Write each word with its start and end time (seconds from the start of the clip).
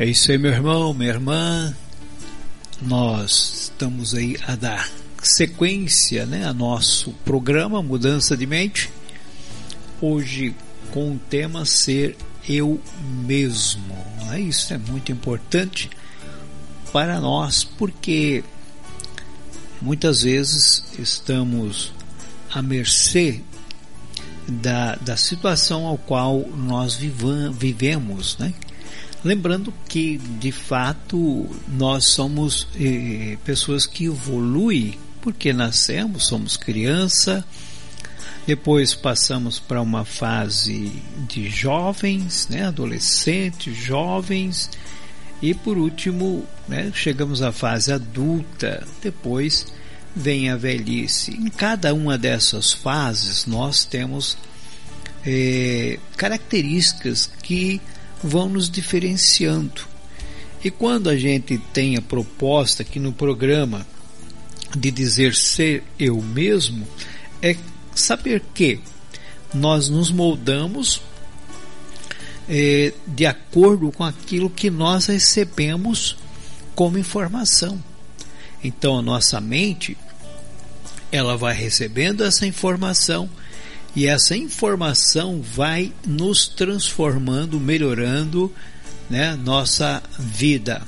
É 0.00 0.06
isso 0.06 0.32
aí, 0.32 0.38
meu 0.38 0.50
irmão, 0.50 0.94
minha 0.94 1.10
irmã. 1.10 1.76
Nós 2.80 3.64
estamos 3.64 4.14
aí 4.14 4.34
a 4.46 4.56
dar 4.56 4.90
sequência 5.22 6.24
né, 6.24 6.46
a 6.46 6.54
nosso 6.54 7.12
programa 7.22 7.82
Mudança 7.82 8.34
de 8.34 8.46
Mente. 8.46 8.90
Hoje 10.00 10.54
com 10.90 11.12
o 11.12 11.18
tema 11.18 11.66
Ser 11.66 12.16
Eu 12.48 12.80
Mesmo. 13.26 13.94
Né? 14.24 14.40
Isso 14.40 14.72
é 14.72 14.78
muito 14.78 15.12
importante 15.12 15.90
para 16.90 17.20
nós 17.20 17.62
porque 17.62 18.42
muitas 19.82 20.22
vezes 20.22 20.82
estamos 20.98 21.92
à 22.50 22.62
mercê 22.62 23.42
da, 24.48 24.94
da 24.94 25.18
situação 25.18 25.84
ao 25.84 25.98
qual 25.98 26.40
nós 26.56 26.94
vivam, 26.94 27.52
vivemos, 27.52 28.38
né? 28.38 28.54
Lembrando 29.22 29.72
que, 29.86 30.16
de 30.16 30.50
fato, 30.50 31.46
nós 31.68 32.04
somos 32.06 32.66
eh, 32.74 33.36
pessoas 33.44 33.84
que 33.84 34.06
evoluem, 34.06 34.98
porque 35.20 35.52
nascemos, 35.52 36.26
somos 36.26 36.56
criança, 36.56 37.44
depois 38.46 38.94
passamos 38.94 39.58
para 39.58 39.82
uma 39.82 40.06
fase 40.06 40.90
de 41.28 41.50
jovens, 41.50 42.48
né, 42.48 42.64
adolescentes, 42.64 43.76
jovens, 43.76 44.70
e 45.42 45.52
por 45.52 45.76
último, 45.76 46.46
né, 46.66 46.90
chegamos 46.94 47.42
à 47.42 47.52
fase 47.52 47.92
adulta, 47.92 48.86
depois 49.02 49.66
vem 50.16 50.48
a 50.48 50.56
velhice. 50.56 51.32
Em 51.32 51.48
cada 51.48 51.92
uma 51.92 52.16
dessas 52.16 52.72
fases, 52.72 53.44
nós 53.44 53.84
temos 53.84 54.38
eh, 55.24 55.98
características 56.16 57.30
que 57.42 57.80
vão 58.22 58.48
nos 58.48 58.70
diferenciando. 58.70 59.82
E 60.62 60.70
quando 60.70 61.08
a 61.08 61.16
gente 61.16 61.58
tem 61.72 61.96
a 61.96 62.02
proposta 62.02 62.82
aqui 62.82 62.98
no 62.98 63.12
programa 63.12 63.86
de 64.76 64.90
dizer 64.90 65.34
ser 65.34 65.82
eu 65.98 66.20
mesmo, 66.20 66.86
é 67.40 67.56
saber 67.94 68.42
que 68.54 68.80
nós 69.54 69.88
nos 69.88 70.10
moldamos 70.10 71.00
é, 72.48 72.92
de 73.06 73.26
acordo 73.26 73.90
com 73.90 74.04
aquilo 74.04 74.50
que 74.50 74.70
nós 74.70 75.06
recebemos 75.06 76.16
como 76.74 76.98
informação. 76.98 77.82
Então 78.62 78.98
a 78.98 79.02
nossa 79.02 79.40
mente 79.40 79.96
ela 81.10 81.36
vai 81.36 81.54
recebendo 81.54 82.24
essa 82.24 82.46
informação 82.46 83.28
e 83.94 84.06
essa 84.06 84.36
informação 84.36 85.42
vai 85.42 85.92
nos 86.06 86.46
transformando, 86.46 87.58
melhorando 87.58 88.52
né, 89.08 89.34
nossa 89.34 90.02
vida. 90.18 90.82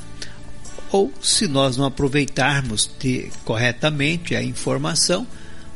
Ou 0.90 1.12
se 1.20 1.48
nós 1.48 1.76
não 1.76 1.86
aproveitarmos 1.86 2.88
de, 3.00 3.30
corretamente 3.44 4.36
a 4.36 4.42
informação, 4.42 5.26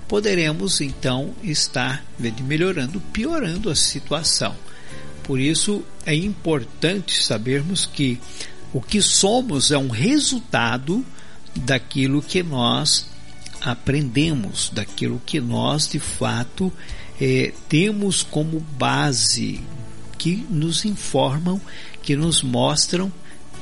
poderemos 0.06 0.80
então 0.80 1.34
estar 1.42 2.04
melhorando, 2.44 3.00
piorando 3.12 3.70
a 3.70 3.74
situação. 3.74 4.54
Por 5.24 5.40
isso 5.40 5.82
é 6.04 6.14
importante 6.14 7.24
sabermos 7.24 7.86
que 7.86 8.20
o 8.72 8.80
que 8.80 9.02
somos 9.02 9.72
é 9.72 9.78
um 9.78 9.88
resultado 9.88 11.04
daquilo 11.56 12.22
que 12.22 12.42
nós 12.42 13.08
aprendemos, 13.60 14.70
daquilo 14.72 15.20
que 15.24 15.40
nós 15.40 15.88
de 15.88 15.98
fato 15.98 16.72
é, 17.20 17.52
temos 17.68 18.22
como 18.22 18.60
base 18.60 19.60
que 20.18 20.46
nos 20.50 20.84
informam, 20.84 21.60
que 22.02 22.16
nos 22.16 22.42
mostram 22.42 23.12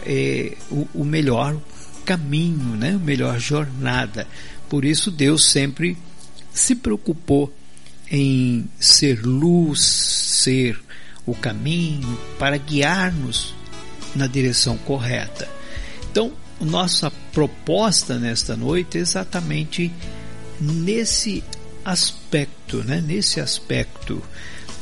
é, 0.05 0.57
o, 0.71 0.87
o, 0.95 1.05
melhor 1.05 1.57
caminho, 2.05 2.77
né? 2.77 2.95
a 2.95 2.99
melhor 2.99 3.39
jornada. 3.39 4.27
Por 4.69 4.85
isso 4.85 5.11
Deus 5.11 5.47
sempre 5.47 5.97
se 6.53 6.75
preocupou 6.75 7.53
em 8.11 8.69
ser 8.79 9.25
luz, 9.25 9.81
ser 9.81 10.81
o 11.27 11.35
caminho 11.35 12.19
para 12.39 12.57
guiar-nos 12.57 13.55
na 14.15 14.27
direção 14.27 14.77
correta. 14.79 15.49
Então, 16.11 16.33
nossa 16.61 17.11
proposta 17.33 18.19
nesta 18.19 18.57
noite 18.57 18.99
é 18.99 19.01
exatamente 19.01 19.91
nesse 20.61 21.43
aspecto, 21.85 22.83
né? 22.85 23.01
Nesse 23.01 23.41
aspecto. 23.41 24.23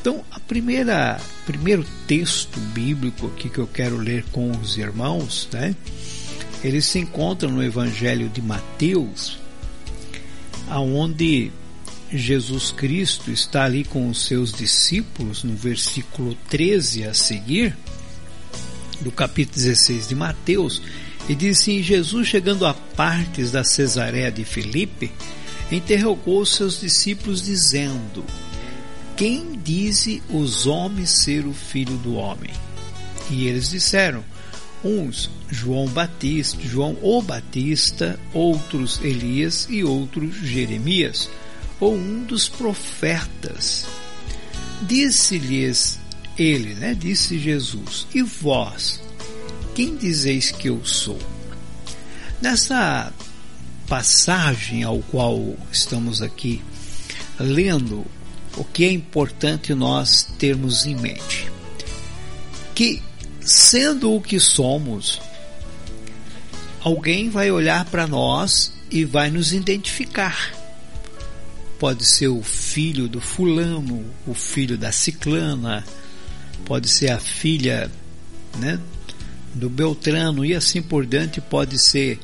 Então, 0.01 0.25
a 0.31 0.41
primeira 0.41 1.21
primeiro 1.47 1.85
texto 2.07 2.59
bíblico 2.59 3.29
aqui 3.29 3.49
que 3.49 3.59
eu 3.59 3.67
quero 3.67 3.97
ler 3.97 4.25
com 4.33 4.51
os 4.51 4.77
irmãos, 4.77 5.49
né? 5.53 5.75
Ele 6.63 6.81
se 6.81 6.99
encontra 6.99 7.49
no 7.49 7.63
Evangelho 7.63 8.29
de 8.29 8.41
Mateus, 8.41 9.39
aonde 10.69 11.51
Jesus 12.13 12.71
Cristo 12.71 13.31
está 13.31 13.65
ali 13.65 13.85
com 13.85 14.09
os 14.09 14.27
seus 14.27 14.53
discípulos 14.53 15.43
no 15.43 15.57
versículo 15.57 16.37
13 16.49 17.05
a 17.05 17.15
seguir, 17.15 17.77
do 19.01 19.11
capítulo 19.11 19.57
16 19.57 20.09
de 20.09 20.15
Mateus, 20.15 20.83
e 21.29 21.35
diz 21.35 21.61
assim: 21.61 21.83
Jesus 21.83 22.29
chegando 22.29 22.67
a 22.67 22.75
partes 22.75 23.53
da 23.53 23.65
Cesareia 23.65 24.31
de 24.31 24.45
Filipe, 24.45 25.11
interrogou 25.77 26.45
seus 26.45 26.81
discípulos 26.81 27.43
dizendo: 27.43 28.25
Quem 29.17 29.59
dize 29.59 30.23
os 30.29 30.67
homens 30.67 31.11
ser 31.11 31.47
o 31.47 31.53
filho 31.53 31.97
do 31.99 32.15
homem? 32.15 32.53
E 33.31 33.47
eles 33.47 33.71
disseram: 33.71 34.25
uns 34.85 35.31
João 35.51 35.87
Batista, 35.87 36.59
João 36.63 36.97
o 37.03 37.23
Batista, 37.23 38.19
outros 38.33 39.01
Elias 39.03 39.67
e 39.71 39.85
outros 39.85 40.35
Jeremias 40.37 41.29
ou 41.79 41.95
um 41.95 42.25
dos 42.25 42.49
profetas. 42.49 43.87
Disse-lhes 44.83 45.99
ele, 46.39 46.75
né? 46.75 46.95
Disse 46.95 47.39
Jesus: 47.39 48.07
E 48.15 48.23
vós, 48.23 49.01
quem 49.75 49.97
dizeis 49.97 50.51
que 50.51 50.69
eu 50.69 50.85
sou? 50.85 51.19
Nessa 52.41 53.13
passagem 53.93 54.85
ao 54.85 55.01
qual 55.01 55.55
estamos 55.71 56.23
aqui 56.23 56.63
lendo, 57.39 58.07
o 58.57 58.65
que 58.65 58.87
é 58.87 58.91
importante 58.91 59.75
nós 59.75 60.27
termos 60.39 60.87
em 60.87 60.97
mente? 60.97 61.53
Que, 62.75 63.03
sendo 63.43 64.15
o 64.15 64.19
que 64.19 64.41
somos, 64.41 65.21
alguém 66.81 67.29
vai 67.29 67.51
olhar 67.51 67.85
para 67.85 68.07
nós 68.07 68.73
e 68.91 69.05
vai 69.05 69.31
nos 69.31 69.53
identificar. 69.53 70.55
Pode 71.79 72.07
ser 72.07 72.29
o 72.29 72.43
filho 72.43 73.07
do 73.07 73.21
fulano, 73.21 74.07
o 74.27 74.33
filho 74.33 74.79
da 74.79 74.91
ciclana, 74.91 75.85
pode 76.65 76.89
ser 76.89 77.11
a 77.11 77.19
filha 77.19 77.91
né, 78.57 78.81
do 79.53 79.69
Beltrano 79.69 80.47
e 80.47 80.55
assim 80.55 80.81
por 80.81 81.05
diante, 81.05 81.43
pode 81.43 81.79
ser 81.79 82.19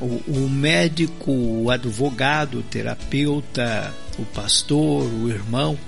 o, 0.00 0.22
o 0.26 0.48
médico, 0.48 1.30
o 1.30 1.70
advogado, 1.70 2.58
o 2.58 2.62
terapeuta, 2.62 3.92
o 4.18 4.24
pastor, 4.24 5.04
o 5.04 5.28
irmão, 5.28 5.78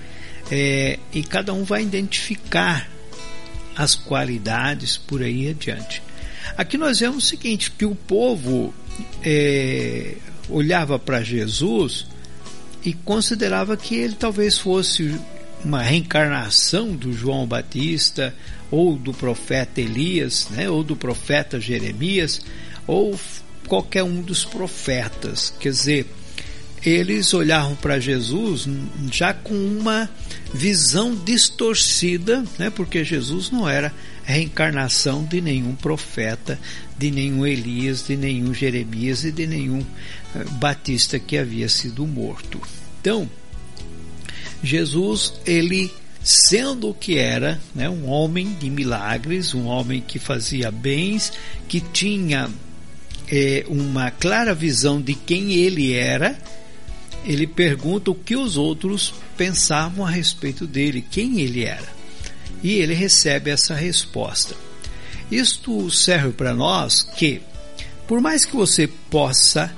é, 0.51 0.99
e 1.13 1.23
cada 1.23 1.53
um 1.53 1.65
vai 1.65 1.83
identificar 1.83 2.89
as 3.77 3.95
qualidades 3.95 4.97
por 4.97 5.23
aí 5.23 5.49
adiante. 5.49 6.03
Aqui 6.57 6.77
nós 6.77 6.99
vemos 6.99 7.25
o 7.25 7.27
seguinte, 7.27 7.71
que 7.71 7.85
o 7.85 7.95
povo 7.95 8.75
é, 9.23 10.17
olhava 10.49 10.99
para 10.99 11.23
Jesus 11.23 12.07
e 12.85 12.93
considerava 12.93 13.77
que 13.77 13.95
ele 13.95 14.15
talvez 14.15 14.59
fosse 14.59 15.19
uma 15.65 15.83
reencarnação 15.83 16.95
do 16.95 17.13
João 17.13 17.47
Batista 17.47 18.35
ou 18.71 18.97
do 18.97 19.13
profeta 19.13 19.81
Elias, 19.81 20.49
né, 20.51 20.69
ou 20.69 20.83
do 20.83 20.97
profeta 20.97 21.61
Jeremias, 21.61 22.41
ou 22.87 23.19
qualquer 23.69 24.03
um 24.03 24.23
dos 24.23 24.45
profetas. 24.45 25.53
Quer 25.61 25.71
dizer, 25.71 26.07
eles 26.85 27.35
olhavam 27.35 27.77
para 27.77 28.01
Jesus 28.01 28.67
já 29.13 29.35
com 29.35 29.55
uma 29.55 30.09
visão 30.53 31.15
distorcida, 31.15 32.45
né, 32.59 32.71
porque 32.71 33.05
Jesus 33.05 33.51
não 33.51 33.69
era 33.69 33.93
reencarnação 34.25 35.25
de 35.25 35.41
nenhum 35.41 35.75
profeta, 35.75 36.59
de 36.97 37.11
nenhum 37.11 37.47
Elias, 37.47 38.07
de 38.07 38.17
nenhum 38.17 38.53
Jeremias 38.55 39.25
e 39.25 39.33
de 39.33 39.47
nenhum 39.47 39.85
eh, 40.35 40.45
Batista 40.53 41.19
que 41.19 41.37
havia 41.37 41.69
sido 41.69 42.07
morto. 42.07 42.61
Então, 43.01 43.29
Jesus, 44.63 45.35
ele 45.47 45.93
sendo 46.23 46.91
o 46.91 46.95
que 46.95 47.17
era, 47.17 47.61
né, 47.75 47.89
um 47.89 48.07
homem 48.09 48.53
de 48.55 48.69
milagres, 48.69 49.55
um 49.55 49.67
homem 49.67 50.03
que 50.07 50.19
fazia 50.19 50.71
bens, 50.71 51.33
que 51.67 51.81
tinha 51.81 52.51
é, 53.31 53.65
uma 53.69 54.11
clara 54.11 54.55
visão 54.55 55.01
de 55.01 55.15
quem 55.15 55.55
ele 55.55 55.93
era, 55.93 56.39
ele 57.25 57.47
pergunta 57.47 58.11
o 58.11 58.15
que 58.15 58.37
os 58.37 58.57
outros 58.57 59.15
pensavam 59.37 60.07
a 60.07 60.11
respeito 60.11 60.67
dele, 60.67 61.05
quem 61.11 61.41
ele 61.41 61.65
era. 61.65 61.89
E 62.63 62.73
ele 62.73 62.95
recebe 62.95 63.51
essa 63.51 63.75
resposta. 63.75 64.55
Isto 65.31 65.91
serve 65.91 66.33
para 66.33 66.55
nós 66.55 67.03
que, 67.03 67.43
por 68.07 68.21
mais 68.21 68.45
que 68.45 68.57
você 68.57 68.87
possa 69.11 69.73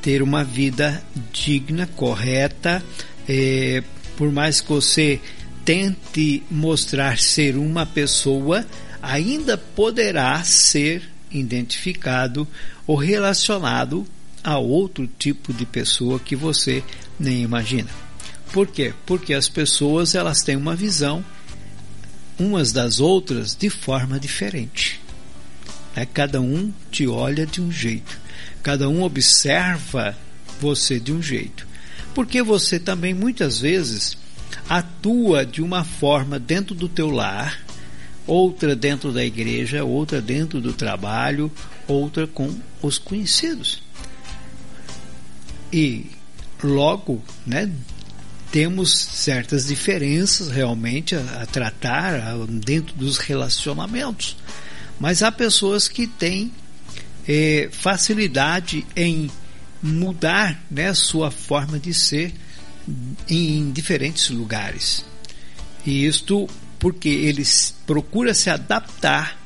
ter 0.00 0.22
uma 0.22 0.42
vida 0.42 1.02
digna, 1.32 1.86
correta, 1.86 2.82
é, 3.28 3.82
por 4.16 4.32
mais 4.32 4.60
que 4.60 4.68
você 4.68 5.20
tente 5.64 6.42
mostrar 6.50 7.18
ser 7.18 7.56
uma 7.56 7.84
pessoa, 7.84 8.64
ainda 9.02 9.58
poderá 9.58 10.42
ser 10.42 11.02
identificado 11.30 12.46
ou 12.86 12.96
relacionado 12.96 14.06
a 14.42 14.58
outro 14.58 15.08
tipo 15.18 15.52
de 15.52 15.66
pessoa 15.66 16.18
que 16.18 16.36
você 16.36 16.82
nem 17.18 17.42
imagina. 17.42 17.90
Por 18.52 18.66
quê? 18.66 18.94
Porque 19.04 19.34
as 19.34 19.48
pessoas 19.48 20.14
elas 20.14 20.42
têm 20.42 20.56
uma 20.56 20.74
visão 20.74 21.24
umas 22.38 22.72
das 22.72 23.00
outras 23.00 23.54
de 23.54 23.68
forma 23.68 24.18
diferente. 24.18 25.00
É, 25.94 26.06
cada 26.06 26.40
um 26.40 26.72
te 26.90 27.06
olha 27.06 27.44
de 27.44 27.60
um 27.60 27.72
jeito, 27.72 28.18
cada 28.62 28.88
um 28.88 29.02
observa 29.02 30.16
você 30.60 31.00
de 31.00 31.12
um 31.12 31.20
jeito, 31.20 31.66
porque 32.14 32.42
você 32.42 32.78
também 32.78 33.12
muitas 33.12 33.60
vezes 33.60 34.16
atua 34.68 35.44
de 35.44 35.60
uma 35.60 35.82
forma 35.82 36.38
dentro 36.38 36.74
do 36.74 36.88
teu 36.88 37.10
lar, 37.10 37.64
outra 38.28 38.76
dentro 38.76 39.10
da 39.10 39.24
igreja, 39.24 39.82
outra 39.82 40.20
dentro 40.20 40.60
do 40.60 40.72
trabalho, 40.72 41.50
outra 41.88 42.26
com 42.26 42.54
os 42.82 42.98
conhecidos. 42.98 43.82
E 45.72 46.06
logo, 46.62 47.22
né, 47.46 47.70
temos 48.52 48.92
certas 48.92 49.66
diferenças 49.66 50.48
realmente 50.48 51.16
a, 51.16 51.42
a 51.42 51.46
tratar 51.46 52.14
a, 52.14 52.46
dentro 52.46 52.94
dos 52.94 53.16
relacionamentos. 53.16 54.36
Mas 55.00 55.22
há 55.22 55.32
pessoas 55.32 55.88
que 55.88 56.06
têm 56.06 56.52
é, 57.26 57.68
facilidade 57.72 58.86
em 58.94 59.30
mudar 59.82 60.62
né, 60.70 60.92
sua 60.92 61.30
forma 61.30 61.78
de 61.78 61.94
ser 61.94 62.34
em 63.28 63.70
diferentes 63.70 64.28
lugares. 64.30 65.04
E 65.86 66.04
isto 66.04 66.48
porque 66.78 67.08
ele 67.08 67.44
procura 67.86 68.34
se 68.34 68.50
adaptar 68.50 69.38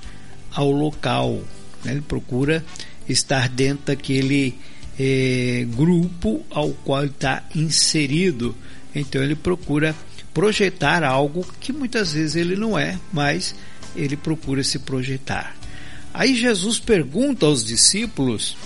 ao 0.51 0.71
local, 0.71 1.43
né? 1.85 1.93
ele 1.93 2.03
procura 2.03 2.65
estar 3.09 3.49
dentro 3.49 3.87
daquele 3.87 4.59
é, 4.99 5.67
grupo 5.75 6.45
ao 6.51 6.71
qual 6.71 7.05
está 7.05 7.43
inserido. 7.55 8.55
Então 8.95 9.23
ele 9.23 9.35
procura 9.35 9.95
projetar 10.35 11.03
algo 11.03 11.47
que 11.61 11.73
muitas 11.73 12.13
vezes 12.13 12.37
ele 12.37 12.57
não 12.57 12.79
é, 12.79 12.99
mas 13.13 13.55
ele 13.97 14.17
procura 14.17 14.63
se 14.63 14.79
projetar. 14.79 15.57
Aí 16.13 16.35
Jesus 16.35 16.79
pergunta 16.79 17.47
aos 17.47 17.65
discípulos: 17.65 18.57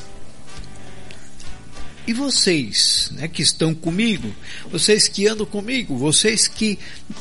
E 2.07 2.13
vocês, 2.13 3.11
né, 3.15 3.27
que 3.27 3.43
estão 3.43 3.75
comigo, 3.75 4.33
vocês 4.71 5.09
que 5.09 5.27
andam 5.27 5.45
comigo, 5.45 5.97
vocês 5.97 6.47
que 6.47 6.79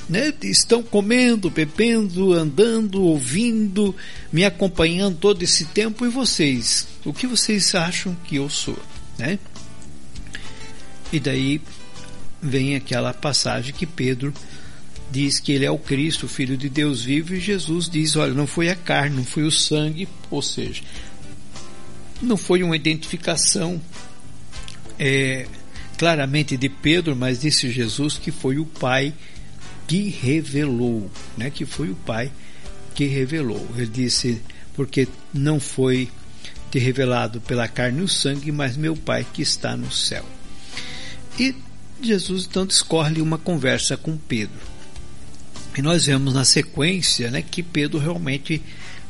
né, 0.07 0.31
estão 0.43 0.83
comendo, 0.83 1.49
bebendo, 1.49 2.33
andando, 2.33 3.01
ouvindo, 3.01 3.95
me 4.31 4.45
acompanhando 4.45 5.17
todo 5.17 5.41
esse 5.41 5.65
tempo, 5.65 6.05
e 6.05 6.09
vocês, 6.09 6.87
o 7.03 7.11
que 7.11 7.25
vocês 7.25 7.73
acham 7.73 8.15
que 8.25 8.35
eu 8.35 8.47
sou, 8.47 8.77
né? 9.17 9.39
E 11.11 11.19
daí 11.19 11.59
vem 12.39 12.75
aquela 12.75 13.11
passagem 13.11 13.73
que 13.73 13.87
Pedro 13.87 14.31
diz 15.09 15.39
que 15.39 15.51
ele 15.51 15.65
é 15.65 15.71
o 15.71 15.79
Cristo, 15.79 16.27
o 16.27 16.29
Filho 16.29 16.55
de 16.55 16.69
Deus 16.69 17.03
vivo, 17.03 17.33
e 17.33 17.39
Jesus 17.39 17.89
diz: 17.89 18.15
olha, 18.15 18.35
não 18.35 18.45
foi 18.45 18.69
a 18.69 18.75
carne, 18.75 19.15
não 19.15 19.25
foi 19.25 19.43
o 19.43 19.51
sangue, 19.51 20.07
ou 20.29 20.43
seja, 20.43 20.83
não 22.21 22.37
foi 22.37 22.61
uma 22.61 22.75
identificação 22.75 23.81
é, 24.99 25.45
claramente 25.97 26.57
de 26.57 26.69
Pedro, 26.69 27.15
mas 27.15 27.39
disse 27.39 27.71
Jesus 27.71 28.17
que 28.17 28.31
foi 28.31 28.57
o 28.57 28.65
Pai 28.65 29.13
que 29.87 30.09
revelou, 30.09 31.09
né? 31.37 31.49
Que 31.49 31.65
foi 31.65 31.89
o 31.89 31.95
Pai 31.95 32.31
que 32.93 33.05
revelou. 33.05 33.67
Ele 33.75 33.87
disse 33.87 34.41
porque 34.73 35.07
não 35.33 35.59
foi 35.59 36.09
te 36.71 36.79
revelado 36.79 37.39
pela 37.41 37.67
carne 37.67 38.01
e 38.01 38.03
o 38.03 38.07
sangue, 38.07 38.51
mas 38.51 38.75
meu 38.75 38.95
Pai 38.95 39.25
que 39.33 39.41
está 39.41 39.77
no 39.77 39.91
céu. 39.91 40.25
E 41.39 41.55
Jesus 42.01 42.45
então 42.45 42.65
discorre 42.65 43.21
uma 43.21 43.37
conversa 43.37 43.95
com 43.95 44.17
Pedro. 44.17 44.75
E 45.77 45.81
nós 45.81 46.05
vemos 46.05 46.33
na 46.33 46.45
sequência 46.45 47.29
né, 47.29 47.41
que 47.41 47.61
Pedro 47.61 47.99
realmente 47.99 48.61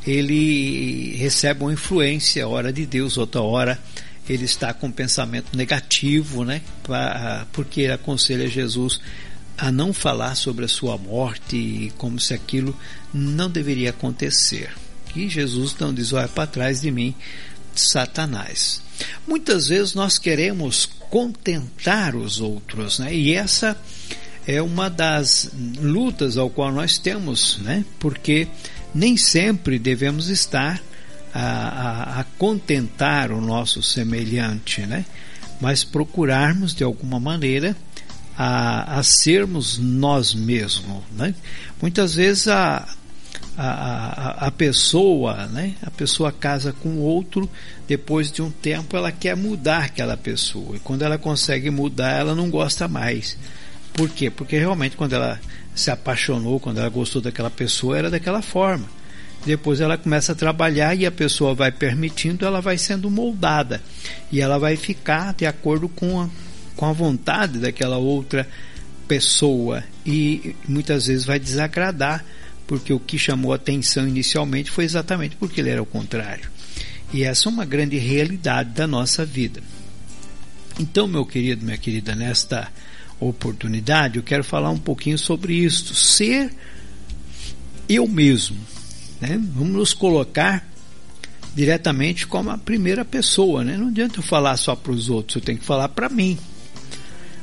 ele 0.06 1.16
recebe 1.16 1.62
uma 1.62 1.72
influência, 1.72 2.46
hora 2.46 2.72
de 2.72 2.86
Deus, 2.86 3.16
outra 3.16 3.40
hora 3.40 3.80
ele 4.28 4.44
está 4.44 4.72
com 4.74 4.90
pensamento 4.90 5.56
negativo, 5.56 6.44
né, 6.44 6.62
pra, 6.82 7.46
porque 7.52 7.82
ele 7.82 7.92
aconselha 7.92 8.48
Jesus 8.48 9.00
a 9.56 9.72
não 9.72 9.92
falar 9.92 10.34
sobre 10.34 10.64
a 10.64 10.68
sua 10.68 10.98
morte, 10.98 11.92
como 11.96 12.20
se 12.20 12.34
aquilo 12.34 12.76
não 13.12 13.48
deveria 13.48 13.90
acontecer. 13.90 14.70
E 15.14 15.28
Jesus 15.28 15.72
então 15.74 15.94
diz: 15.94 16.12
Olha 16.12 16.28
para 16.28 16.46
trás 16.46 16.82
de 16.82 16.90
mim, 16.90 17.14
Satanás. 17.74 18.82
Muitas 19.26 19.68
vezes 19.68 19.94
nós 19.94 20.18
queremos 20.18 20.86
contentar 21.08 22.14
os 22.14 22.40
outros, 22.40 22.98
né? 22.98 23.14
E 23.14 23.32
essa 23.34 23.78
é 24.46 24.60
uma 24.60 24.90
das 24.90 25.50
lutas 25.80 26.36
ao 26.36 26.50
qual 26.50 26.70
nós 26.70 26.98
temos, 26.98 27.58
né? 27.58 27.84
Porque 27.98 28.46
nem 28.94 29.16
sempre 29.16 29.78
devemos 29.78 30.28
estar 30.28 30.82
a, 31.36 32.18
a, 32.18 32.20
a 32.20 32.24
contentar 32.38 33.30
o 33.30 33.42
nosso 33.42 33.82
semelhante, 33.82 34.80
né? 34.86 35.04
Mas 35.60 35.84
procurarmos 35.84 36.74
de 36.74 36.82
alguma 36.82 37.20
maneira 37.20 37.76
a, 38.36 38.98
a 38.98 39.02
sermos 39.02 39.78
nós 39.78 40.34
mesmos. 40.34 41.02
Né? 41.12 41.34
Muitas 41.80 42.14
vezes 42.14 42.48
a, 42.48 42.88
a, 43.56 44.46
a, 44.46 44.50
pessoa, 44.50 45.46
né? 45.46 45.74
A 45.82 45.90
pessoa 45.90 46.32
casa 46.32 46.72
com 46.72 46.98
outro, 46.98 47.48
depois 47.86 48.32
de 48.32 48.40
um 48.40 48.50
tempo 48.50 48.96
ela 48.96 49.12
quer 49.12 49.36
mudar 49.36 49.84
aquela 49.84 50.16
pessoa. 50.16 50.76
E 50.76 50.80
quando 50.80 51.02
ela 51.02 51.18
consegue 51.18 51.70
mudar, 51.70 52.12
ela 52.12 52.34
não 52.34 52.48
gosta 52.48 52.88
mais. 52.88 53.36
Por 53.92 54.08
quê? 54.08 54.30
Porque 54.30 54.58
realmente 54.58 54.96
quando 54.96 55.12
ela 55.12 55.38
se 55.74 55.90
apaixonou, 55.90 56.58
quando 56.58 56.78
ela 56.78 56.88
gostou 56.88 57.20
daquela 57.20 57.50
pessoa, 57.50 57.98
era 57.98 58.10
daquela 58.10 58.40
forma. 58.40 58.86
Depois 59.46 59.80
ela 59.80 59.96
começa 59.96 60.32
a 60.32 60.34
trabalhar 60.34 60.96
e 60.96 61.06
a 61.06 61.10
pessoa 61.12 61.54
vai 61.54 61.70
permitindo, 61.70 62.44
ela 62.44 62.60
vai 62.60 62.76
sendo 62.76 63.08
moldada. 63.08 63.80
E 64.32 64.40
ela 64.40 64.58
vai 64.58 64.76
ficar 64.76 65.32
de 65.34 65.46
acordo 65.46 65.88
com 65.88 66.20
a, 66.20 66.28
com 66.74 66.84
a 66.84 66.92
vontade 66.92 67.60
daquela 67.60 67.96
outra 67.96 68.46
pessoa. 69.06 69.84
E 70.04 70.56
muitas 70.68 71.06
vezes 71.06 71.24
vai 71.24 71.38
desagradar 71.38 72.24
porque 72.66 72.92
o 72.92 72.98
que 72.98 73.16
chamou 73.16 73.52
atenção 73.52 74.08
inicialmente 74.08 74.68
foi 74.68 74.84
exatamente 74.84 75.36
porque 75.36 75.60
ele 75.60 75.70
era 75.70 75.80
o 75.80 75.86
contrário. 75.86 76.50
E 77.14 77.22
essa 77.22 77.48
é 77.48 77.52
uma 77.52 77.64
grande 77.64 77.96
realidade 77.98 78.70
da 78.70 78.88
nossa 78.88 79.24
vida. 79.24 79.62
Então, 80.76 81.06
meu 81.06 81.24
querido, 81.24 81.64
minha 81.64 81.78
querida, 81.78 82.16
nesta 82.16 82.66
oportunidade 83.20 84.16
eu 84.16 84.24
quero 84.24 84.42
falar 84.42 84.70
um 84.70 84.78
pouquinho 84.78 85.16
sobre 85.16 85.54
isto, 85.54 85.94
ser 85.94 86.52
eu 87.88 88.08
mesmo. 88.08 88.56
Né? 89.20 89.40
Vamos 89.54 89.72
nos 89.72 89.94
colocar 89.94 90.68
diretamente 91.54 92.26
como 92.26 92.50
a 92.50 92.58
primeira 92.58 93.04
pessoa, 93.04 93.64
né? 93.64 93.76
Não 93.76 93.88
adianta 93.88 94.18
eu 94.18 94.22
falar 94.22 94.56
só 94.56 94.76
para 94.76 94.92
os 94.92 95.08
outros, 95.08 95.36
eu 95.36 95.42
tenho 95.42 95.58
que 95.58 95.64
falar 95.64 95.88
para 95.88 96.08
mim. 96.08 96.38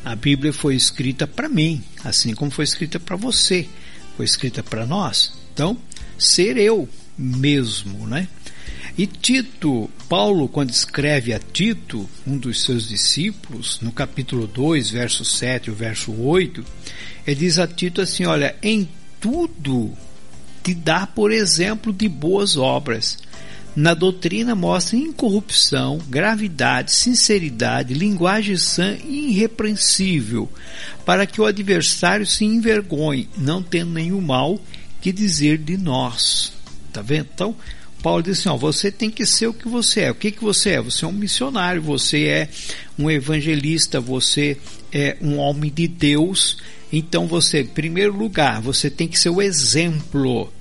A 0.05 0.15
Bíblia 0.15 0.53
foi 0.53 0.75
escrita 0.75 1.25
para 1.25 1.49
mim, 1.49 1.81
assim 2.03 2.35
como 2.35 2.51
foi 2.51 2.63
escrita 2.63 2.99
para 2.99 3.15
você 3.15 3.67
foi 4.15 4.25
escrita 4.25 4.63
para 4.63 4.85
nós. 4.85 5.33
Então, 5.53 5.77
ser 6.17 6.57
eu 6.57 6.87
mesmo, 7.17 8.07
né? 8.07 8.27
E 8.97 9.07
Tito, 9.07 9.89
Paulo, 10.07 10.47
quando 10.47 10.69
escreve 10.69 11.33
a 11.33 11.39
Tito, 11.39 12.07
um 12.27 12.37
dos 12.37 12.63
seus 12.63 12.87
discípulos, 12.87 13.79
no 13.81 13.91
capítulo 13.91 14.45
2, 14.45 14.91
verso 14.91 15.25
7 15.25 15.69
e 15.69 15.73
verso 15.73 16.11
8, 16.11 16.63
ele 17.25 17.35
diz 17.35 17.57
a 17.57 17.67
Tito 17.67 18.01
assim: 18.01 18.25
Olha, 18.25 18.55
em 18.61 18.87
tudo 19.19 19.91
te 20.63 20.73
dá 20.73 21.05
por 21.05 21.31
exemplo 21.31 21.91
de 21.91 22.07
boas 22.07 22.55
obras. 22.55 23.17
Na 23.75 23.93
doutrina 23.95 24.53
mostra 24.53 24.95
incorrupção, 24.95 25.99
gravidade, 26.07 26.91
sinceridade, 26.91 27.93
linguagem 27.93 28.55
sã 28.55 28.95
e 29.03 29.31
irrepreensível, 29.31 30.47
para 31.03 31.25
que 31.25 31.41
o 31.41 31.45
adversário 31.45 32.25
se 32.25 32.45
envergonhe, 32.45 33.27
não 33.35 33.63
tendo 33.63 33.91
nenhum 33.91 34.21
mal 34.21 34.59
que 35.01 35.11
dizer 35.11 35.57
de 35.57 35.75
nós. 35.75 36.53
Tá 36.93 37.01
vendo? 37.01 37.29
Então, 37.33 37.55
Paulo 38.03 38.21
diz 38.21 38.39
assim: 38.39 38.49
ó, 38.49 38.55
você 38.55 38.91
tem 38.91 39.09
que 39.09 39.25
ser 39.25 39.47
o 39.47 39.53
que 39.53 39.67
você 39.67 40.01
é. 40.01 40.11
O 40.11 40.15
que, 40.15 40.29
que 40.29 40.43
você 40.43 40.71
é? 40.71 40.81
Você 40.81 41.05
é 41.05 41.07
um 41.07 41.13
missionário, 41.13 41.81
você 41.81 42.25
é 42.25 42.49
um 42.99 43.09
evangelista, 43.09 43.99
você 43.99 44.57
é 44.91 45.17
um 45.19 45.37
homem 45.37 45.71
de 45.73 45.87
Deus. 45.87 46.57
Então, 46.95 47.25
você, 47.25 47.61
em 47.61 47.65
primeiro 47.65 48.15
lugar, 48.15 48.61
você 48.61 48.87
tem 48.87 49.07
que 49.07 49.17
ser 49.17 49.29
o 49.29 49.41
exemplo 49.41 50.53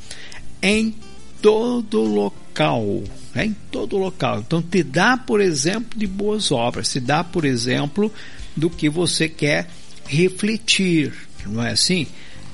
em 0.63 0.95
todo 1.43 2.01
local. 2.01 3.03
Né? 3.35 3.45
Em 3.45 3.57
todo 3.71 3.99
local. 3.99 4.41
Então, 4.41 4.63
te 4.63 4.83
dá, 4.83 5.19
por 5.19 5.43
exemplo, 5.43 5.99
de 5.99 6.07
boas 6.07 6.51
obras, 6.51 6.91
te 6.91 7.01
dá, 7.01 7.23
por 7.23 7.45
exemplo, 7.45 8.11
do 8.57 8.71
que 8.71 8.89
você 8.89 9.29
quer 9.29 9.69
refletir, 10.07 11.13
não 11.45 11.63
é 11.63 11.73
assim? 11.73 12.07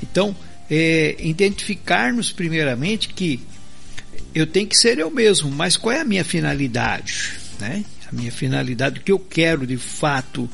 Então, 0.02 0.34
é, 0.68 1.14
identificarmos 1.20 2.32
primeiramente 2.32 3.10
que 3.10 3.40
eu 4.34 4.46
tenho 4.46 4.66
que 4.66 4.76
ser 4.76 4.98
eu 4.98 5.08
mesmo, 5.08 5.52
mas 5.52 5.76
qual 5.76 5.94
é 5.94 6.00
a 6.00 6.04
minha 6.04 6.24
finalidade? 6.24 7.34
Né? 7.60 7.84
A 8.10 8.14
minha 8.14 8.32
finalidade, 8.32 8.98
o 8.98 9.02
que 9.04 9.12
eu 9.12 9.20
quero 9.20 9.64
de 9.64 9.76
fato 9.76 10.50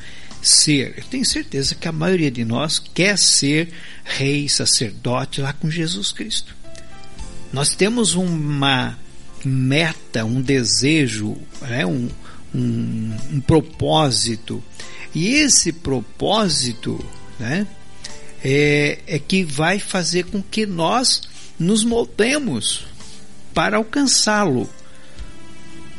ser. 0.46 0.94
Eu 0.98 1.04
tenho 1.04 1.24
certeza 1.24 1.74
que 1.74 1.88
a 1.88 1.92
maioria 1.92 2.30
de 2.30 2.44
nós 2.44 2.78
quer 2.78 3.18
ser 3.18 3.70
rei, 4.04 4.48
sacerdote 4.48 5.40
lá 5.40 5.52
com 5.52 5.70
Jesus 5.70 6.12
Cristo. 6.12 6.54
Nós 7.52 7.74
temos 7.74 8.14
uma 8.14 8.98
meta, 9.44 10.24
um 10.24 10.40
desejo, 10.40 11.36
né? 11.62 11.86
um, 11.86 12.08
um, 12.54 13.16
um 13.32 13.40
propósito 13.40 14.62
e 15.14 15.34
esse 15.34 15.72
propósito 15.72 17.02
né, 17.38 17.66
é, 18.42 18.98
é 19.06 19.18
que 19.18 19.44
vai 19.44 19.78
fazer 19.78 20.24
com 20.24 20.42
que 20.42 20.66
nós 20.66 21.22
nos 21.58 21.84
moldemos 21.84 22.84
para 23.54 23.76
alcançá-lo. 23.76 24.68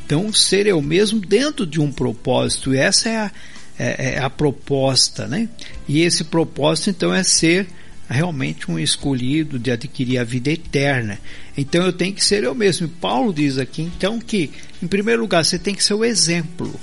Então, 0.06 0.32
ser 0.34 0.68
eu 0.68 0.82
mesmo 0.82 1.20
dentro 1.20 1.66
de 1.66 1.80
um 1.80 1.92
propósito, 1.92 2.74
essa 2.74 3.10
é 3.10 3.18
a, 3.18 3.32
é, 3.77 4.15
é 4.15 4.20
a 4.20 4.29
proposta, 4.29 5.27
né? 5.27 5.50
E 5.88 6.01
esse 6.01 6.24
propósito, 6.24 6.89
então, 6.89 7.13
é 7.13 7.24
ser 7.24 7.67
realmente 8.10 8.70
um 8.70 8.77
escolhido 8.77 9.58
de 9.58 9.72
adquirir 9.72 10.20
a 10.20 10.24
vida 10.24 10.51
eterna. 10.51 11.20
Então, 11.58 11.86
eu 11.86 11.94
tenho 11.94 12.13
que 12.13 12.24
ser 12.24 12.44
eu 12.44 12.53
mesmo. 12.53 12.88
E 12.88 12.89
Paulo 12.89 13.34
diz 13.34 13.58
aqui, 13.58 13.82
então, 13.82 14.20
que, 14.20 14.51
em 14.82 14.88
primeiro 14.88 15.22
lugar, 15.22 15.44
você 15.44 15.58
tem 15.58 15.74
que 15.74 15.84
ser 15.84 15.94
o 15.94 16.05
exemplo. 16.05 16.74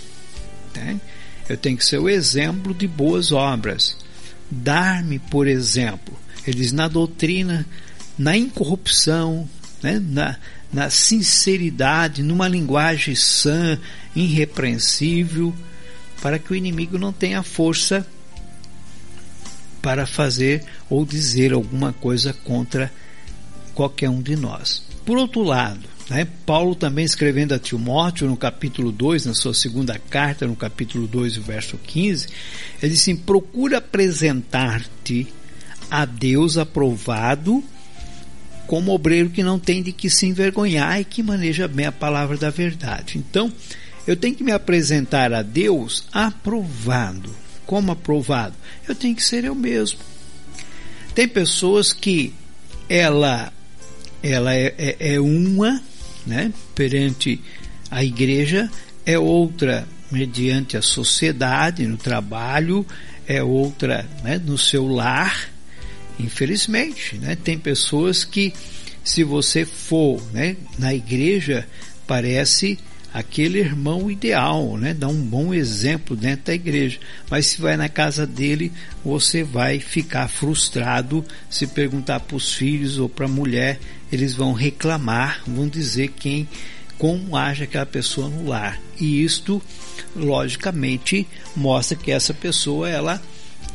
Né? 0.74 1.00
Eu 1.48 1.56
tenho 1.56 1.76
que 1.76 1.84
ser 1.84 1.98
o 1.98 2.08
exemplo 2.08 2.74
de 2.74 2.86
boas 2.86 3.32
obras. 3.32 3.96
Dar-me, 4.50 5.18
por 5.18 5.46
exemplo, 5.46 6.18
eles 6.46 6.72
na 6.72 6.88
doutrina, 6.88 7.66
na 8.18 8.36
incorrupção, 8.36 9.48
né, 9.82 10.00
na, 10.04 10.36
na 10.72 10.90
sinceridade, 10.90 12.22
numa 12.22 12.48
linguagem 12.48 13.14
sã, 13.14 13.78
irrepreensível, 14.14 15.54
para 16.22 16.38
que 16.38 16.52
o 16.52 16.56
inimigo 16.56 16.96
não 16.96 17.12
tenha 17.12 17.42
força 17.42 18.06
para 19.82 20.06
fazer 20.06 20.64
ou 20.88 21.04
dizer 21.04 21.52
alguma 21.52 21.92
coisa 21.92 22.32
contra 22.32 22.90
qualquer 23.74 24.08
um 24.08 24.22
de 24.22 24.36
nós. 24.36 24.82
Por 25.04 25.18
outro 25.18 25.42
lado, 25.42 25.80
né? 26.08 26.26
Paulo 26.46 26.74
também 26.74 27.04
escrevendo 27.04 27.54
a 27.54 27.58
Timóteo 27.58 28.28
no 28.28 28.36
capítulo 28.36 28.92
2, 28.92 29.26
na 29.26 29.34
sua 29.34 29.52
segunda 29.52 29.98
carta, 29.98 30.46
no 30.46 30.54
capítulo 30.54 31.06
2, 31.08 31.36
verso 31.36 31.76
15, 31.76 32.28
ele 32.80 32.92
diz 32.92 33.00
assim: 33.00 33.16
procura 33.16 33.78
apresentar-te 33.78 35.26
a 35.90 36.04
Deus 36.04 36.56
aprovado 36.56 37.62
como 38.66 38.92
obreiro 38.92 39.30
que 39.30 39.42
não 39.42 39.58
tem 39.58 39.82
de 39.82 39.92
que 39.92 40.08
se 40.08 40.26
envergonhar 40.26 41.00
e 41.00 41.04
que 41.04 41.22
maneja 41.22 41.66
bem 41.66 41.86
a 41.86 41.92
palavra 41.92 42.36
da 42.36 42.50
verdade. 42.50 43.18
Então, 43.18 43.52
eu 44.06 44.16
tenho 44.16 44.34
que 44.34 44.44
me 44.44 44.52
apresentar 44.52 45.32
a 45.32 45.42
Deus 45.42 46.06
aprovado. 46.12 47.34
Como 47.66 47.92
aprovado? 47.92 48.54
Eu 48.88 48.94
tenho 48.94 49.14
que 49.14 49.24
ser 49.24 49.44
eu 49.44 49.54
mesmo. 49.54 50.00
Tem 51.14 51.28
pessoas 51.28 51.92
que 51.92 52.32
ela 52.88 53.52
ela 54.22 54.54
é, 54.54 54.74
é, 54.78 55.14
é 55.14 55.20
uma 55.20 55.82
né, 56.26 56.52
perante 56.74 57.40
a 57.90 58.04
igreja, 58.04 58.70
é 59.04 59.18
outra 59.18 59.86
mediante 60.10 60.76
a 60.76 60.82
sociedade, 60.82 61.86
no 61.86 61.96
trabalho, 61.96 62.86
é 63.26 63.42
outra 63.42 64.08
né, 64.22 64.40
no 64.44 64.56
seu 64.56 64.86
lar. 64.86 65.50
Infelizmente, 66.18 67.16
né, 67.16 67.36
tem 67.36 67.58
pessoas 67.58 68.24
que, 68.24 68.52
se 69.02 69.24
você 69.24 69.64
for 69.64 70.22
né, 70.32 70.56
na 70.78 70.94
igreja, 70.94 71.66
parece 72.06 72.78
aquele 73.12 73.58
irmão 73.58 74.10
ideal, 74.10 74.76
né? 74.78 74.94
Dá 74.94 75.06
um 75.08 75.22
bom 75.22 75.52
exemplo 75.52 76.16
dentro 76.16 76.46
da 76.46 76.54
igreja. 76.54 76.98
Mas 77.30 77.46
se 77.46 77.60
vai 77.60 77.76
na 77.76 77.88
casa 77.88 78.26
dele, 78.26 78.72
você 79.04 79.44
vai 79.44 79.78
ficar 79.78 80.28
frustrado. 80.28 81.24
Se 81.50 81.66
perguntar 81.66 82.20
para 82.20 82.36
os 82.36 82.54
filhos 82.54 82.98
ou 82.98 83.08
para 83.08 83.26
a 83.26 83.28
mulher, 83.28 83.78
eles 84.10 84.34
vão 84.34 84.52
reclamar, 84.52 85.42
vão 85.46 85.68
dizer 85.68 86.08
quem, 86.08 86.48
como 86.96 87.36
age 87.36 87.64
aquela 87.64 87.86
pessoa 87.86 88.28
no 88.28 88.48
lar. 88.48 88.80
E 88.98 89.22
isto, 89.22 89.60
logicamente, 90.16 91.26
mostra 91.54 91.96
que 91.96 92.10
essa 92.10 92.32
pessoa, 92.32 92.88
ela, 92.88 93.22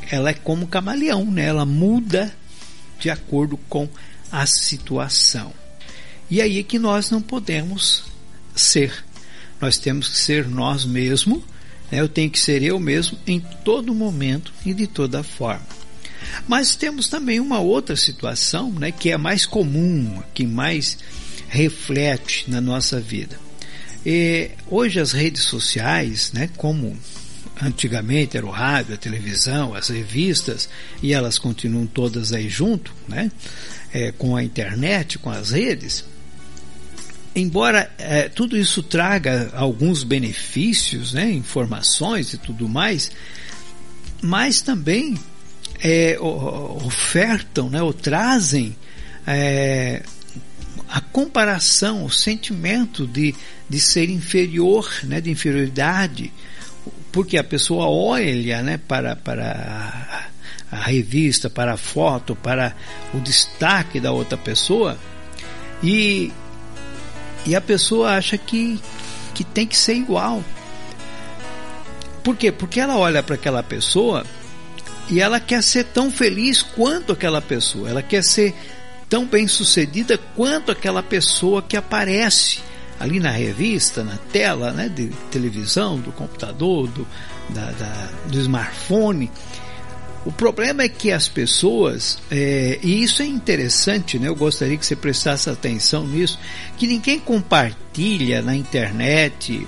ela 0.09 0.31
é 0.31 0.33
como 0.33 0.67
camaleão, 0.67 1.25
né? 1.25 1.45
Ela 1.45 1.65
muda 1.65 2.33
de 2.99 3.09
acordo 3.09 3.57
com 3.69 3.87
a 4.31 4.45
situação. 4.45 5.53
E 6.29 6.41
aí 6.41 6.59
é 6.59 6.63
que 6.63 6.79
nós 6.79 7.11
não 7.11 7.21
podemos 7.21 8.03
ser 8.55 9.05
nós 9.61 9.77
temos 9.77 10.07
que 10.09 10.17
ser 10.17 10.47
nós 10.47 10.85
mesmos, 10.85 11.43
né? 11.91 11.99
eu 12.01 12.09
tenho 12.09 12.29
que 12.29 12.39
ser 12.39 12.61
eu 12.63 12.79
mesmo 12.79 13.17
em 13.25 13.39
todo 13.39 13.93
momento 13.93 14.53
e 14.65 14.73
de 14.73 14.87
toda 14.87 15.23
forma. 15.23 15.65
Mas 16.47 16.75
temos 16.75 17.07
também 17.07 17.39
uma 17.39 17.59
outra 17.59 17.95
situação 17.95 18.71
né, 18.71 18.91
que 18.91 19.11
é 19.11 19.17
mais 19.17 19.45
comum, 19.45 20.21
que 20.33 20.45
mais 20.45 20.97
reflete 21.47 22.49
na 22.49 22.59
nossa 22.59 22.99
vida. 22.99 23.39
E 24.05 24.51
hoje 24.67 24.99
as 24.99 25.11
redes 25.11 25.43
sociais, 25.43 26.31
né, 26.33 26.49
como 26.57 26.97
antigamente 27.61 28.37
era 28.37 28.45
o 28.45 28.51
rádio, 28.51 28.93
a 28.93 28.97
televisão, 28.97 29.73
as 29.73 29.89
revistas, 29.89 30.69
e 31.01 31.13
elas 31.13 31.39
continuam 31.39 31.87
todas 31.87 32.31
aí 32.31 32.47
junto, 32.49 32.93
né? 33.07 33.31
É, 33.93 34.11
com 34.11 34.35
a 34.35 34.43
internet, 34.43 35.17
com 35.17 35.29
as 35.29 35.51
redes. 35.51 36.03
Embora 37.35 37.91
é, 37.97 38.29
tudo 38.29 38.57
isso 38.57 38.81
traga 38.81 39.51
alguns 39.53 40.03
benefícios, 40.03 41.13
né, 41.13 41.31
informações 41.31 42.33
e 42.33 42.37
tudo 42.37 42.67
mais, 42.67 43.11
mas 44.21 44.61
também 44.61 45.17
é, 45.79 46.17
ofertam, 46.19 47.69
né, 47.69 47.81
ou 47.81 47.93
trazem 47.93 48.75
é, 49.25 50.01
a 50.89 51.01
comparação, 51.01 52.05
o 52.05 52.09
sentimento 52.09 53.05
de, 53.05 53.35
de 53.69 53.79
ser 53.79 54.09
inferior, 54.09 54.89
né, 55.03 55.19
de 55.19 55.29
inferioridade, 55.29 56.31
porque 57.11 57.37
a 57.37 57.43
pessoa 57.43 57.87
olha 57.87 58.63
né, 58.63 58.77
para, 58.77 59.15
para 59.15 60.29
a, 60.71 60.77
revista, 60.77 61.49
para 61.49 61.73
a 61.73 61.77
foto, 61.77 62.35
para 62.35 62.75
o 63.13 63.19
destaque 63.19 63.99
da 63.99 64.11
outra 64.11 64.37
pessoa 64.37 64.97
e, 65.83 66.31
e 67.47 67.55
a 67.55 67.61
pessoa 67.61 68.11
acha 68.11 68.37
que, 68.37 68.77
que 69.33 69.43
tem 69.43 69.65
que 69.65 69.77
ser 69.77 69.95
igual. 69.95 70.43
Por 72.21 72.35
quê? 72.35 72.51
Porque 72.51 72.79
ela 72.79 72.97
olha 72.97 73.23
para 73.23 73.35
aquela 73.35 73.63
pessoa 73.63 74.25
e 75.09 75.21
ela 75.21 75.39
quer 75.39 75.63
ser 75.63 75.85
tão 75.85 76.11
feliz 76.11 76.61
quanto 76.61 77.13
aquela 77.13 77.41
pessoa, 77.41 77.89
ela 77.89 78.03
quer 78.03 78.21
ser 78.21 78.53
tão 79.07 79.25
bem 79.25 79.47
sucedida 79.47 80.17
quanto 80.35 80.69
aquela 80.69 81.01
pessoa 81.01 81.61
que 81.61 81.77
aparece 81.77 82.59
ali 82.99 83.19
na 83.19 83.31
revista, 83.31 84.03
na 84.03 84.17
tela 84.17 84.71
né, 84.71 84.89
de 84.89 85.07
televisão, 85.31 85.97
do 85.97 86.11
computador, 86.11 86.87
do, 86.89 87.07
da, 87.49 87.71
da, 87.71 88.09
do 88.25 88.39
smartphone. 88.39 89.31
O 90.25 90.31
problema 90.31 90.83
é 90.83 90.89
que 90.89 91.11
as 91.11 91.27
pessoas, 91.27 92.19
é, 92.29 92.79
e 92.83 93.01
isso 93.01 93.21
é 93.21 93.25
interessante, 93.25 94.19
né? 94.19 94.27
eu 94.27 94.35
gostaria 94.35 94.77
que 94.77 94.85
você 94.85 94.95
prestasse 94.95 95.49
atenção 95.49 96.05
nisso, 96.05 96.37
que 96.77 96.85
ninguém 96.85 97.19
compartilha 97.19 98.41
na 98.41 98.55
internet 98.55 99.65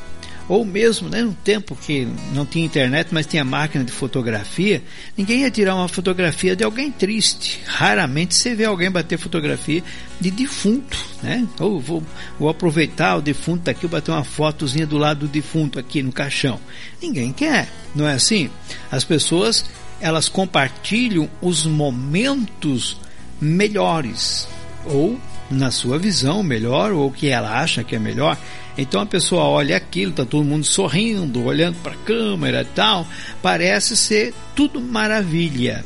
ou 0.50 0.66
mesmo 0.66 1.08
né, 1.08 1.22
no 1.22 1.34
tempo 1.34 1.76
que 1.76 2.08
não 2.34 2.44
tinha 2.44 2.66
internet, 2.66 3.10
mas 3.12 3.28
tinha 3.28 3.46
máquina 3.46 3.84
de 3.84 3.92
fotografia, 3.92 4.82
ninguém 5.16 5.42
ia 5.42 5.52
tirar 5.52 5.76
uma 5.76 5.88
fotografia 5.88 6.56
de 6.56 6.64
alguém 6.64 6.92
triste. 6.92 7.62
Raramente 7.68 8.34
você 8.34 8.56
vê 8.56 8.66
alguém 8.66 8.90
bater 8.90 9.20
fotografia 9.20 9.84
de 10.20 10.32
defunto, 10.32 10.98
né? 11.22 11.48
Ou 11.60 11.80
vou, 11.80 12.04
vou 12.40 12.50
aproveitar 12.50 13.16
o 13.16 13.22
defunto 13.22 13.70
aqui, 13.70 13.88
bater 13.88 14.10
uma 14.10 14.24
fotozinha 14.24 14.88
do 14.88 14.98
lado 14.98 15.20
do 15.20 15.28
defunto 15.28 15.78
aqui 15.78 16.02
no 16.02 16.12
caixão. 16.12 16.60
Ninguém 17.00 17.32
quer, 17.32 17.70
não 17.94 18.08
é 18.08 18.14
assim? 18.14 18.50
As 18.92 19.04
pessoas 19.04 19.64
elas 20.02 20.30
compartilham 20.30 21.30
os 21.42 21.66
momentos 21.66 22.98
melhores 23.40 24.48
ou 24.86 25.20
na 25.50 25.72
sua 25.72 25.98
visão 25.98 26.44
melhor 26.44 26.92
ou 26.92 27.08
o 27.08 27.12
que 27.12 27.28
ela 27.28 27.60
acha 27.60 27.84
que 27.84 27.96
é 27.96 28.00
melhor 28.00 28.38
então 28.80 29.02
a 29.02 29.06
pessoa 29.06 29.44
olha 29.44 29.76
aquilo, 29.76 30.14
tá 30.14 30.24
todo 30.24 30.46
mundo 30.46 30.64
sorrindo, 30.64 31.44
olhando 31.44 31.76
para 31.84 31.92
a 31.92 31.98
câmera 31.98 32.62
e 32.62 32.66
tal, 32.74 33.06
parece 33.42 33.98
ser 33.98 34.34
tudo 34.56 34.80
maravilha, 34.80 35.84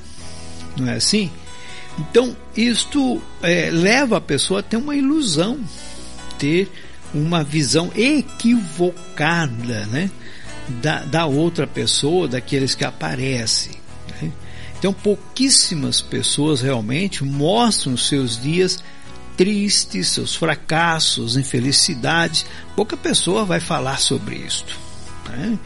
não 0.77 0.87
é 0.87 0.97
assim? 0.97 1.31
Então 1.97 2.37
isto 2.55 3.19
é, 3.41 3.71
leva 3.71 4.17
a 4.17 4.21
pessoa 4.21 4.59
a 4.59 4.63
ter 4.63 4.77
uma 4.77 4.95
ilusão, 4.95 5.59
ter 6.37 6.69
uma 7.15 7.43
visão 7.43 7.91
equivocada, 7.95 9.87
né? 9.87 10.11
Da, 10.81 10.99
da 10.99 11.25
outra 11.25 11.65
pessoa, 11.65 12.27
daqueles 12.27 12.75
que 12.75 12.85
aparecem. 12.85 13.73
Então 14.83 14.91
pouquíssimas 14.91 16.01
pessoas 16.01 16.59
realmente 16.59 17.23
mostram 17.23 17.95
seus 17.95 18.37
dias 18.37 18.83
tristes, 19.37 20.09
seus 20.09 20.35
fracassos, 20.35 21.37
infelicidades, 21.37 22.45
pouca 22.75 22.97
pessoa 22.97 23.45
vai 23.45 23.61
falar 23.61 23.97
sobre 24.01 24.35
isto. 24.35 24.77
Né? 25.29 25.57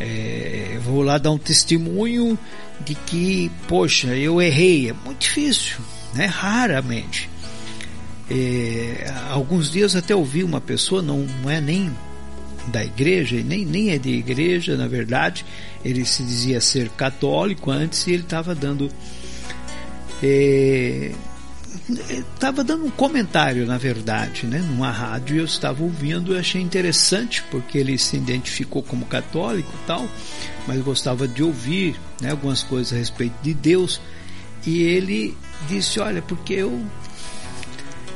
É, 0.00 0.80
vou 0.82 1.00
lá 1.02 1.16
dar 1.16 1.30
um 1.30 1.38
testemunho 1.38 2.36
de 2.84 2.96
que, 2.96 3.52
poxa, 3.68 4.08
eu 4.16 4.42
errei. 4.42 4.90
É 4.90 4.92
muito 4.92 5.20
difícil, 5.20 5.76
né? 6.12 6.26
raramente. 6.26 7.30
É, 8.28 9.14
alguns 9.30 9.70
dias 9.70 9.94
até 9.94 10.12
ouvi 10.12 10.42
uma 10.42 10.60
pessoa, 10.60 11.00
não, 11.00 11.20
não 11.40 11.48
é 11.48 11.60
nem 11.60 11.96
da 12.68 12.84
igreja, 12.84 13.40
nem, 13.42 13.64
nem 13.64 13.90
é 13.90 13.98
de 13.98 14.10
igreja, 14.10 14.76
na 14.76 14.88
verdade, 14.88 15.44
ele 15.84 16.04
se 16.04 16.22
dizia 16.22 16.60
ser 16.60 16.88
católico 16.90 17.70
antes 17.70 18.06
e 18.06 18.12
ele 18.12 18.22
estava 18.22 18.54
dando 18.54 18.90
estava 22.34 22.64
dando 22.64 22.86
um 22.86 22.90
comentário, 22.90 23.66
na 23.66 23.78
verdade, 23.78 24.46
né, 24.46 24.58
numa 24.58 24.90
rádio, 24.90 25.38
eu 25.38 25.44
estava 25.44 25.82
ouvindo 25.82 26.34
e 26.34 26.38
achei 26.38 26.60
interessante, 26.60 27.42
porque 27.50 27.78
ele 27.78 27.98
se 27.98 28.16
identificou 28.16 28.82
como 28.82 29.04
católico 29.06 29.70
e 29.72 29.86
tal, 29.86 30.08
mas 30.66 30.80
gostava 30.82 31.28
de 31.28 31.42
ouvir 31.42 31.96
né, 32.20 32.30
algumas 32.30 32.62
coisas 32.62 32.92
a 32.92 32.96
respeito 32.96 33.34
de 33.42 33.54
Deus, 33.54 34.00
e 34.66 34.82
ele 34.82 35.36
disse, 35.68 36.00
olha, 36.00 36.22
porque 36.22 36.54
eu, 36.54 36.82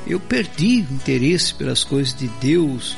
eu 0.07 0.19
perdi 0.19 0.79
interesse 0.79 1.55
pelas 1.55 1.85
coisas 1.85 2.15
de 2.15 2.29
Deus, 2.41 2.97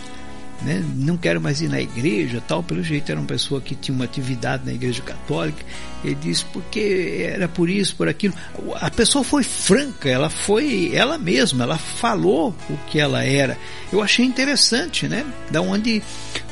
né? 0.65 0.85
não 0.97 1.17
quero 1.17 1.41
mais 1.41 1.61
ir 1.61 1.69
na 1.69 1.81
igreja, 1.81 2.43
tal, 2.47 2.63
pelo 2.63 2.83
jeito 2.83 3.11
era 3.11 3.21
uma 3.21 3.27
pessoa 3.27 3.61
que 3.61 3.75
tinha 3.75 3.95
uma 3.95 4.05
atividade 4.05 4.65
na 4.65 4.73
igreja 4.73 5.03
católica. 5.03 5.65
Ele 6.05 6.15
disse 6.15 6.45
porque 6.47 7.27
era 7.29 7.49
por 7.49 7.69
isso, 7.69 7.97
por 7.97 8.09
aquilo. 8.09 8.35
A 8.77 8.91
pessoa 8.91 9.25
foi 9.25 9.43
franca, 9.43 10.09
ela 10.09 10.29
foi 10.31 10.91
ela 10.95 11.19
mesma, 11.19 11.65
ela 11.65 11.79
falou 11.79 12.55
o 12.69 12.77
que 12.89 12.99
ela 12.99 13.25
era. 13.25 13.59
Eu 13.93 14.03
achei 14.03 14.25
interessante, 14.25 15.09
né? 15.09 15.25
Da 15.51 15.61
onde 15.61 16.03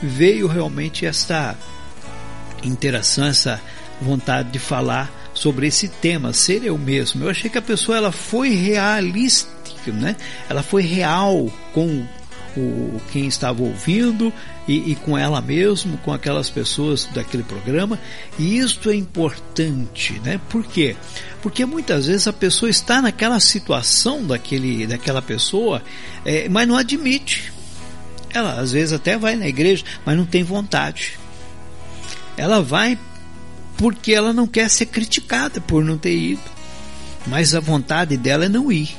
veio 0.02 0.46
realmente 0.46 1.06
essa 1.06 1.56
interação, 2.62 3.26
essa 3.26 3.60
vontade 4.00 4.50
de 4.50 4.58
falar 4.58 5.10
sobre 5.34 5.66
esse 5.66 5.88
tema, 5.88 6.32
ser 6.32 6.64
eu 6.64 6.76
mesmo. 6.76 7.24
Eu 7.24 7.30
achei 7.30 7.48
que 7.48 7.58
a 7.58 7.62
pessoa 7.62 7.96
ela 7.96 8.12
foi 8.12 8.50
realística, 8.50 9.92
né? 9.92 10.16
Ela 10.48 10.62
foi 10.62 10.82
real 10.82 11.50
com 11.72 12.06
o, 12.56 13.00
quem 13.12 13.26
estava 13.26 13.62
ouvindo 13.62 14.32
e, 14.66 14.92
e, 14.92 14.94
com 14.94 15.16
ela 15.16 15.40
mesmo, 15.40 15.96
com 15.98 16.12
aquelas 16.12 16.50
pessoas 16.50 17.08
daquele 17.14 17.42
programa. 17.42 17.98
E 18.38 18.58
isto 18.58 18.90
é 18.90 18.94
importante, 18.94 20.20
né? 20.24 20.40
Por 20.48 20.64
quê? 20.64 20.96
Porque 21.42 21.64
muitas 21.64 22.06
vezes 22.06 22.26
a 22.26 22.32
pessoa 22.32 22.70
está 22.70 23.00
naquela 23.02 23.40
situação 23.40 24.24
daquele, 24.24 24.86
daquela 24.86 25.22
pessoa, 25.22 25.82
é, 26.24 26.48
mas 26.48 26.66
não 26.66 26.76
admite. 26.76 27.52
Ela 28.32 28.60
às 28.60 28.72
vezes 28.72 28.92
até 28.92 29.18
vai 29.18 29.36
na 29.36 29.48
igreja, 29.48 29.84
mas 30.04 30.16
não 30.16 30.24
tem 30.24 30.42
vontade. 30.42 31.18
Ela 32.36 32.62
vai 32.62 32.98
porque 33.76 34.12
ela 34.12 34.32
não 34.32 34.46
quer 34.46 34.68
ser 34.68 34.86
criticada 34.86 35.60
por 35.60 35.84
não 35.84 35.96
ter 35.96 36.14
ido. 36.14 36.42
Mas 37.26 37.54
a 37.54 37.60
vontade 37.60 38.16
dela 38.16 38.44
é 38.44 38.48
não 38.48 38.70
ir. 38.70 38.96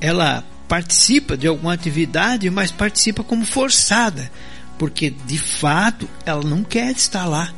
Ela 0.00 0.44
participa 0.68 1.36
de 1.36 1.46
alguma 1.46 1.74
atividade, 1.74 2.48
mas 2.50 2.70
participa 2.70 3.22
como 3.22 3.44
forçada, 3.44 4.30
porque 4.78 5.10
de 5.10 5.38
fato 5.38 6.08
ela 6.24 6.42
não 6.42 6.62
quer 6.62 6.90
estar 6.92 7.26
lá. 7.26 7.52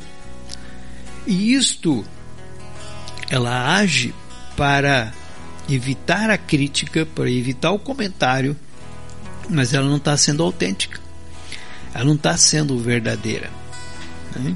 E 1.25 1.53
isto 1.53 2.05
ela 3.29 3.75
age 3.75 4.13
para 4.55 5.13
evitar 5.69 6.29
a 6.29 6.37
crítica, 6.37 7.05
para 7.05 7.29
evitar 7.29 7.71
o 7.71 7.79
comentário, 7.79 8.55
mas 9.49 9.73
ela 9.73 9.87
não 9.87 9.97
está 9.97 10.15
sendo 10.15 10.43
autêntica, 10.43 10.99
ela 11.93 12.05
não 12.05 12.15
está 12.15 12.37
sendo 12.37 12.77
verdadeira. 12.79 13.49
Né? 14.35 14.55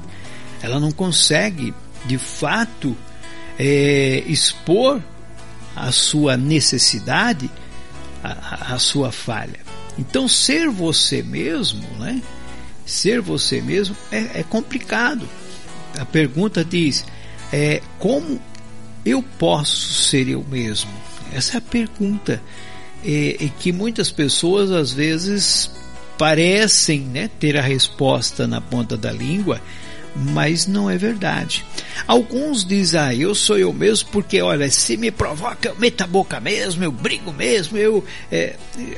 Ela 0.62 0.78
não 0.78 0.92
consegue, 0.92 1.74
de 2.06 2.18
fato, 2.18 2.96
é, 3.58 4.22
expor 4.26 5.02
a 5.74 5.90
sua 5.90 6.36
necessidade 6.36 7.50
a, 8.22 8.78
sua 8.78 9.10
falha. 9.10 9.60
Então, 9.98 10.28
ser 10.28 10.68
você 10.68 11.22
mesmo, 11.22 11.82
né? 11.98 12.22
Ser 12.86 13.20
você 13.20 13.60
mesmo 13.60 13.96
é, 14.10 14.40
é 14.40 14.42
complicado. 14.42 15.28
A 15.98 16.04
pergunta 16.04 16.64
diz: 16.64 17.04
é, 17.52 17.82
como 17.98 18.40
eu 19.04 19.22
posso 19.22 19.92
ser 20.04 20.28
eu 20.28 20.44
mesmo? 20.48 20.90
Essa 21.32 21.56
é 21.56 21.58
a 21.58 21.60
pergunta 21.62 22.42
é 23.04 23.50
que 23.58 23.72
muitas 23.72 24.10
pessoas 24.10 24.70
às 24.70 24.92
vezes 24.92 25.70
parecem 26.16 27.00
né, 27.00 27.28
ter 27.40 27.56
a 27.56 27.62
resposta 27.62 28.46
na 28.46 28.60
ponta 28.60 28.96
da 28.96 29.10
língua, 29.10 29.60
mas 30.14 30.66
não 30.66 30.90
é 30.90 30.96
verdade. 30.96 31.64
Alguns 32.06 32.64
dizem, 32.64 33.00
ah, 33.00 33.14
eu 33.14 33.34
sou 33.34 33.58
eu 33.58 33.72
mesmo 33.72 34.10
porque, 34.10 34.40
olha, 34.42 34.70
se 34.70 34.96
me 34.96 35.10
provoca, 35.10 35.68
eu 35.68 35.76
meto 35.76 36.02
a 36.02 36.06
boca 36.06 36.40
mesmo, 36.40 36.84
eu 36.84 36.92
brigo 36.92 37.32
mesmo, 37.32 37.78
eu... 37.78 38.04
É, 38.30 38.56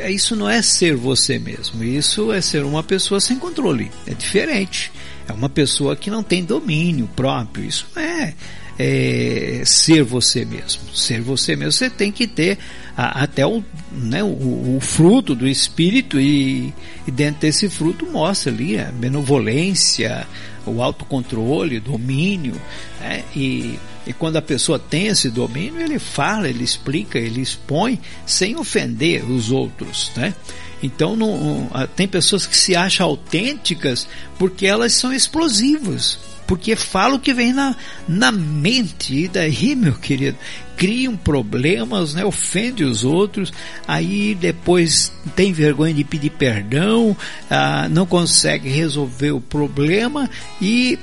isso 0.08 0.34
não 0.34 0.48
é 0.48 0.62
ser 0.62 0.96
você 0.96 1.38
mesmo, 1.38 1.82
isso 1.82 2.32
é 2.32 2.40
ser 2.40 2.64
uma 2.64 2.82
pessoa 2.82 3.20
sem 3.20 3.38
controle, 3.38 3.90
é 4.06 4.14
diferente. 4.14 4.92
É 5.28 5.32
uma 5.32 5.48
pessoa 5.48 5.96
que 5.96 6.10
não 6.10 6.22
tem 6.22 6.44
domínio 6.44 7.08
próprio, 7.16 7.64
isso 7.64 7.86
é, 7.96 8.34
é 8.78 9.62
ser 9.64 10.02
você 10.02 10.44
mesmo. 10.44 10.94
Ser 10.94 11.22
você 11.22 11.56
mesmo, 11.56 11.72
você 11.72 11.88
tem 11.88 12.12
que 12.12 12.26
ter 12.26 12.58
a, 12.96 13.22
até 13.22 13.46
o, 13.46 13.64
né, 13.90 14.22
o, 14.22 14.76
o, 14.76 14.78
fruto 14.80 15.34
do 15.34 15.48
espírito 15.48 16.20
e, 16.20 16.74
e 17.06 17.10
dentro 17.10 17.40
desse 17.40 17.70
fruto 17.70 18.06
mostra 18.06 18.52
ali 18.52 18.78
a 18.78 18.92
benevolência, 18.92 20.26
o 20.66 20.82
autocontrole, 20.82 21.80
domínio, 21.80 22.60
né? 23.00 23.24
e, 23.34 23.78
e 24.06 24.12
quando 24.12 24.36
a 24.36 24.42
pessoa 24.42 24.78
tem 24.78 25.06
esse 25.08 25.30
domínio, 25.30 25.80
ele 25.80 25.98
fala, 25.98 26.48
ele 26.48 26.64
explica, 26.64 27.18
ele 27.18 27.40
expõe 27.40 28.00
sem 28.26 28.56
ofender 28.56 29.24
os 29.28 29.50
outros, 29.50 30.10
né? 30.16 30.34
Então 30.82 31.16
não, 31.16 31.70
tem 31.96 32.06
pessoas 32.06 32.46
que 32.46 32.56
se 32.56 32.76
acham 32.76 33.06
autênticas 33.06 34.06
porque 34.38 34.66
elas 34.66 34.92
são 34.92 35.12
explosivas 35.12 36.18
porque 36.46 36.76
fala 36.76 37.14
o 37.14 37.20
que 37.20 37.32
vem 37.32 37.52
na, 37.52 37.74
na 38.06 38.30
mente, 38.30 39.14
e 39.14 39.28
daí, 39.28 39.74
meu 39.74 39.94
querido, 39.94 40.36
criam 40.76 41.16
problemas, 41.16 42.14
né, 42.14 42.24
ofende 42.24 42.84
os 42.84 43.04
outros, 43.04 43.52
aí 43.86 44.34
depois 44.34 45.12
tem 45.34 45.52
vergonha 45.52 45.94
de 45.94 46.04
pedir 46.04 46.30
perdão, 46.30 47.16
ah, 47.50 47.88
não 47.88 48.06
consegue 48.06 48.68
resolver 48.68 49.32
o 49.32 49.40
problema 49.40 50.28
e 50.60 50.98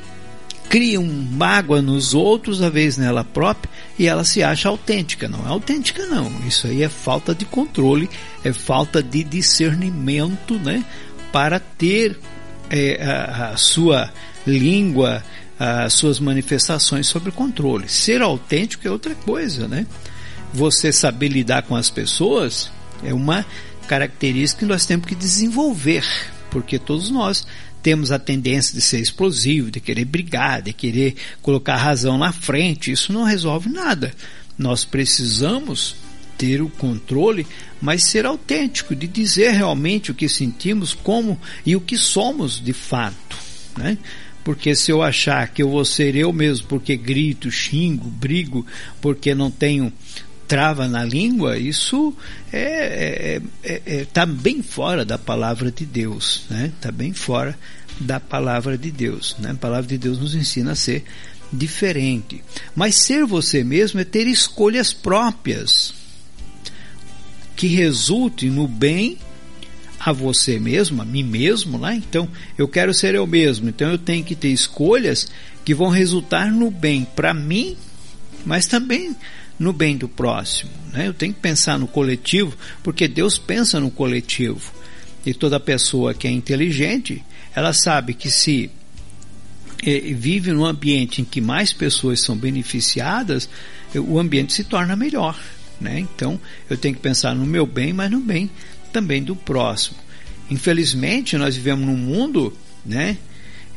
criam 0.71 1.03
mágoa 1.03 1.81
nos 1.81 2.13
outros, 2.13 2.61
a 2.61 2.69
vez 2.69 2.97
nela 2.97 3.25
própria, 3.25 3.69
e 3.99 4.07
ela 4.07 4.23
se 4.23 4.41
acha 4.41 4.69
autêntica. 4.69 5.27
Não 5.27 5.45
é 5.45 5.49
autêntica, 5.49 6.05
não. 6.05 6.31
Isso 6.47 6.65
aí 6.65 6.81
é 6.81 6.87
falta 6.87 7.35
de 7.35 7.43
controle, 7.43 8.09
é 8.41 8.53
falta 8.53 9.03
de 9.03 9.21
discernimento, 9.21 10.57
né? 10.59 10.85
Para 11.29 11.59
ter 11.59 12.17
é, 12.71 13.03
a, 13.03 13.49
a 13.49 13.57
sua 13.57 14.11
língua, 14.47 15.23
as 15.59 15.93
suas 15.93 16.19
manifestações 16.19 17.05
sobre 17.05 17.31
controle. 17.31 17.87
Ser 17.89 18.21
autêntico 18.21 18.87
é 18.87 18.91
outra 18.91 19.13
coisa, 19.13 19.67
né? 19.67 19.85
Você 20.53 20.91
saber 20.91 21.27
lidar 21.27 21.63
com 21.63 21.75
as 21.75 21.89
pessoas 21.89 22.71
é 23.03 23.13
uma 23.13 23.45
característica 23.87 24.61
que 24.61 24.65
nós 24.65 24.85
temos 24.85 25.05
que 25.05 25.15
desenvolver, 25.15 26.05
porque 26.49 26.79
todos 26.79 27.11
nós 27.11 27.45
temos 27.83 28.11
a 28.11 28.19
tendência 28.19 28.73
de 28.73 28.81
ser 28.81 28.99
explosivo, 28.99 29.71
de 29.71 29.79
querer 29.79 30.05
brigar, 30.05 30.61
de 30.61 30.71
querer 30.71 31.15
colocar 31.41 31.73
a 31.73 31.83
razão 31.83 32.17
na 32.17 32.31
frente. 32.31 32.91
Isso 32.91 33.11
não 33.11 33.23
resolve 33.23 33.69
nada. 33.69 34.13
Nós 34.57 34.85
precisamos 34.85 35.95
ter 36.41 36.59
o 36.59 36.69
controle, 36.69 37.45
mas 37.79 38.05
ser 38.05 38.25
autêntico, 38.25 38.95
de 38.95 39.05
dizer 39.05 39.51
realmente 39.51 40.09
o 40.09 40.15
que 40.15 40.27
sentimos, 40.27 40.91
como 40.91 41.39
e 41.63 41.75
o 41.75 41.81
que 41.81 41.95
somos 41.95 42.59
de 42.59 42.73
fato. 42.73 43.37
Né? 43.77 43.95
Porque 44.43 44.73
se 44.73 44.91
eu 44.91 45.03
achar 45.03 45.47
que 45.49 45.61
eu 45.61 45.69
vou 45.69 45.85
ser 45.85 46.15
eu 46.15 46.33
mesmo 46.33 46.65
porque 46.65 46.97
grito, 46.97 47.51
xingo, 47.51 48.09
brigo, 48.09 48.65
porque 48.99 49.35
não 49.35 49.51
tenho 49.51 49.93
trava 50.47 50.87
na 50.87 51.05
língua, 51.05 51.59
isso 51.59 52.11
é, 52.51 53.37
é, 53.37 53.41
é, 53.63 53.81
é 53.85 54.05
tá 54.05 54.25
bem 54.25 54.63
fora 54.63 55.05
da 55.05 55.19
palavra 55.19 55.71
de 55.71 55.85
Deus, 55.85 56.41
né? 56.49 56.73
Tá 56.81 56.91
bem 56.91 57.13
fora 57.13 57.57
da 57.99 58.19
palavra 58.19 58.79
de 58.79 58.89
Deus, 58.89 59.35
né? 59.37 59.51
A 59.51 59.55
palavra 59.55 59.87
de 59.87 59.97
Deus 59.99 60.17
nos 60.17 60.33
ensina 60.33 60.71
a 60.71 60.75
ser 60.75 61.03
diferente. 61.53 62.43
Mas 62.75 62.95
ser 62.95 63.25
você 63.25 63.63
mesmo 63.63 63.99
é 63.99 64.03
ter 64.03 64.25
escolhas 64.25 64.91
próprias 64.91 66.00
que 67.61 67.67
resultem 67.67 68.49
no 68.49 68.67
bem 68.67 69.19
a 69.99 70.11
você 70.11 70.59
mesmo, 70.59 70.99
a 70.99 71.05
mim 71.05 71.21
mesmo, 71.21 71.77
lá. 71.77 71.93
Então, 71.93 72.27
eu 72.57 72.67
quero 72.67 72.91
ser 72.91 73.13
eu 73.13 73.27
mesmo. 73.27 73.69
Então, 73.69 73.91
eu 73.91 73.99
tenho 73.99 74.23
que 74.23 74.33
ter 74.33 74.47
escolhas 74.47 75.27
que 75.63 75.75
vão 75.75 75.89
resultar 75.89 76.51
no 76.51 76.71
bem 76.71 77.05
para 77.15 77.35
mim, 77.35 77.77
mas 78.43 78.65
também 78.65 79.15
no 79.59 79.71
bem 79.71 79.95
do 79.95 80.09
próximo. 80.09 80.71
Né? 80.91 81.07
Eu 81.07 81.13
tenho 81.13 81.35
que 81.35 81.39
pensar 81.39 81.77
no 81.77 81.85
coletivo, 81.85 82.57
porque 82.81 83.07
Deus 83.07 83.37
pensa 83.37 83.79
no 83.79 83.91
coletivo. 83.91 84.73
E 85.23 85.31
toda 85.31 85.59
pessoa 85.59 86.15
que 86.15 86.27
é 86.27 86.31
inteligente, 86.31 87.23
ela 87.55 87.73
sabe 87.73 88.15
que 88.15 88.31
se 88.31 88.71
eh, 89.85 90.15
vive 90.15 90.51
num 90.51 90.65
ambiente 90.65 91.21
em 91.21 91.25
que 91.25 91.39
mais 91.39 91.71
pessoas 91.71 92.21
são 92.21 92.35
beneficiadas, 92.35 93.47
o 93.93 94.17
ambiente 94.17 94.51
se 94.51 94.63
torna 94.63 94.95
melhor. 94.95 95.39
Né? 95.81 95.99
Então, 95.99 96.39
eu 96.69 96.77
tenho 96.77 96.93
que 96.95 97.01
pensar 97.01 97.33
no 97.33 97.45
meu 97.45 97.65
bem, 97.65 97.91
mas 97.91 98.09
no 98.11 98.19
bem 98.19 98.49
também 98.93 99.23
do 99.23 99.35
próximo. 99.35 99.97
Infelizmente, 100.49 101.37
nós 101.37 101.55
vivemos 101.55 101.85
num 101.85 101.97
mundo 101.97 102.53
né, 102.85 103.17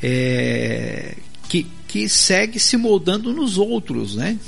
é, 0.03 1.15
que, 1.49 1.67
que 1.89 2.09
segue 2.09 2.59
se 2.59 2.77
moldando 2.77 3.33
nos 3.33 3.57
outros, 3.57 4.17
né? 4.17 4.39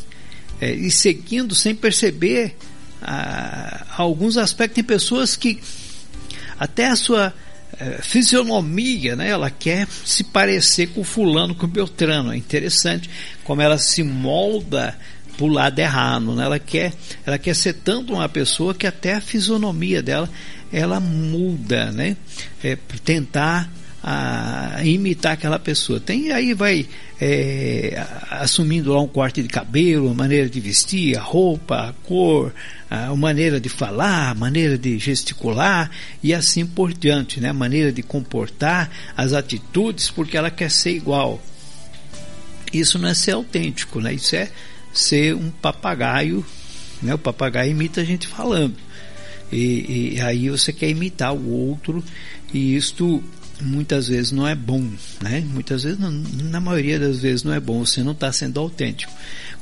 É, 0.60 0.72
e 0.72 0.90
seguindo 0.90 1.54
sem 1.54 1.74
perceber 1.74 2.56
ah, 3.02 3.86
alguns 3.96 4.36
aspectos. 4.36 4.74
Tem 4.74 4.84
pessoas 4.84 5.36
que 5.36 5.60
até 6.58 6.86
a 6.86 6.96
sua 6.96 7.32
é, 7.78 8.00
fisionomia, 8.02 9.14
né? 9.14 9.28
Ela 9.28 9.50
quer 9.50 9.86
se 10.04 10.24
parecer 10.24 10.88
com 10.88 11.04
fulano, 11.04 11.54
com 11.54 11.66
Beltrano. 11.66 12.32
É 12.32 12.36
interessante 12.36 13.08
como 13.44 13.60
ela 13.60 13.78
se 13.78 14.02
molda 14.02 14.98
pro 15.36 15.46
lado 15.46 15.78
errado, 15.78 16.34
né? 16.34 16.44
Ela 16.44 16.58
quer, 16.58 16.92
ela 17.24 17.38
quer 17.38 17.54
ser 17.54 17.74
tanto 17.74 18.14
uma 18.14 18.28
pessoa 18.28 18.74
que 18.74 18.86
até 18.86 19.14
a 19.14 19.20
fisionomia 19.20 20.02
dela 20.02 20.28
ela 20.72 21.00
muda, 21.00 21.92
né? 21.92 22.16
É, 22.62 22.76
tentar 23.04 23.70
a, 24.02 24.80
imitar 24.84 25.32
aquela 25.32 25.58
pessoa. 25.58 25.98
Tem 25.98 26.30
aí 26.30 26.54
vai 26.54 26.86
é, 27.20 28.06
assumindo 28.30 28.92
lá 28.92 29.00
um 29.00 29.08
corte 29.08 29.42
de 29.42 29.48
cabelo, 29.48 30.10
a 30.10 30.14
maneira 30.14 30.48
de 30.48 30.60
vestir, 30.60 31.16
a 31.16 31.20
roupa, 31.20 31.88
a 31.88 31.92
cor, 32.06 32.54
a 32.88 33.14
maneira 33.16 33.60
de 33.60 33.68
falar, 33.68 34.30
a 34.30 34.34
maneira 34.34 34.78
de 34.78 34.98
gesticular 34.98 35.90
e 36.22 36.32
assim 36.32 36.64
por 36.64 36.92
diante, 36.92 37.40
né? 37.40 37.50
A 37.50 37.54
maneira 37.54 37.90
de 37.90 38.02
comportar, 38.02 38.90
as 39.16 39.32
atitudes, 39.32 40.08
porque 40.10 40.36
ela 40.36 40.50
quer 40.50 40.70
ser 40.70 40.92
igual. 40.92 41.42
Isso 42.72 42.98
não 42.98 43.08
é 43.08 43.14
ser 43.14 43.32
autêntico, 43.32 44.00
né? 44.00 44.14
Isso 44.14 44.36
é 44.36 44.50
ser 44.98 45.34
um 45.34 45.50
papagaio, 45.50 46.44
né? 47.02 47.14
O 47.14 47.18
papagaio 47.18 47.70
imita 47.70 48.00
a 48.00 48.04
gente 48.04 48.26
falando. 48.26 48.74
E, 49.52 50.14
e 50.14 50.20
aí 50.20 50.50
você 50.50 50.72
quer 50.72 50.88
imitar 50.88 51.32
o 51.32 51.50
outro 51.50 52.02
e 52.52 52.74
isto 52.74 53.22
muitas 53.60 54.08
vezes 54.08 54.32
não 54.32 54.46
é 54.46 54.54
bom, 54.54 54.82
né? 55.22 55.40
Muitas 55.40 55.82
vezes, 55.82 55.98
não, 55.98 56.10
na 56.10 56.60
maioria 56.60 56.98
das 56.98 57.20
vezes 57.20 57.42
não 57.42 57.52
é 57.52 57.60
bom, 57.60 57.84
você 57.84 58.02
não 58.02 58.12
está 58.12 58.32
sendo 58.32 58.60
autêntico. 58.60 59.12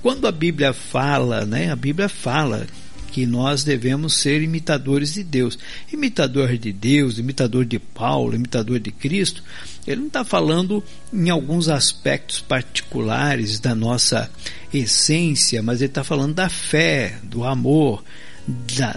Quando 0.02 0.26
a 0.26 0.32
Bíblia 0.32 0.72
fala, 0.72 1.44
né? 1.44 1.70
A 1.70 1.76
Bíblia 1.76 2.08
fala 2.08 2.66
que 3.14 3.26
nós 3.26 3.62
devemos 3.62 4.14
ser 4.14 4.42
imitadores 4.42 5.14
de 5.14 5.22
Deus. 5.22 5.56
Imitador 5.92 6.58
de 6.58 6.72
Deus, 6.72 7.16
imitador 7.16 7.64
de 7.64 7.78
Paulo, 7.78 8.34
imitador 8.34 8.80
de 8.80 8.90
Cristo, 8.90 9.40
ele 9.86 10.00
não 10.00 10.08
está 10.08 10.24
falando 10.24 10.82
em 11.12 11.30
alguns 11.30 11.68
aspectos 11.68 12.40
particulares 12.40 13.60
da 13.60 13.72
nossa 13.72 14.28
essência, 14.72 15.62
mas 15.62 15.80
ele 15.80 15.90
está 15.92 16.02
falando 16.02 16.34
da 16.34 16.48
fé, 16.48 17.20
do 17.22 17.44
amor, 17.44 18.02
da, 18.48 18.96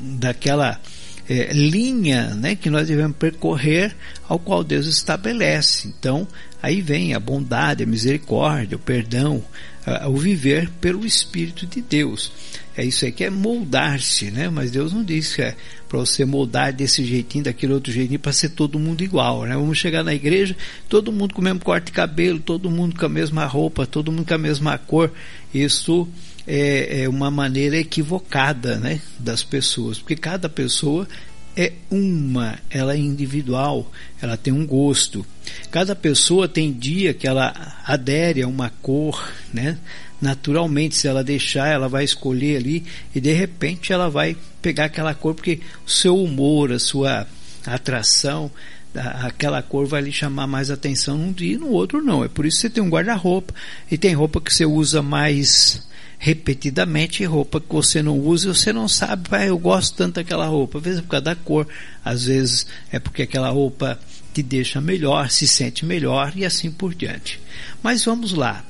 daquela 0.00 0.80
é, 1.28 1.52
linha 1.52 2.34
né, 2.34 2.54
que 2.56 2.70
nós 2.70 2.88
devemos 2.88 3.16
percorrer 3.16 3.94
ao 4.26 4.38
qual 4.38 4.64
Deus 4.64 4.86
estabelece. 4.86 5.88
Então, 5.88 6.26
aí 6.62 6.80
vem 6.80 7.14
a 7.14 7.20
bondade, 7.20 7.82
a 7.82 7.86
misericórdia, 7.86 8.76
o 8.76 8.80
perdão, 8.80 9.44
a, 9.84 10.08
o 10.08 10.16
viver 10.16 10.70
pelo 10.80 11.04
Espírito 11.04 11.66
de 11.66 11.82
Deus. 11.82 12.32
É 12.76 12.84
isso 12.84 13.04
aí 13.04 13.12
que 13.12 13.24
é 13.24 13.30
moldar-se, 13.30 14.30
né? 14.30 14.48
Mas 14.48 14.70
Deus 14.70 14.92
não 14.92 15.02
diz 15.02 15.34
que 15.34 15.42
é 15.42 15.56
para 15.88 15.98
você 15.98 16.24
moldar 16.24 16.72
desse 16.72 17.04
jeitinho, 17.04 17.44
daquele 17.44 17.72
outro 17.72 17.92
jeitinho, 17.92 18.20
para 18.20 18.32
ser 18.32 18.50
todo 18.50 18.78
mundo 18.78 19.02
igual, 19.02 19.44
né? 19.44 19.54
Vamos 19.54 19.78
chegar 19.78 20.04
na 20.04 20.14
igreja, 20.14 20.56
todo 20.88 21.10
mundo 21.10 21.34
com 21.34 21.40
o 21.40 21.44
mesmo 21.44 21.60
corte 21.60 21.86
de 21.86 21.92
cabelo, 21.92 22.38
todo 22.38 22.70
mundo 22.70 22.96
com 22.96 23.04
a 23.04 23.08
mesma 23.08 23.44
roupa, 23.46 23.84
todo 23.84 24.12
mundo 24.12 24.26
com 24.26 24.34
a 24.34 24.38
mesma 24.38 24.78
cor. 24.78 25.10
Isso 25.52 26.06
é, 26.48 27.02
é 27.02 27.08
uma 27.08 27.30
maneira 27.30 27.76
equivocada 27.76 28.76
né, 28.76 29.02
das 29.18 29.42
pessoas, 29.42 29.98
porque 29.98 30.16
cada 30.16 30.48
pessoa 30.48 31.06
é 31.54 31.72
uma, 31.90 32.58
ela 32.70 32.94
é 32.94 32.96
individual, 32.96 33.92
ela 34.22 34.36
tem 34.36 34.52
um 34.52 34.66
gosto. 34.66 35.26
Cada 35.70 35.94
pessoa 35.94 36.48
tem 36.48 36.72
dia 36.72 37.12
que 37.12 37.26
ela 37.26 37.52
adere 37.84 38.42
a 38.42 38.48
uma 38.48 38.70
cor, 38.80 39.30
né? 39.52 39.76
Naturalmente, 40.20 40.96
se 40.96 41.06
ela 41.06 41.22
deixar, 41.22 41.68
ela 41.68 41.88
vai 41.88 42.04
escolher 42.04 42.56
ali 42.56 42.84
e 43.14 43.20
de 43.20 43.32
repente 43.32 43.92
ela 43.92 44.08
vai 44.08 44.36
pegar 44.62 44.86
aquela 44.86 45.14
cor 45.14 45.34
porque 45.34 45.60
o 45.86 45.90
seu 45.90 46.16
humor, 46.16 46.72
a 46.72 46.78
sua 46.78 47.26
atração 47.66 48.50
aquela 48.94 49.62
cor 49.62 49.86
vai 49.86 50.00
lhe 50.00 50.10
chamar 50.10 50.46
mais 50.46 50.70
atenção 50.70 51.18
num 51.18 51.32
dia 51.32 51.54
e 51.54 51.58
no 51.58 51.68
outro 51.68 52.02
não. 52.02 52.24
É 52.24 52.28
por 52.28 52.46
isso 52.46 52.56
que 52.56 52.62
você 52.62 52.70
tem 52.70 52.82
um 52.82 52.88
guarda-roupa 52.88 53.54
e 53.90 53.98
tem 53.98 54.14
roupa 54.14 54.40
que 54.40 54.52
você 54.52 54.64
usa 54.64 55.02
mais 55.02 55.86
repetidamente 56.18 57.24
roupa 57.24 57.60
que 57.60 57.72
você 57.72 58.02
não 58.02 58.18
usa 58.18 58.48
e 58.48 58.54
você 58.54 58.72
não 58.72 58.88
sabe, 58.88 59.28
ah, 59.30 59.46
eu 59.46 59.56
gosto 59.56 59.96
tanto 59.96 60.16
daquela 60.16 60.46
roupa. 60.46 60.78
Às 60.78 60.84
vezes 60.84 60.98
é 60.98 61.02
por 61.02 61.08
causa 61.10 61.24
da 61.24 61.34
cor, 61.36 61.68
às 62.04 62.24
vezes 62.24 62.66
é 62.90 62.98
porque 62.98 63.22
aquela 63.22 63.50
roupa 63.50 63.98
te 64.34 64.42
deixa 64.42 64.80
melhor, 64.80 65.30
se 65.30 65.46
sente 65.46 65.86
melhor 65.86 66.32
e 66.34 66.44
assim 66.44 66.70
por 66.70 66.94
diante. 66.94 67.40
Mas 67.82 68.04
vamos 68.04 68.32
lá. 68.32 68.64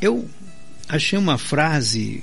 Eu 0.00 0.28
achei 0.88 1.18
uma 1.18 1.38
frase 1.38 2.22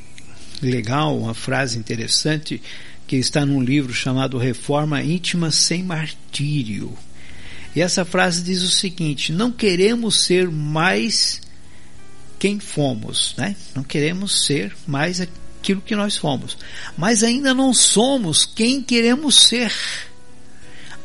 legal, 0.62 1.18
uma 1.18 1.34
frase 1.34 1.78
interessante 1.78 2.62
que 3.08 3.16
está 3.16 3.46
num 3.46 3.62
livro 3.62 3.94
chamado 3.94 4.38
Reforma 4.38 5.02
Íntima 5.02 5.52
sem 5.52 5.84
Martírio. 5.84 6.96
E 7.76 7.82
essa 7.82 8.06
frase 8.06 8.44
diz 8.44 8.62
o 8.62 8.70
seguinte: 8.70 9.32
não 9.32 9.52
queremos 9.52 10.24
ser 10.24 10.50
mais 10.50 11.42
quem 12.44 12.60
fomos, 12.60 13.34
né? 13.38 13.56
Não 13.74 13.86
queremos 13.86 14.44
ser 14.44 14.76
mais 14.86 15.22
aquilo 15.22 15.80
que 15.80 15.96
nós 15.96 16.18
fomos, 16.18 16.58
mas 16.98 17.24
ainda 17.24 17.54
não 17.54 17.74
somos 17.74 18.46
quem 18.46 18.84
queremos 18.84 19.48
ser. 19.48 19.74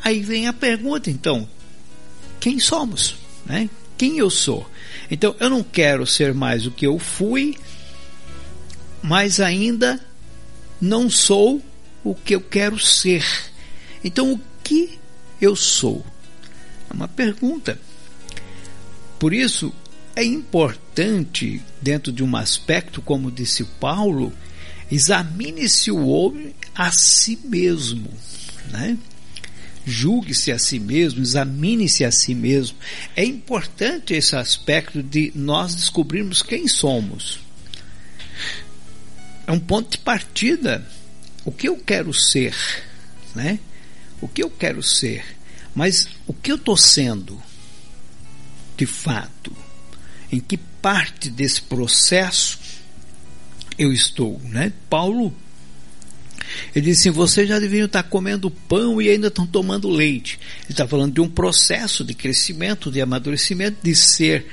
Aí 0.03 0.19
vem 0.19 0.47
a 0.49 0.53
pergunta, 0.53 1.09
então, 1.09 1.47
quem 2.41 2.59
somos, 2.59 3.15
né? 3.45 3.69
Quem 3.97 4.17
eu 4.17 4.29
sou? 4.29 4.69
Então, 5.09 5.33
eu 5.39 5.49
não 5.49 5.63
quero 5.63 6.05
ser 6.05 6.33
mais 6.33 6.65
o 6.65 6.71
que 6.71 6.85
eu 6.85 6.99
fui, 6.99 7.57
mas 9.01 9.39
ainda 9.39 9.97
não 10.81 11.09
sou 11.09 11.63
o 12.03 12.13
que 12.13 12.35
eu 12.35 12.41
quero 12.41 12.77
ser. 12.77 13.25
Então, 14.03 14.33
o 14.33 14.41
que 14.61 14.99
eu 15.39 15.55
sou? 15.55 16.05
É 16.89 16.93
uma 16.93 17.07
pergunta. 17.07 17.79
Por 19.17 19.33
isso, 19.33 19.73
é 20.19 20.23
importante, 20.25 20.88
dentro 21.81 22.11
de 22.11 22.23
um 22.23 22.35
aspecto, 22.35 23.01
como 23.01 23.31
disse 23.31 23.63
Paulo, 23.63 24.33
examine-se 24.91 25.91
o 25.91 26.07
homem 26.07 26.53
a 26.75 26.91
si 26.91 27.39
mesmo. 27.43 28.09
Né? 28.71 28.97
Julgue-se 29.85 30.51
a 30.51 30.59
si 30.59 30.79
mesmo, 30.79 31.21
examine-se 31.21 32.03
a 32.03 32.11
si 32.11 32.35
mesmo. 32.35 32.77
É 33.15 33.23
importante 33.23 34.13
esse 34.13 34.35
aspecto 34.35 35.01
de 35.01 35.31
nós 35.35 35.73
descobrirmos 35.73 36.41
quem 36.41 36.67
somos. 36.67 37.39
É 39.47 39.51
um 39.51 39.59
ponto 39.59 39.91
de 39.91 39.97
partida 39.97 40.85
o 41.45 41.51
que 41.51 41.67
eu 41.67 41.77
quero 41.77 42.13
ser, 42.13 42.55
né? 43.33 43.59
O 44.21 44.27
que 44.27 44.43
eu 44.43 44.49
quero 44.49 44.83
ser, 44.83 45.25
mas 45.73 46.07
o 46.27 46.33
que 46.33 46.51
eu 46.51 46.57
estou 46.57 46.77
sendo, 46.77 47.41
de 48.77 48.85
fato, 48.85 49.55
em 50.31 50.39
que 50.39 50.57
parte 50.57 51.29
desse 51.29 51.61
processo 51.61 52.59
eu 53.77 53.93
estou, 53.93 54.39
né? 54.43 54.73
Paulo, 54.89 55.33
ele 56.75 56.85
disse 56.85 57.09
assim, 57.09 57.15
vocês 57.15 57.47
já 57.47 57.59
deveriam 57.59 57.85
estar 57.85 58.03
comendo 58.03 58.51
pão 58.51 59.01
e 59.01 59.09
ainda 59.09 59.27
estão 59.27 59.45
tomando 59.47 59.89
leite. 59.89 60.39
Ele 60.63 60.71
está 60.71 60.87
falando 60.87 61.13
de 61.13 61.21
um 61.21 61.29
processo 61.29 62.03
de 62.03 62.13
crescimento, 62.13 62.91
de 62.91 63.01
amadurecimento, 63.01 63.77
de 63.81 63.95
ser 63.95 64.45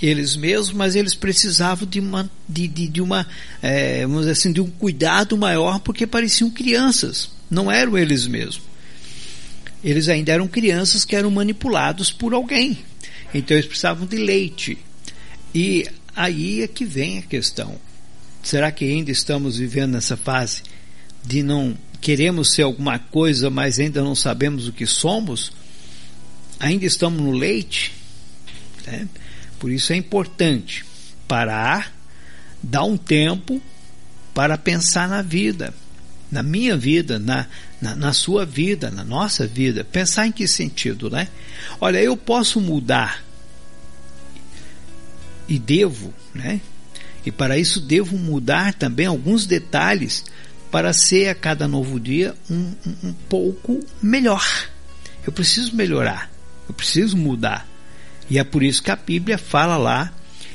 eles 0.00 0.36
mesmos, 0.36 0.72
mas 0.72 0.94
eles 0.94 1.14
precisavam 1.14 1.88
de 1.88 2.00
uma, 2.00 2.30
de, 2.48 2.68
de, 2.68 2.86
de 2.86 3.00
uma 3.00 3.26
é, 3.62 4.02
vamos 4.02 4.20
dizer 4.20 4.32
assim, 4.32 4.52
de 4.52 4.60
um 4.60 4.70
cuidado 4.70 5.36
maior 5.38 5.80
porque 5.80 6.06
pareciam 6.06 6.50
crianças, 6.50 7.30
não 7.50 7.70
eram 7.70 7.96
eles 7.96 8.26
mesmos. 8.26 8.62
Eles 9.82 10.08
ainda 10.08 10.32
eram 10.32 10.48
crianças 10.48 11.04
que 11.04 11.14
eram 11.14 11.30
manipulados 11.30 12.10
por 12.10 12.34
alguém. 12.34 12.78
Então 13.32 13.56
eles 13.56 13.66
precisavam 13.66 14.06
de 14.06 14.16
leite. 14.16 14.78
E 15.54 15.86
aí 16.14 16.62
é 16.62 16.68
que 16.68 16.84
vem 16.84 17.18
a 17.18 17.22
questão. 17.22 17.76
Será 18.42 18.70
que 18.70 18.84
ainda 18.84 19.10
estamos 19.10 19.56
vivendo 19.56 19.92
nessa 19.92 20.16
fase 20.16 20.62
de 21.24 21.42
não 21.42 21.76
queremos 22.00 22.52
ser 22.52 22.62
alguma 22.62 22.98
coisa, 22.98 23.50
mas 23.50 23.80
ainda 23.80 24.02
não 24.02 24.14
sabemos 24.14 24.68
o 24.68 24.72
que 24.72 24.86
somos? 24.86 25.52
Ainda 26.60 26.86
estamos 26.86 27.20
no 27.20 27.32
leite? 27.32 27.92
Né? 28.86 29.08
Por 29.58 29.72
isso 29.72 29.92
é 29.92 29.96
importante 29.96 30.84
parar, 31.26 31.92
dar 32.62 32.84
um 32.84 32.96
tempo 32.96 33.60
para 34.32 34.56
pensar 34.56 35.08
na 35.08 35.22
vida, 35.22 35.74
na 36.30 36.42
minha 36.42 36.76
vida, 36.76 37.18
na, 37.18 37.46
na, 37.80 37.96
na, 37.96 38.12
sua 38.12 38.46
vida, 38.46 38.90
na 38.90 39.02
nossa 39.02 39.46
vida. 39.46 39.82
Pensar 39.82 40.26
em 40.26 40.32
que 40.32 40.46
sentido, 40.46 41.10
né? 41.10 41.28
Olha, 41.80 42.00
eu 42.00 42.16
posso 42.16 42.60
mudar 42.60 43.25
e 45.48 45.58
devo, 45.58 46.12
né? 46.34 46.60
E 47.24 47.32
para 47.32 47.58
isso 47.58 47.80
devo 47.80 48.16
mudar 48.16 48.74
também 48.74 49.06
alguns 49.06 49.46
detalhes 49.46 50.24
para 50.70 50.92
ser 50.92 51.28
a 51.28 51.34
cada 51.34 51.66
novo 51.66 51.98
dia 51.98 52.34
um, 52.50 52.72
um, 52.86 53.08
um 53.08 53.12
pouco 53.28 53.80
melhor. 54.00 54.44
Eu 55.26 55.32
preciso 55.32 55.74
melhorar, 55.74 56.30
eu 56.68 56.74
preciso 56.74 57.16
mudar. 57.16 57.66
E 58.30 58.38
é 58.38 58.44
por 58.44 58.62
isso 58.62 58.82
que 58.82 58.90
a 58.90 58.96
Bíblia 58.96 59.38
fala 59.38 59.76
lá 59.76 60.12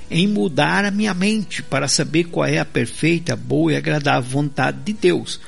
em 0.09 0.27
mudar 0.27 0.83
a 0.83 0.91
minha 0.91 1.13
mente 1.13 1.63
para 1.63 1.87
saber 1.87 2.25
qual 2.25 2.45
é 2.45 2.57
a 2.57 2.65
perfeita, 2.65 3.35
boa 3.35 3.71
e 3.71 3.77
agradável 3.77 4.29
vontade 4.29 4.77
de 4.83 4.93
Deus. 4.93 5.39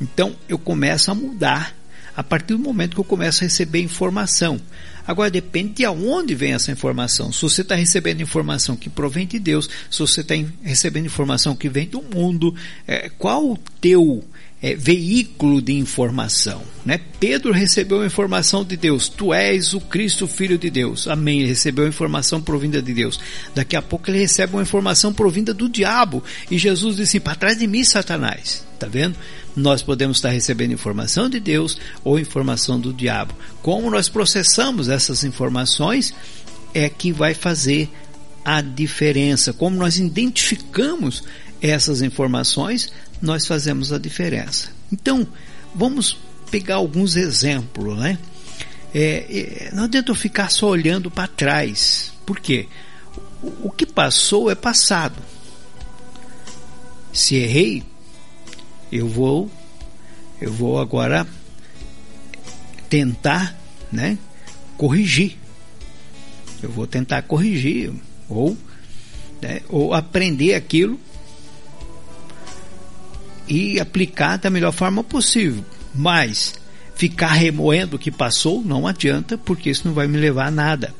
Então 0.00 0.36
eu 0.48 0.58
começo 0.58 1.10
a 1.10 1.14
mudar 1.14 1.74
a 2.16 2.22
partir 2.22 2.54
do 2.54 2.58
momento 2.58 2.94
que 2.94 3.00
eu 3.00 3.04
começo 3.04 3.42
a 3.42 3.46
receber 3.46 3.80
informação. 3.80 4.60
Agora 5.06 5.30
depende 5.30 5.74
de 5.74 5.84
aonde 5.84 6.34
vem 6.34 6.52
essa 6.52 6.70
informação. 6.70 7.32
Se 7.32 7.42
você 7.42 7.62
está 7.62 7.74
recebendo 7.74 8.22
informação 8.22 8.76
que 8.76 8.88
provém 8.88 9.26
de 9.26 9.38
Deus, 9.38 9.68
se 9.90 9.98
você 9.98 10.20
está 10.20 10.34
recebendo 10.62 11.06
informação 11.06 11.56
que 11.56 11.68
vem 11.68 11.86
do 11.86 12.02
mundo, 12.02 12.54
é, 12.86 13.08
qual 13.08 13.52
o 13.52 13.58
teu 13.80 14.24
é, 14.62 14.74
veículo 14.74 15.62
de 15.62 15.72
informação. 15.72 16.62
Né? 16.84 17.00
Pedro 17.18 17.52
recebeu 17.52 18.02
a 18.02 18.06
informação 18.06 18.62
de 18.62 18.76
Deus: 18.76 19.08
Tu 19.08 19.32
és 19.32 19.72
o 19.72 19.80
Cristo, 19.80 20.26
Filho 20.26 20.58
de 20.58 20.70
Deus. 20.70 21.08
Amém. 21.08 21.40
Ele 21.40 21.48
recebeu 21.48 21.86
a 21.86 21.88
informação 21.88 22.42
provinda 22.42 22.82
de 22.82 22.92
Deus. 22.92 23.18
Daqui 23.54 23.74
a 23.74 23.82
pouco 23.82 24.10
ele 24.10 24.18
recebe 24.18 24.54
uma 24.54 24.62
informação 24.62 25.12
provinda 25.12 25.54
do 25.54 25.68
diabo. 25.68 26.22
E 26.50 26.58
Jesus 26.58 26.96
disse: 26.96 27.20
Para 27.20 27.34
trás 27.34 27.58
de 27.58 27.66
mim, 27.66 27.84
Satanás. 27.84 28.64
Está 28.74 28.86
vendo? 28.86 29.16
Nós 29.56 29.82
podemos 29.82 30.18
estar 30.18 30.30
recebendo 30.30 30.72
informação 30.72 31.28
de 31.28 31.40
Deus 31.40 31.76
ou 32.04 32.18
informação 32.18 32.78
do 32.78 32.92
diabo. 32.92 33.34
Como 33.62 33.90
nós 33.90 34.08
processamos 34.08 34.88
essas 34.88 35.24
informações 35.24 36.14
é 36.72 36.88
que 36.88 37.12
vai 37.12 37.34
fazer 37.34 37.90
a 38.44 38.60
diferença. 38.60 39.52
Como 39.52 39.76
nós 39.76 39.98
identificamos 39.98 41.22
essas 41.60 42.00
informações 42.00 42.90
nós 43.20 43.46
fazemos 43.46 43.92
a 43.92 43.98
diferença. 43.98 44.70
Então, 44.90 45.26
vamos 45.74 46.16
pegar 46.50 46.76
alguns 46.76 47.16
exemplos, 47.16 47.98
né? 47.98 48.18
É, 48.92 49.68
é, 49.68 49.74
não 49.74 49.84
adianta 49.84 50.10
eu 50.10 50.16
ficar 50.16 50.50
só 50.50 50.68
olhando 50.68 51.10
para 51.10 51.28
trás. 51.28 52.12
Por 52.26 52.40
quê? 52.40 52.66
O, 53.42 53.68
o 53.68 53.70
que 53.70 53.86
passou 53.86 54.50
é 54.50 54.54
passado. 54.54 55.16
Se 57.12 57.36
errei, 57.36 57.84
eu 58.90 59.08
vou, 59.08 59.50
eu 60.40 60.52
vou 60.52 60.78
agora 60.78 61.26
tentar, 62.88 63.56
né? 63.92 64.18
Corrigir. 64.76 65.36
Eu 66.62 66.70
vou 66.70 66.86
tentar 66.86 67.22
corrigir 67.22 67.92
ou, 68.28 68.56
né, 69.40 69.60
ou 69.68 69.94
aprender 69.94 70.54
aquilo 70.54 71.00
e 73.48 73.80
aplicar 73.80 74.36
da 74.36 74.50
melhor 74.50 74.72
forma 74.72 75.02
possível. 75.02 75.64
Mas 75.94 76.54
ficar 76.94 77.32
remoendo 77.32 77.96
o 77.96 77.98
que 77.98 78.10
passou 78.10 78.62
não 78.62 78.86
adianta, 78.86 79.38
porque 79.38 79.70
isso 79.70 79.86
não 79.86 79.94
vai 79.94 80.06
me 80.06 80.18
levar 80.18 80.48
a 80.48 80.50
nada. 80.50 80.94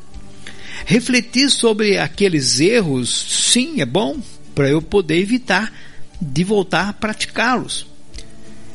Refletir 0.87 1.50
sobre 1.50 1.98
aqueles 1.98 2.59
erros, 2.59 3.11
sim, 3.50 3.81
é 3.81 3.87
bom, 3.87 4.18
para 4.55 4.68
eu 4.68 4.81
poder 4.81 5.18
evitar 5.18 5.72
de 6.20 6.44
voltar 6.44 6.88
a 6.88 6.92
praticá-los. 6.92 7.87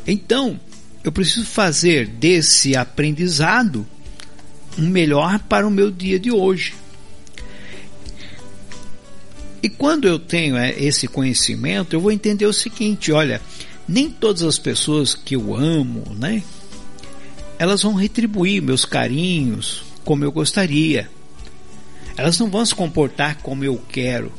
Então, 0.08 0.60
eu 1.04 1.12
preciso 1.12 1.46
fazer 1.46 2.08
desse 2.08 2.76
aprendizado 2.76 3.86
um 4.78 4.88
melhor 4.88 5.40
para 5.40 5.68
o 5.68 5.72
meu 5.72 5.92
dia 5.92 6.20
de 6.20 6.32
hoje. 6.32 6.74
E 9.62 9.70
quando 9.70 10.08
eu 10.08 10.20
tenho 10.20 10.58
é, 10.58 10.72
esse 10.78 11.08
conhecimento, 11.08 11.96
eu 11.96 12.00
vou 12.00 12.12
entender 12.12 12.46
o 12.46 12.54
seguinte: 12.54 13.12
olha, 13.12 13.42
nem 13.88 14.10
todas 14.10 14.44
as 14.44 14.60
pessoas 14.60 15.16
que 15.16 15.36
eu 15.36 15.56
amo, 15.56 16.04
né? 16.16 16.44
Elas 17.58 17.82
vão 17.82 17.94
retribuir 17.94 18.62
meus 18.62 18.86
carinhos 18.86 19.84
como 20.04 20.24
eu 20.24 20.32
gostaria. 20.32 21.10
Elas 22.18 22.40
não 22.40 22.50
vão 22.50 22.66
se 22.66 22.76
comportar 22.76 23.38
como 23.42 23.64
eu 23.64 23.82
quero. 23.90 24.32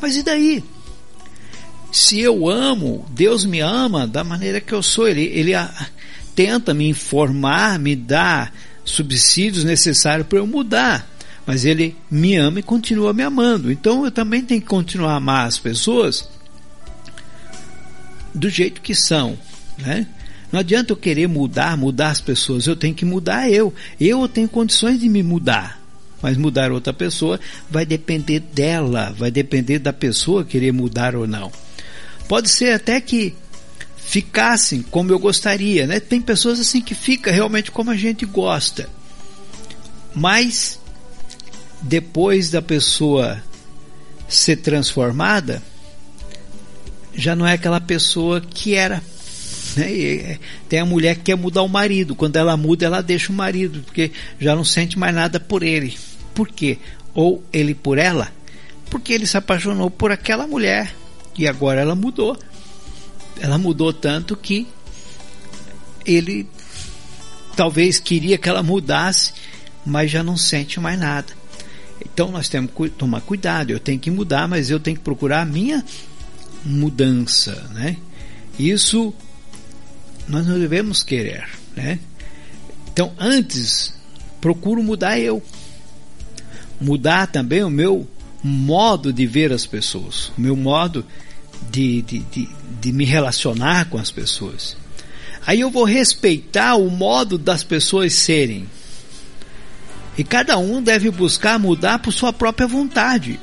Mas 0.00 0.16
e 0.16 0.22
daí? 0.22 0.62
Se 1.96 2.20
eu 2.20 2.46
amo, 2.46 3.06
Deus 3.08 3.46
me 3.46 3.60
ama 3.60 4.06
da 4.06 4.22
maneira 4.22 4.60
que 4.60 4.74
eu 4.74 4.82
sou. 4.82 5.08
Ele, 5.08 5.24
ele 5.32 5.54
a, 5.54 5.88
tenta 6.34 6.74
me 6.74 6.86
informar, 6.86 7.78
me 7.78 7.96
dar 7.96 8.52
subsídios 8.84 9.64
necessários 9.64 10.28
para 10.28 10.38
eu 10.38 10.46
mudar. 10.46 11.08
Mas 11.46 11.64
ele 11.64 11.96
me 12.10 12.36
ama 12.36 12.60
e 12.60 12.62
continua 12.62 13.14
me 13.14 13.22
amando. 13.22 13.72
Então 13.72 14.04
eu 14.04 14.10
também 14.10 14.42
tenho 14.42 14.60
que 14.60 14.66
continuar 14.66 15.14
a 15.14 15.16
amar 15.16 15.46
as 15.46 15.58
pessoas 15.58 16.28
do 18.34 18.50
jeito 18.50 18.82
que 18.82 18.94
são, 18.94 19.38
né? 19.78 20.06
Não 20.52 20.60
adianta 20.60 20.92
eu 20.92 20.98
querer 20.98 21.26
mudar, 21.26 21.78
mudar 21.78 22.10
as 22.10 22.20
pessoas, 22.20 22.66
eu 22.66 22.76
tenho 22.76 22.94
que 22.94 23.06
mudar 23.06 23.50
eu. 23.50 23.72
Eu 23.98 24.28
tenho 24.28 24.50
condições 24.50 25.00
de 25.00 25.08
me 25.08 25.22
mudar. 25.22 25.80
Mas 26.20 26.36
mudar 26.36 26.70
outra 26.72 26.92
pessoa 26.92 27.40
vai 27.70 27.86
depender 27.86 28.40
dela, 28.40 29.14
vai 29.16 29.30
depender 29.30 29.78
da 29.78 29.94
pessoa 29.94 30.44
querer 30.44 30.72
mudar 30.72 31.16
ou 31.16 31.26
não. 31.26 31.50
Pode 32.28 32.48
ser 32.48 32.72
até 32.72 33.00
que 33.00 33.34
ficassem 33.96 34.82
como 34.82 35.10
eu 35.10 35.18
gostaria, 35.18 35.86
né? 35.86 36.00
Tem 36.00 36.20
pessoas 36.20 36.60
assim 36.60 36.80
que 36.80 36.94
fica 36.94 37.30
realmente 37.30 37.70
como 37.70 37.90
a 37.90 37.96
gente 37.96 38.24
gosta. 38.24 38.88
Mas 40.14 40.80
depois 41.82 42.50
da 42.50 42.62
pessoa 42.62 43.42
ser 44.28 44.56
transformada, 44.56 45.62
já 47.14 47.34
não 47.36 47.46
é 47.46 47.54
aquela 47.54 47.80
pessoa 47.80 48.40
que 48.40 48.74
era. 48.74 49.02
Né? 49.76 49.92
É, 49.92 50.38
tem 50.68 50.80
a 50.80 50.86
mulher 50.86 51.16
que 51.16 51.24
quer 51.24 51.36
mudar 51.36 51.62
o 51.62 51.68
marido. 51.68 52.14
Quando 52.14 52.36
ela 52.36 52.56
muda, 52.56 52.86
ela 52.86 53.02
deixa 53.02 53.32
o 53.32 53.36
marido, 53.36 53.82
porque 53.82 54.10
já 54.38 54.54
não 54.56 54.64
sente 54.64 54.98
mais 54.98 55.14
nada 55.14 55.38
por 55.38 55.62
ele. 55.62 55.96
Por 56.34 56.48
quê? 56.48 56.78
Ou 57.14 57.42
ele 57.52 57.74
por 57.74 57.98
ela? 57.98 58.32
Porque 58.88 59.12
ele 59.12 59.26
se 59.26 59.36
apaixonou 59.36 59.90
por 59.90 60.10
aquela 60.10 60.46
mulher 60.46 60.94
e 61.38 61.46
agora 61.46 61.80
ela 61.80 61.94
mudou. 61.94 62.36
Ela 63.40 63.58
mudou 63.58 63.92
tanto 63.92 64.36
que 64.36 64.66
ele 66.04 66.48
talvez 67.54 67.98
queria 67.98 68.38
que 68.38 68.48
ela 68.48 68.62
mudasse, 68.62 69.32
mas 69.84 70.10
já 70.10 70.22
não 70.22 70.36
sente 70.36 70.80
mais 70.80 70.98
nada. 70.98 71.32
Então 72.04 72.30
nós 72.30 72.48
temos 72.48 72.70
que 72.72 72.88
tomar 72.90 73.20
cuidado. 73.20 73.70
Eu 73.70 73.80
tenho 73.80 73.98
que 73.98 74.10
mudar, 74.10 74.46
mas 74.46 74.70
eu 74.70 74.80
tenho 74.80 74.96
que 74.96 75.02
procurar 75.02 75.42
a 75.42 75.46
minha 75.46 75.84
mudança, 76.64 77.68
né? 77.72 77.96
Isso 78.58 79.12
nós 80.28 80.46
não 80.46 80.58
devemos 80.58 81.02
querer, 81.02 81.48
né? 81.74 81.98
Então, 82.92 83.12
antes, 83.18 83.94
procuro 84.40 84.82
mudar 84.82 85.18
eu. 85.18 85.42
Mudar 86.80 87.26
também 87.26 87.62
o 87.62 87.70
meu 87.70 88.08
modo 88.42 89.12
de 89.12 89.26
ver 89.26 89.52
as 89.52 89.66
pessoas, 89.66 90.32
o 90.36 90.40
meu 90.40 90.56
modo 90.56 91.04
de, 91.70 92.02
de, 92.02 92.18
de, 92.20 92.48
de 92.80 92.92
me 92.92 93.04
relacionar 93.04 93.88
com 93.88 93.98
as 93.98 94.10
pessoas. 94.10 94.76
Aí 95.46 95.60
eu 95.60 95.70
vou 95.70 95.84
respeitar 95.84 96.74
o 96.74 96.90
modo 96.90 97.38
das 97.38 97.62
pessoas 97.62 98.12
serem. 98.14 98.66
E 100.18 100.24
cada 100.24 100.58
um 100.58 100.82
deve 100.82 101.10
buscar 101.10 101.58
mudar 101.58 101.98
por 101.98 102.12
sua 102.12 102.32
própria 102.32 102.66
vontade. 102.66 103.38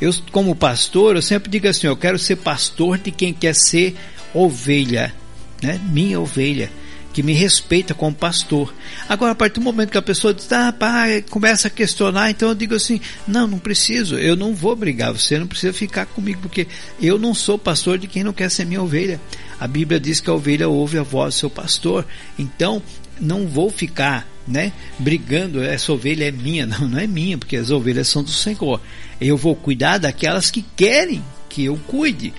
Eu, 0.00 0.12
como 0.30 0.54
pastor, 0.54 1.16
eu 1.16 1.22
sempre 1.22 1.50
digo 1.50 1.66
assim: 1.66 1.86
eu 1.86 1.96
quero 1.96 2.18
ser 2.18 2.36
pastor 2.36 2.98
de 2.98 3.10
quem 3.10 3.32
quer 3.32 3.54
ser 3.54 3.96
ovelha, 4.32 5.14
né? 5.62 5.80
Minha 5.90 6.20
ovelha, 6.20 6.70
que 7.14 7.22
me 7.22 7.32
respeita 7.32 7.94
como 7.94 8.14
pastor. 8.14 8.74
Agora, 9.08 9.32
a 9.32 9.34
partir 9.36 9.60
do 9.60 9.64
momento 9.64 9.92
que 9.92 9.96
a 9.96 10.02
pessoa 10.02 10.34
diz, 10.34 10.50
ah, 10.52 10.72
pai, 10.72 11.24
começa 11.30 11.68
a 11.68 11.70
questionar, 11.70 12.28
então 12.28 12.48
eu 12.48 12.54
digo 12.56 12.74
assim: 12.74 13.00
não, 13.26 13.46
não 13.46 13.58
preciso, 13.58 14.18
eu 14.18 14.34
não 14.34 14.52
vou 14.52 14.74
brigar, 14.74 15.12
você 15.12 15.38
não 15.38 15.46
precisa 15.46 15.72
ficar 15.72 16.06
comigo, 16.06 16.40
porque 16.42 16.66
eu 17.00 17.16
não 17.16 17.32
sou 17.32 17.56
pastor 17.56 17.98
de 17.98 18.08
quem 18.08 18.24
não 18.24 18.32
quer 18.32 18.50
ser 18.50 18.66
minha 18.66 18.82
ovelha. 18.82 19.20
A 19.60 19.68
Bíblia 19.68 20.00
diz 20.00 20.20
que 20.20 20.28
a 20.28 20.34
ovelha 20.34 20.68
ouve 20.68 20.98
a 20.98 21.04
voz 21.04 21.36
do 21.36 21.38
seu 21.38 21.50
pastor, 21.50 22.04
então 22.36 22.82
não 23.20 23.46
vou 23.46 23.70
ficar 23.70 24.28
né, 24.46 24.72
brigando, 24.98 25.62
essa 25.62 25.92
ovelha 25.92 26.24
é 26.24 26.32
minha, 26.32 26.66
não, 26.68 26.88
não 26.88 26.98
é 26.98 27.06
minha, 27.06 27.38
porque 27.38 27.56
as 27.56 27.70
ovelhas 27.70 28.08
são 28.08 28.24
do 28.24 28.30
Senhor. 28.30 28.80
Eu 29.20 29.36
vou 29.36 29.54
cuidar 29.54 29.98
daquelas 29.98 30.50
que 30.50 30.62
querem 30.76 31.24
que 31.48 31.64
eu 31.64 31.78
cuide, 31.86 32.34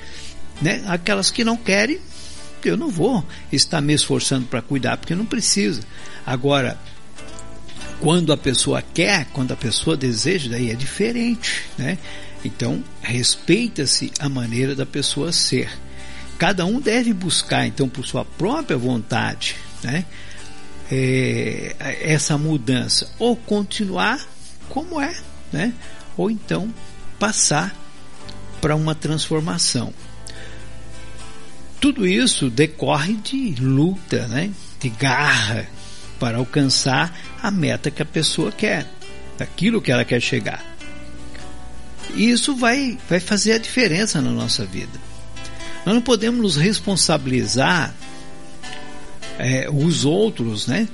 né? 0.61 0.83
Aquelas 0.88 1.31
que 1.31 1.45
não 1.45 1.55
querem, 1.55 1.99
eu 2.69 2.78
não 2.78 2.89
vou 2.89 3.25
estar 3.51 3.82
me 3.82 3.93
esforçando 3.93 4.45
para 4.45 4.62
cuidar, 4.62 4.97
porque 4.97 5.15
não 5.15 5.25
precisa. 5.25 5.82
Agora, 6.25 6.78
quando 7.99 8.34
a 8.34 8.38
pessoa 8.38 8.82
quer, 8.82 9.25
quando 9.34 9.51
a 9.51 9.56
pessoa 9.56 9.95
deseja, 9.95 10.49
daí 10.49 10.69
é 10.69 10.75
diferente, 10.75 11.63
né? 11.78 11.97
Então, 12.43 12.84
respeita-se 13.01 14.12
a 14.19 14.30
maneira 14.30 14.75
da 14.75 14.86
pessoa 14.86 15.32
ser. 15.32 15.69
Cada 16.38 16.65
um 16.65 16.80
deve 16.80 17.13
buscar, 17.13 17.65
então, 17.65 17.88
por 17.88 18.06
sua 18.06 18.23
própria 18.23 18.78
vontade, 18.78 19.56
né? 19.82 20.06
É, 20.91 21.75
essa 22.01 22.38
mudança 22.38 23.10
ou 23.17 23.36
continuar 23.36 24.23
como 24.69 25.01
é, 25.01 25.17
né? 25.51 25.73
Ou 26.15 26.30
então 26.30 26.71
passar 27.17 27.75
para 28.62 28.75
uma 28.75 28.93
transformação. 28.93 29.93
Tudo 31.85 32.07
isso 32.07 32.49
decorre 32.49 33.13
de 33.13 33.53
luta, 33.61 34.27
né? 34.27 34.49
De 34.79 34.89
garra 34.89 35.69
para 36.19 36.39
alcançar 36.39 37.15
a 37.39 37.51
meta 37.51 37.91
que 37.91 38.01
a 38.01 38.05
pessoa 38.05 38.51
quer, 38.51 38.91
aquilo 39.39 39.79
que 39.79 39.91
ela 39.91 40.03
quer 40.03 40.19
chegar. 40.19 40.65
E 42.15 42.31
isso 42.31 42.55
vai, 42.55 42.97
vai 43.07 43.19
fazer 43.19 43.51
a 43.51 43.57
diferença 43.59 44.19
na 44.19 44.31
nossa 44.31 44.65
vida. 44.65 44.99
Nós 45.85 45.93
não 45.93 46.01
podemos 46.01 46.41
nos 46.41 46.55
responsabilizar 46.55 47.93
é, 49.37 49.69
os 49.71 50.05
outros, 50.05 50.65
né? 50.65 50.87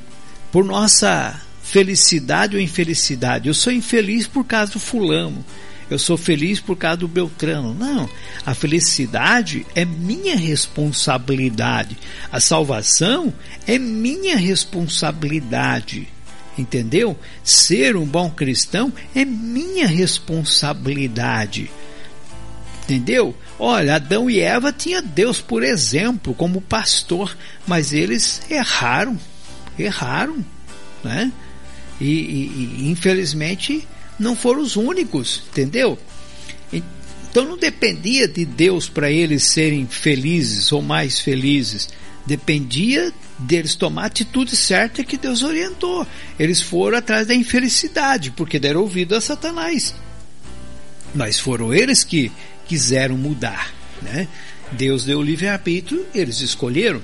Por 0.52 0.66
nossa 0.66 1.40
felicidade 1.64 2.58
ou 2.58 2.62
infelicidade. 2.62 3.48
Eu 3.48 3.54
sou 3.54 3.72
infeliz 3.72 4.28
por 4.28 4.44
causa 4.44 4.74
do 4.74 4.80
fulano. 4.80 5.42
Eu 5.92 6.00
sou 6.00 6.16
feliz 6.16 6.62
por 6.62 6.78
causa 6.78 7.00
do 7.00 7.08
Beltrano. 7.08 7.74
Não. 7.74 8.10
A 8.46 8.54
felicidade 8.54 9.68
é 9.76 9.84
minha 9.84 10.38
responsabilidade. 10.38 11.98
A 12.32 12.40
salvação 12.40 13.34
é 13.68 13.78
minha 13.78 14.38
responsabilidade. 14.38 16.08
Entendeu? 16.58 17.20
Ser 17.44 17.98
um 17.98 18.06
bom 18.06 18.30
cristão 18.30 18.94
é 19.14 19.26
minha 19.26 19.86
responsabilidade. 19.86 21.70
Entendeu? 22.84 23.36
Olha, 23.60 23.96
Adão 23.96 24.30
e 24.30 24.40
Eva 24.40 24.72
tinham 24.72 25.04
Deus 25.04 25.42
por 25.42 25.62
exemplo, 25.62 26.34
como 26.34 26.62
pastor, 26.62 27.36
mas 27.68 27.92
eles 27.92 28.42
erraram, 28.50 29.20
erraram, 29.78 30.38
né? 31.04 31.34
E, 32.00 32.06
e, 32.06 32.76
e 32.80 32.90
infelizmente 32.90 33.86
não 34.22 34.36
foram 34.36 34.62
os 34.62 34.76
únicos, 34.76 35.44
entendeu? 35.50 35.98
Então 36.72 37.46
não 37.46 37.58
dependia 37.58 38.28
de 38.28 38.46
Deus 38.46 38.90
para 38.90 39.10
eles 39.10 39.44
serem 39.44 39.88
felizes 39.88 40.72
ou 40.72 40.82
mais 40.82 41.20
felizes. 41.20 41.90
Dependia 42.26 43.12
deles 43.40 43.74
tomar 43.74 44.04
a 44.04 44.06
atitude 44.08 44.56
certa 44.56 45.04
que 45.04 45.18
Deus 45.18 45.42
orientou. 45.42 46.06
Eles 46.38 46.62
foram 46.62 46.98
atrás 46.98 47.28
da 47.28 47.34
infelicidade, 47.34 48.32
porque 48.32 48.60
deram 48.60 48.82
ouvido 48.82 49.16
a 49.16 49.22
Satanás. 49.22 49.96
Mas 51.16 51.40
foram 51.40 51.74
eles 51.74 52.04
que 52.04 52.32
quiseram 52.68 53.18
mudar. 53.18 53.74
Né? 54.02 54.28
Deus 54.74 55.06
deu 55.06 55.20
o 55.20 55.24
livre-arbítrio, 55.24 56.06
eles 56.14 56.42
escolheram. 56.42 57.02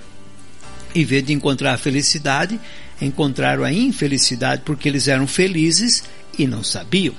Em 0.94 1.06
vez 1.06 1.24
de 1.24 1.34
encontrar 1.34 1.74
a 1.74 1.78
felicidade, 1.78 2.60
encontraram 3.02 3.64
a 3.64 3.72
infelicidade 3.72 4.64
porque 4.66 4.90
eles 4.90 5.08
eram 5.08 5.26
felizes 5.26 6.04
e 6.38 6.48
não 6.48 6.64
sabiam. 6.64 7.16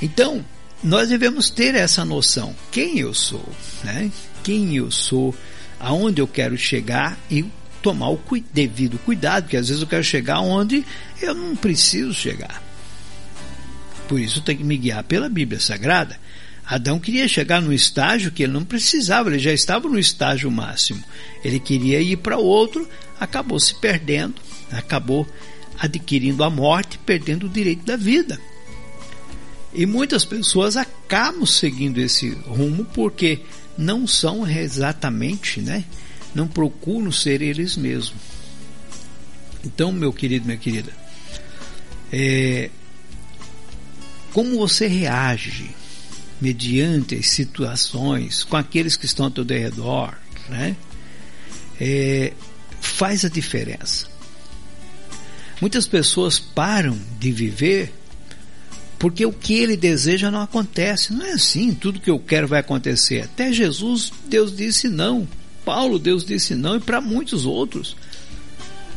Então, 0.00 0.44
nós 0.82 1.08
devemos 1.08 1.50
ter 1.50 1.74
essa 1.74 2.04
noção: 2.04 2.54
quem 2.70 2.98
eu 2.98 3.14
sou, 3.14 3.48
né? 3.84 4.10
quem 4.42 4.76
eu 4.76 4.90
sou, 4.90 5.34
aonde 5.78 6.20
eu 6.20 6.26
quero 6.26 6.56
chegar 6.56 7.18
e 7.30 7.44
tomar 7.80 8.10
o 8.10 8.20
devido 8.52 8.98
cuidado, 8.98 9.44
porque 9.44 9.56
às 9.56 9.68
vezes 9.68 9.82
eu 9.82 9.88
quero 9.88 10.04
chegar 10.04 10.40
onde 10.40 10.84
eu 11.20 11.34
não 11.34 11.56
preciso 11.56 12.12
chegar. 12.14 12.62
Por 14.08 14.20
isso 14.20 14.42
tem 14.42 14.56
que 14.56 14.64
me 14.64 14.76
guiar 14.76 15.02
pela 15.04 15.28
Bíblia 15.28 15.60
Sagrada. 15.60 16.18
Adão 16.64 17.00
queria 17.00 17.26
chegar 17.26 17.60
no 17.60 17.72
estágio 17.72 18.30
que 18.30 18.44
ele 18.44 18.52
não 18.52 18.64
precisava, 18.64 19.28
ele 19.28 19.38
já 19.38 19.52
estava 19.52 19.88
no 19.88 19.98
estágio 19.98 20.50
máximo. 20.50 21.02
Ele 21.44 21.58
queria 21.58 22.00
ir 22.00 22.16
para 22.18 22.38
outro, 22.38 22.88
acabou 23.18 23.58
se 23.58 23.74
perdendo, 23.74 24.34
acabou 24.70 25.26
adquirindo 25.82 26.44
a 26.44 26.48
morte, 26.48 26.96
perdendo 26.96 27.46
o 27.46 27.48
direito 27.48 27.84
da 27.84 27.96
vida. 27.96 28.40
E 29.74 29.84
muitas 29.84 30.24
pessoas 30.24 30.76
acabam 30.76 31.44
seguindo 31.44 31.98
esse 31.98 32.30
rumo 32.30 32.84
porque 32.84 33.40
não 33.76 34.06
são 34.06 34.48
exatamente, 34.48 35.60
né? 35.60 35.84
Não 36.32 36.46
procuram 36.46 37.10
ser 37.10 37.42
eles 37.42 37.76
mesmos. 37.76 38.14
Então, 39.64 39.90
meu 39.90 40.12
querido, 40.12 40.46
minha 40.46 40.56
querida, 40.56 40.92
é, 42.12 42.70
como 44.32 44.58
você 44.58 44.86
reage 44.86 45.74
mediante 46.40 47.16
as 47.16 47.28
situações, 47.28 48.44
com 48.44 48.56
aqueles 48.56 48.96
que 48.96 49.06
estão 49.06 49.26
ao 49.26 49.32
teu 49.32 49.44
redor, 49.44 50.16
né? 50.48 50.76
É, 51.80 52.32
faz 52.80 53.24
a 53.24 53.28
diferença. 53.28 54.11
Muitas 55.62 55.86
pessoas 55.86 56.40
param 56.40 56.98
de 57.20 57.30
viver 57.30 57.94
porque 58.98 59.24
o 59.24 59.32
que 59.32 59.54
ele 59.54 59.76
deseja 59.76 60.28
não 60.28 60.40
acontece. 60.40 61.12
Não 61.12 61.24
é 61.24 61.34
assim, 61.34 61.72
tudo 61.72 62.00
que 62.00 62.10
eu 62.10 62.18
quero 62.18 62.48
vai 62.48 62.58
acontecer. 62.58 63.20
Até 63.20 63.52
Jesus, 63.52 64.12
Deus 64.26 64.56
disse 64.56 64.88
não. 64.88 65.26
Paulo, 65.64 66.00
Deus 66.00 66.24
disse 66.24 66.56
não, 66.56 66.74
e 66.74 66.80
para 66.80 67.00
muitos 67.00 67.46
outros. 67.46 67.96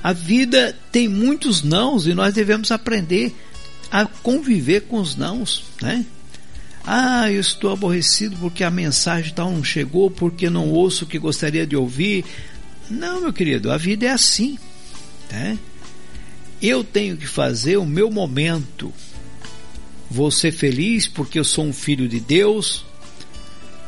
A 0.02 0.12
vida 0.12 0.76
tem 0.92 1.08
muitos 1.08 1.62
nãos 1.62 2.08
e 2.08 2.16
nós 2.16 2.34
devemos 2.34 2.72
aprender 2.72 3.36
a 3.92 4.08
conviver 4.08 4.82
com 4.88 5.00
os 5.00 5.16
nãos, 5.16 5.66
né? 5.80 6.04
Ah, 6.84 7.32
eu 7.32 7.42
estou 7.42 7.72
aborrecido 7.72 8.38
porque 8.38 8.64
a 8.64 8.72
mensagem 8.72 9.32
tal 9.36 9.52
não 9.52 9.64
chegou, 9.64 10.10
porque 10.10 10.50
não 10.50 10.72
ouço 10.72 11.06
o 11.06 11.08
que 11.08 11.20
gostaria 11.20 11.68
de 11.68 11.76
ouvir. 11.76 12.26
Não, 12.90 13.22
meu 13.22 13.32
querido, 13.32 13.72
a 13.72 13.78
vida 13.78 14.08
é 14.08 14.10
assim, 14.10 14.58
né? 15.32 15.60
Eu 16.62 16.84
tenho 16.84 17.18
que 17.18 17.28
fazer 17.28 17.78
o 17.78 17.86
meu 17.86 18.10
momento. 18.10 18.94
Vou 20.10 20.32
ser 20.32 20.52
feliz 20.52 21.08
porque 21.08 21.38
eu 21.38 21.44
sou 21.44 21.66
um 21.66 21.74
filho 21.74 22.08
de 22.08 22.20
Deus. 22.20 22.86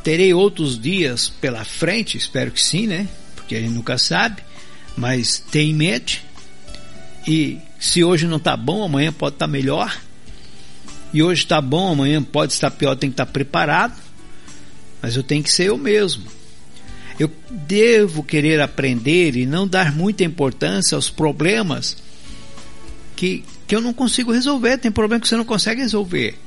Terei 0.02 0.32
outros 0.32 0.78
dias 0.78 1.28
pela 1.28 1.64
frente, 1.64 2.16
espero 2.16 2.50
que 2.50 2.62
sim, 2.62 2.86
né? 2.86 3.08
Porque 3.34 3.56
a 3.56 3.60
gente 3.60 3.72
nunca 3.72 3.98
sabe. 3.98 4.42
Mas 4.96 5.38
tem 5.38 5.70
em 5.70 5.74
mente. 5.74 6.24
E 7.26 7.58
se 7.78 8.02
hoje 8.02 8.26
não 8.26 8.36
está 8.36 8.56
bom, 8.56 8.84
amanhã 8.84 9.12
pode 9.12 9.36
estar 9.36 9.46
tá 9.46 9.52
melhor. 9.52 9.98
E 11.12 11.22
hoje 11.22 11.44
está 11.44 11.60
bom, 11.60 11.92
amanhã 11.92 12.22
pode 12.22 12.52
estar 12.52 12.70
pior, 12.70 12.94
tem 12.96 13.10
que 13.10 13.14
estar 13.14 13.26
tá 13.26 13.32
preparado. 13.32 13.98
Mas 15.00 15.16
eu 15.16 15.22
tenho 15.22 15.42
que 15.42 15.50
ser 15.50 15.68
eu 15.68 15.78
mesmo. 15.78 16.24
Eu 17.18 17.30
devo 17.50 18.22
querer 18.22 18.60
aprender 18.60 19.36
e 19.36 19.46
não 19.46 19.66
dar 19.66 19.92
muita 19.92 20.22
importância 20.22 20.94
aos 20.94 21.10
problemas 21.10 21.96
que, 23.18 23.42
que 23.66 23.74
eu 23.74 23.80
não 23.80 23.92
consigo 23.92 24.30
resolver. 24.30 24.78
Tem 24.78 24.92
problema 24.92 25.20
que 25.20 25.26
você 25.26 25.36
não 25.36 25.44
consegue 25.44 25.80
resolver. 25.80 26.38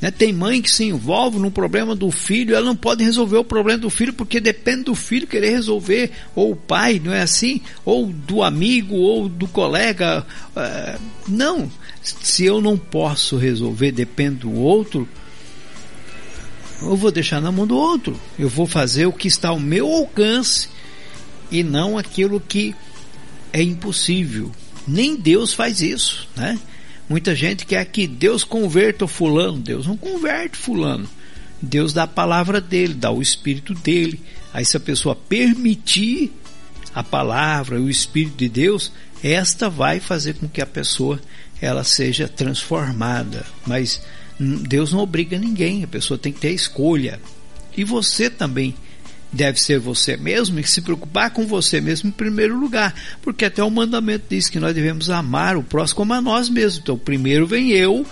Né? 0.00 0.12
Tem 0.12 0.32
mãe 0.32 0.62
que 0.62 0.70
se 0.70 0.84
envolve 0.84 1.40
no 1.40 1.50
problema 1.50 1.96
do 1.96 2.08
filho, 2.12 2.54
ela 2.54 2.64
não 2.64 2.76
pode 2.76 3.02
resolver 3.02 3.38
o 3.38 3.44
problema 3.44 3.80
do 3.80 3.90
filho 3.90 4.12
porque 4.12 4.38
depende 4.38 4.84
do 4.84 4.94
filho 4.94 5.26
querer 5.26 5.50
resolver, 5.50 6.12
ou 6.36 6.52
o 6.52 6.56
pai, 6.56 7.02
não 7.04 7.12
é 7.12 7.20
assim? 7.20 7.60
Ou 7.84 8.06
do 8.06 8.44
amigo, 8.44 8.94
ou 8.94 9.28
do 9.28 9.48
colega. 9.48 10.24
Uh, 10.54 11.00
não. 11.26 11.68
Se 12.00 12.44
eu 12.44 12.60
não 12.60 12.78
posso 12.78 13.36
resolver, 13.36 13.90
depende 13.90 14.40
do 14.40 14.52
outro, 14.52 15.08
eu 16.80 16.94
vou 16.94 17.10
deixar 17.10 17.40
na 17.40 17.50
mão 17.50 17.66
do 17.66 17.76
outro. 17.76 18.16
Eu 18.38 18.48
vou 18.48 18.68
fazer 18.68 19.06
o 19.06 19.12
que 19.12 19.26
está 19.26 19.48
ao 19.48 19.58
meu 19.58 19.92
alcance 19.92 20.68
e 21.50 21.64
não 21.64 21.98
aquilo 21.98 22.38
que 22.38 22.72
é 23.52 23.60
impossível. 23.60 24.52
Nem 24.86 25.16
Deus 25.16 25.52
faz 25.52 25.80
isso, 25.80 26.28
né? 26.36 26.58
Muita 27.08 27.34
gente 27.34 27.64
quer 27.64 27.84
que 27.86 28.06
Deus 28.06 28.44
converta 28.44 29.04
o 29.04 29.08
fulano. 29.08 29.58
Deus 29.58 29.86
não 29.86 29.96
converte 29.96 30.56
fulano. 30.56 31.08
Deus 31.60 31.92
dá 31.92 32.02
a 32.02 32.08
palavra 32.08 32.60
dele, 32.60 32.94
dá 32.94 33.10
o 33.10 33.22
espírito 33.22 33.74
dele. 33.74 34.20
Aí 34.52 34.64
se 34.64 34.76
a 34.76 34.80
pessoa 34.80 35.14
permitir 35.14 36.32
a 36.94 37.02
palavra, 37.02 37.80
o 37.80 37.90
espírito 37.90 38.36
de 38.36 38.48
Deus, 38.48 38.92
esta 39.22 39.68
vai 39.68 40.00
fazer 40.00 40.34
com 40.34 40.48
que 40.48 40.60
a 40.60 40.66
pessoa 40.66 41.20
ela 41.60 41.84
seja 41.84 42.28
transformada. 42.28 43.44
Mas 43.66 44.02
Deus 44.38 44.92
não 44.92 45.00
obriga 45.00 45.38
ninguém, 45.38 45.84
a 45.84 45.88
pessoa 45.88 46.18
tem 46.18 46.32
que 46.32 46.40
ter 46.40 46.52
escolha. 46.52 47.20
E 47.76 47.84
você 47.84 48.28
também 48.28 48.74
deve 49.32 49.60
ser 49.60 49.78
você 49.78 50.16
mesmo 50.16 50.58
e 50.58 50.64
se 50.64 50.80
preocupar 50.80 51.30
com 51.30 51.46
você 51.46 51.80
mesmo 51.80 52.08
em 52.08 52.12
primeiro 52.12 52.58
lugar, 52.58 52.94
porque 53.22 53.44
até 53.44 53.62
o 53.62 53.70
mandamento 53.70 54.24
diz 54.28 54.48
que 54.48 54.60
nós 54.60 54.74
devemos 54.74 55.10
amar 55.10 55.56
o 55.56 55.62
próximo 55.62 55.96
como 55.96 56.14
a 56.14 56.20
nós 56.20 56.48
mesmos. 56.48 56.78
Então, 56.78 56.98
primeiro 56.98 57.46
vem 57.46 57.70
eu, 57.70 58.06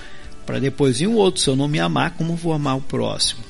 para 0.45 0.59
depois 0.59 0.99
vir 0.99 1.07
o 1.07 1.15
outro. 1.15 1.41
Se 1.41 1.49
eu 1.49 1.57
não 1.57 1.69
me 1.69 1.81
amar, 1.81 2.13
como 2.13 2.37
vou 2.37 2.53
amar 2.53 2.77
o 2.77 2.83
próximo? 2.83 3.43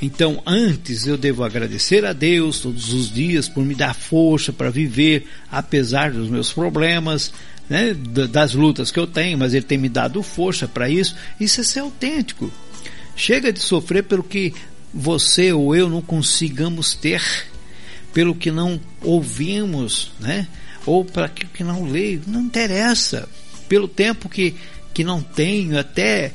Então, 0.00 0.42
antes 0.46 1.06
eu 1.06 1.16
devo 1.16 1.44
agradecer 1.44 2.04
a 2.04 2.12
Deus 2.12 2.60
todos 2.60 2.92
os 2.92 3.10
dias 3.10 3.48
por 3.48 3.64
me 3.64 3.74
dar 3.74 3.94
força 3.94 4.52
para 4.52 4.70
viver, 4.70 5.26
apesar 5.50 6.10
dos 6.10 6.28
meus 6.28 6.52
problemas, 6.52 7.32
né, 7.68 7.94
das 7.94 8.52
lutas 8.52 8.90
que 8.90 8.98
eu 8.98 9.06
tenho, 9.06 9.38
mas 9.38 9.54
Ele 9.54 9.64
tem 9.64 9.78
me 9.78 9.88
dado 9.88 10.22
força 10.22 10.68
para 10.68 10.90
isso. 10.90 11.16
Isso 11.40 11.60
é 11.60 11.64
ser 11.64 11.80
autêntico. 11.80 12.52
Chega 13.16 13.52
de 13.52 13.60
sofrer 13.60 14.04
pelo 14.04 14.22
que 14.22 14.52
você 14.94 15.52
ou 15.52 15.74
eu 15.74 15.88
não 15.88 16.00
consigamos 16.00 16.94
ter, 16.94 17.22
pelo 18.12 18.34
que 18.34 18.50
não 18.50 18.80
ouvimos, 19.02 20.12
né? 20.20 20.46
Ou 20.86 21.04
para 21.04 21.28
que 21.28 21.64
não 21.64 21.84
leio, 21.84 22.22
não 22.26 22.42
interessa. 22.42 23.28
Pelo 23.68 23.88
tempo 23.88 24.28
que, 24.28 24.54
que 24.92 25.02
não 25.02 25.20
tenho, 25.20 25.78
até 25.78 26.32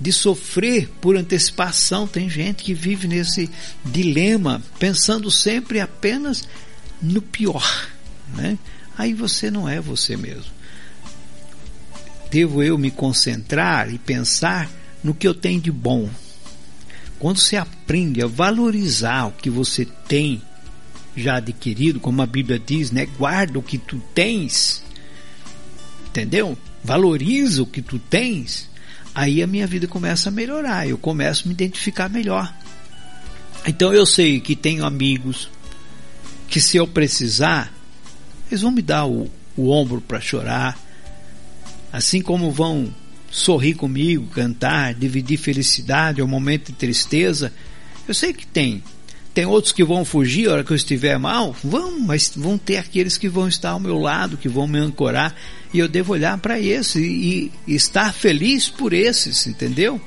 de 0.00 0.12
sofrer 0.12 0.88
por 1.00 1.16
antecipação. 1.16 2.06
Tem 2.06 2.28
gente 2.28 2.62
que 2.62 2.74
vive 2.74 3.08
nesse 3.08 3.50
dilema, 3.84 4.62
pensando 4.78 5.30
sempre 5.30 5.80
apenas 5.80 6.46
no 7.02 7.20
pior, 7.20 7.88
né? 8.34 8.58
Aí 8.96 9.12
você 9.12 9.50
não 9.50 9.68
é 9.68 9.80
você 9.80 10.16
mesmo. 10.16 10.54
Devo 12.30 12.62
eu 12.62 12.78
me 12.78 12.90
concentrar 12.90 13.92
e 13.92 13.98
pensar 13.98 14.70
no 15.02 15.14
que 15.14 15.26
eu 15.26 15.34
tenho 15.34 15.60
de 15.60 15.70
bom, 15.70 16.08
quando 17.18 17.38
você 17.38 17.56
aprende 17.56 18.22
a 18.22 18.26
valorizar 18.26 19.26
o 19.26 19.32
que 19.32 19.48
você 19.48 19.84
tem 20.06 20.42
já 21.16 21.36
adquirido, 21.36 21.98
como 21.98 22.20
a 22.20 22.26
Bíblia 22.26 22.58
diz, 22.58 22.90
né? 22.90 23.06
Guarda 23.18 23.58
o 23.58 23.62
que 23.62 23.78
tu 23.78 24.00
tens. 24.14 24.82
Entendeu? 26.08 26.56
Valoriza 26.84 27.62
o 27.62 27.66
que 27.66 27.80
tu 27.80 27.98
tens. 27.98 28.68
Aí 29.14 29.42
a 29.42 29.46
minha 29.46 29.66
vida 29.66 29.88
começa 29.88 30.28
a 30.28 30.32
melhorar, 30.32 30.86
eu 30.86 30.98
começo 30.98 31.44
a 31.44 31.48
me 31.48 31.54
identificar 31.54 32.10
melhor. 32.10 32.54
Então 33.66 33.92
eu 33.92 34.04
sei 34.04 34.40
que 34.40 34.54
tenho 34.54 34.84
amigos 34.84 35.48
que 36.48 36.60
se 36.60 36.76
eu 36.76 36.86
precisar, 36.86 37.72
eles 38.50 38.60
vão 38.60 38.70
me 38.70 38.82
dar 38.82 39.06
o, 39.06 39.30
o 39.56 39.70
ombro 39.70 40.00
para 40.02 40.20
chorar, 40.20 40.78
assim 41.90 42.20
como 42.20 42.52
vão 42.52 42.94
sorrir 43.30 43.74
comigo, 43.74 44.26
cantar, 44.28 44.94
dividir 44.94 45.38
felicidade 45.38 46.22
ou 46.22 46.28
momento 46.28 46.66
de 46.66 46.72
tristeza. 46.72 47.52
Eu 48.06 48.14
sei 48.14 48.32
que 48.32 48.46
tem. 48.46 48.82
Tem 49.36 49.44
outros 49.44 49.72
que 49.72 49.84
vão 49.84 50.02
fugir 50.02 50.48
a 50.48 50.52
hora 50.52 50.64
que 50.64 50.70
eu 50.70 50.76
estiver 50.76 51.18
mal? 51.18 51.54
Vão, 51.62 52.00
mas 52.00 52.32
vão 52.34 52.56
ter 52.56 52.78
aqueles 52.78 53.18
que 53.18 53.28
vão 53.28 53.46
estar 53.46 53.70
ao 53.70 53.80
meu 53.80 53.98
lado, 53.98 54.38
que 54.38 54.48
vão 54.48 54.66
me 54.66 54.78
ancorar. 54.78 55.34
E 55.74 55.78
eu 55.78 55.86
devo 55.86 56.14
olhar 56.14 56.38
para 56.38 56.58
esses 56.58 56.96
e, 56.96 57.52
e, 57.66 57.74
estar 57.74 58.14
feliz 58.14 58.70
por 58.70 58.94
esses, 58.94 59.46
entendeu? 59.46 60.00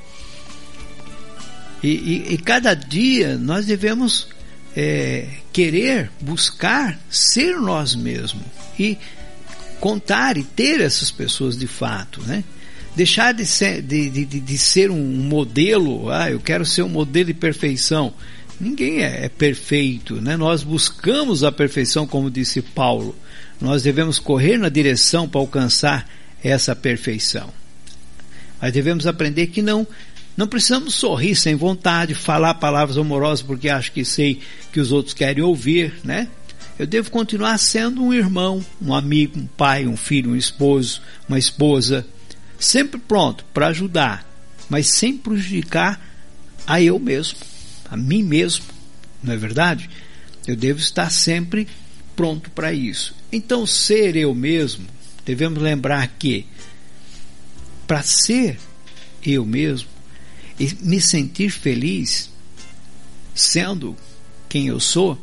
E, 1.80 1.88
e, 1.88 2.34
e 2.34 2.38
cada 2.38 2.74
dia 2.74 3.38
nós 3.38 3.66
devemos 3.66 4.26
é, 4.74 5.28
querer, 5.52 6.10
buscar 6.20 6.98
ser 7.08 7.54
nós 7.60 7.94
mesmos. 7.94 8.42
E 8.76 8.98
contar 9.78 10.36
e 10.36 10.42
ter 10.42 10.80
essas 10.80 11.12
pessoas 11.12 11.56
de 11.56 11.68
fato, 11.68 12.20
né? 12.22 12.42
Deixar 12.94 13.32
de 13.32 13.46
ser, 13.46 13.82
de, 13.82 14.10
de, 14.10 14.24
de 14.24 14.58
ser 14.58 14.90
um 14.90 15.04
modelo, 15.04 16.10
ah, 16.10 16.30
eu 16.30 16.40
quero 16.40 16.64
ser 16.64 16.82
um 16.82 16.88
modelo 16.88 17.26
de 17.26 17.34
perfeição. 17.34 18.12
Ninguém 18.60 19.02
é, 19.02 19.24
é 19.24 19.28
perfeito, 19.28 20.20
né? 20.20 20.36
Nós 20.36 20.62
buscamos 20.62 21.42
a 21.42 21.50
perfeição, 21.50 22.06
como 22.06 22.30
disse 22.30 22.60
Paulo. 22.60 23.16
Nós 23.60 23.82
devemos 23.82 24.18
correr 24.18 24.58
na 24.58 24.68
direção 24.68 25.28
para 25.28 25.40
alcançar 25.40 26.08
essa 26.42 26.74
perfeição. 26.76 27.50
Mas 28.60 28.72
devemos 28.72 29.06
aprender 29.06 29.46
que 29.48 29.62
não 29.62 29.86
não 30.36 30.46
precisamos 30.46 30.94
sorrir 30.94 31.34
sem 31.34 31.54
vontade, 31.54 32.14
falar 32.14 32.54
palavras 32.54 32.96
amorosas 32.96 33.42
porque 33.42 33.68
acho 33.68 33.92
que 33.92 34.04
sei 34.04 34.40
que 34.72 34.80
os 34.80 34.90
outros 34.90 35.12
querem 35.12 35.42
ouvir, 35.42 35.92
né? 36.02 36.28
Eu 36.78 36.86
devo 36.86 37.10
continuar 37.10 37.58
sendo 37.58 38.02
um 38.02 38.14
irmão, 38.14 38.64
um 38.80 38.94
amigo, 38.94 39.38
um 39.38 39.46
pai, 39.46 39.86
um 39.86 39.98
filho, 39.98 40.30
um 40.30 40.36
esposo, 40.36 41.02
uma 41.28 41.38
esposa, 41.38 42.06
sempre 42.60 43.00
pronto 43.00 43.44
para 43.54 43.68
ajudar, 43.68 44.24
mas 44.68 44.86
sem 44.88 45.16
prejudicar 45.16 46.00
a 46.66 46.80
eu 46.80 46.98
mesmo, 46.98 47.38
a 47.90 47.96
mim 47.96 48.22
mesmo, 48.22 48.66
não 49.22 49.32
é 49.32 49.36
verdade? 49.36 49.88
Eu 50.46 50.54
devo 50.54 50.78
estar 50.78 51.10
sempre 51.10 51.66
pronto 52.14 52.50
para 52.50 52.72
isso. 52.72 53.14
Então, 53.32 53.66
ser 53.66 54.14
eu 54.14 54.34
mesmo, 54.34 54.86
devemos 55.24 55.60
lembrar 55.60 56.06
que 56.06 56.46
para 57.86 58.02
ser 58.02 58.58
eu 59.24 59.44
mesmo 59.44 59.88
e 60.58 60.72
me 60.82 61.00
sentir 61.00 61.50
feliz 61.50 62.30
sendo 63.34 63.96
quem 64.48 64.68
eu 64.68 64.78
sou, 64.78 65.18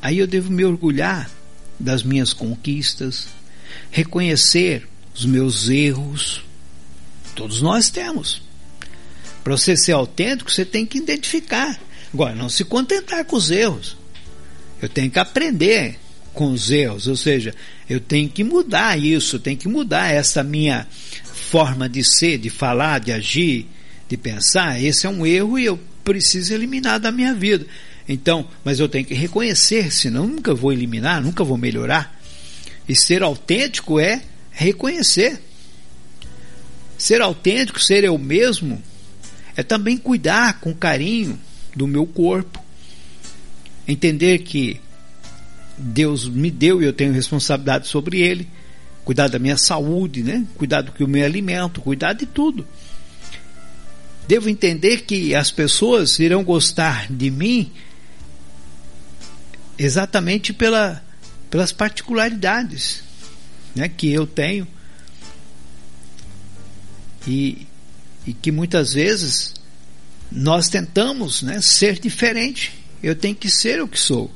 aí 0.00 0.18
eu 0.18 0.26
devo 0.26 0.50
me 0.50 0.64
orgulhar 0.64 1.30
das 1.78 2.02
minhas 2.02 2.32
conquistas, 2.32 3.28
reconhecer 3.90 4.88
os 5.18 5.26
meus 5.26 5.68
erros. 5.68 6.42
Todos 7.34 7.60
nós 7.60 7.90
temos. 7.90 8.40
Para 9.42 9.56
você 9.56 9.76
ser 9.76 9.92
autêntico, 9.92 10.50
você 10.50 10.64
tem 10.64 10.86
que 10.86 10.98
identificar. 10.98 11.78
Agora, 12.12 12.34
não 12.34 12.48
se 12.48 12.64
contentar 12.64 13.24
com 13.24 13.36
os 13.36 13.50
erros. 13.50 13.96
Eu 14.80 14.88
tenho 14.88 15.10
que 15.10 15.18
aprender 15.18 15.98
com 16.32 16.52
os 16.52 16.70
erros, 16.70 17.08
ou 17.08 17.16
seja, 17.16 17.52
eu 17.90 17.98
tenho 17.98 18.28
que 18.28 18.44
mudar 18.44 18.96
isso, 18.96 19.40
tenho 19.40 19.56
que 19.56 19.66
mudar 19.66 20.12
essa 20.12 20.42
minha 20.44 20.86
forma 21.24 21.88
de 21.88 22.04
ser, 22.04 22.38
de 22.38 22.48
falar, 22.48 23.00
de 23.00 23.10
agir, 23.10 23.66
de 24.08 24.16
pensar. 24.16 24.80
Esse 24.80 25.06
é 25.06 25.10
um 25.10 25.26
erro 25.26 25.58
e 25.58 25.64
eu 25.64 25.78
preciso 26.04 26.54
eliminar 26.54 27.00
da 27.00 27.10
minha 27.10 27.34
vida. 27.34 27.66
Então, 28.08 28.48
mas 28.64 28.78
eu 28.78 28.88
tenho 28.88 29.04
que 29.04 29.14
reconhecer, 29.14 29.92
senão 29.92 30.26
nunca 30.26 30.54
vou 30.54 30.72
eliminar, 30.72 31.20
nunca 31.20 31.42
vou 31.42 31.58
melhorar. 31.58 32.18
E 32.88 32.94
ser 32.94 33.22
autêntico 33.22 33.98
é 33.98 34.22
reconhecer. 34.58 35.40
Ser 36.98 37.22
autêntico, 37.22 37.80
ser 37.80 38.02
eu 38.02 38.18
mesmo, 38.18 38.82
é 39.56 39.62
também 39.62 39.96
cuidar 39.96 40.58
com 40.58 40.74
carinho 40.74 41.38
do 41.76 41.86
meu 41.86 42.04
corpo. 42.04 42.62
Entender 43.86 44.40
que 44.40 44.80
Deus 45.76 46.28
me 46.28 46.50
deu 46.50 46.82
e 46.82 46.84
eu 46.84 46.92
tenho 46.92 47.12
responsabilidade 47.12 47.86
sobre 47.86 48.20
ele. 48.20 48.48
Cuidar 49.04 49.28
da 49.28 49.38
minha 49.38 49.56
saúde, 49.56 50.24
né? 50.24 50.44
Cuidar 50.56 50.82
do 50.82 50.90
que 50.90 51.04
eu 51.04 51.08
me 51.08 51.22
alimento, 51.22 51.80
cuidar 51.80 52.12
de 52.12 52.26
tudo. 52.26 52.66
Devo 54.26 54.48
entender 54.48 55.02
que 55.02 55.36
as 55.36 55.52
pessoas 55.52 56.18
irão 56.18 56.42
gostar 56.42 57.06
de 57.10 57.30
mim 57.30 57.70
exatamente 59.78 60.52
pela, 60.52 61.02
pelas 61.48 61.70
particularidades 61.70 63.07
né, 63.74 63.88
que 63.88 64.12
eu 64.12 64.26
tenho 64.26 64.66
e, 67.26 67.66
e 68.26 68.32
que 68.32 68.50
muitas 68.50 68.92
vezes 68.92 69.54
nós 70.30 70.68
tentamos 70.68 71.42
né, 71.42 71.60
ser 71.60 71.98
diferente. 71.98 72.72
Eu 73.02 73.14
tenho 73.14 73.34
que 73.34 73.50
ser 73.50 73.80
o 73.82 73.88
que 73.88 73.98
sou. 73.98 74.32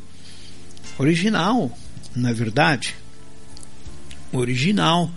Original, 0.99 1.77
não 2.15 2.31
é 2.31 2.33
verdade? 2.33 2.95
Original. 4.33 5.11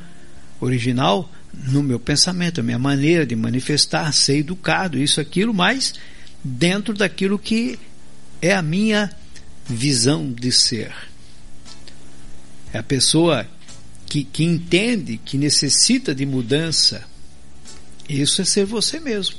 Original 0.59 1.29
no 1.53 1.83
meu 1.83 1.99
pensamento, 1.99 2.59
a 2.59 2.63
minha 2.63 2.79
maneira 2.79 3.25
de 3.25 3.35
manifestar, 3.35 4.11
ser 4.13 4.37
educado, 4.37 4.97
isso, 4.97 5.21
aquilo, 5.21 5.53
mas 5.53 5.93
dentro 6.43 6.93
daquilo 6.93 7.39
que 7.39 7.79
é 8.41 8.53
a 8.53 8.61
minha 8.61 9.11
visão 9.67 10.31
de 10.31 10.51
ser. 10.51 10.93
É 12.73 12.77
a 12.77 12.83
pessoa 12.83 13.47
que, 14.07 14.23
que 14.23 14.43
entende 14.43 15.17
que 15.17 15.37
necessita 15.37 16.13
de 16.13 16.25
mudança. 16.25 17.03
Isso 18.07 18.41
é 18.41 18.45
ser 18.45 18.65
você 18.65 18.99
mesmo. 18.99 19.35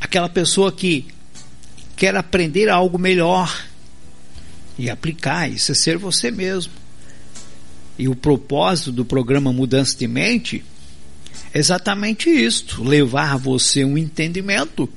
Aquela 0.00 0.28
pessoa 0.28 0.70
que 0.70 1.06
quer 1.96 2.16
aprender 2.16 2.68
algo 2.68 2.98
melhor 2.98 3.64
e 4.78 4.90
aplicar, 4.90 5.50
isso 5.50 5.72
é 5.72 5.74
ser 5.74 5.98
você 5.98 6.30
mesmo. 6.30 6.72
E 7.98 8.08
o 8.08 8.14
propósito 8.14 8.92
do 8.92 9.04
programa 9.04 9.52
Mudança 9.52 9.96
de 9.96 10.08
Mente 10.08 10.64
é 11.52 11.58
exatamente 11.58 12.28
isto: 12.28 12.82
levar 12.82 13.36
você 13.38 13.84
um 13.84 13.96
entendimento 13.96 14.88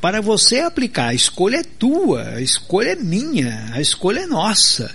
para 0.00 0.20
você 0.20 0.60
aplicar. 0.60 1.08
A 1.08 1.14
escolha 1.14 1.58
é 1.58 1.64
tua, 1.64 2.28
a 2.34 2.40
escolha 2.40 2.90
é 2.90 2.96
minha, 2.96 3.70
a 3.72 3.80
escolha 3.80 4.20
é 4.20 4.26
nossa. 4.26 4.94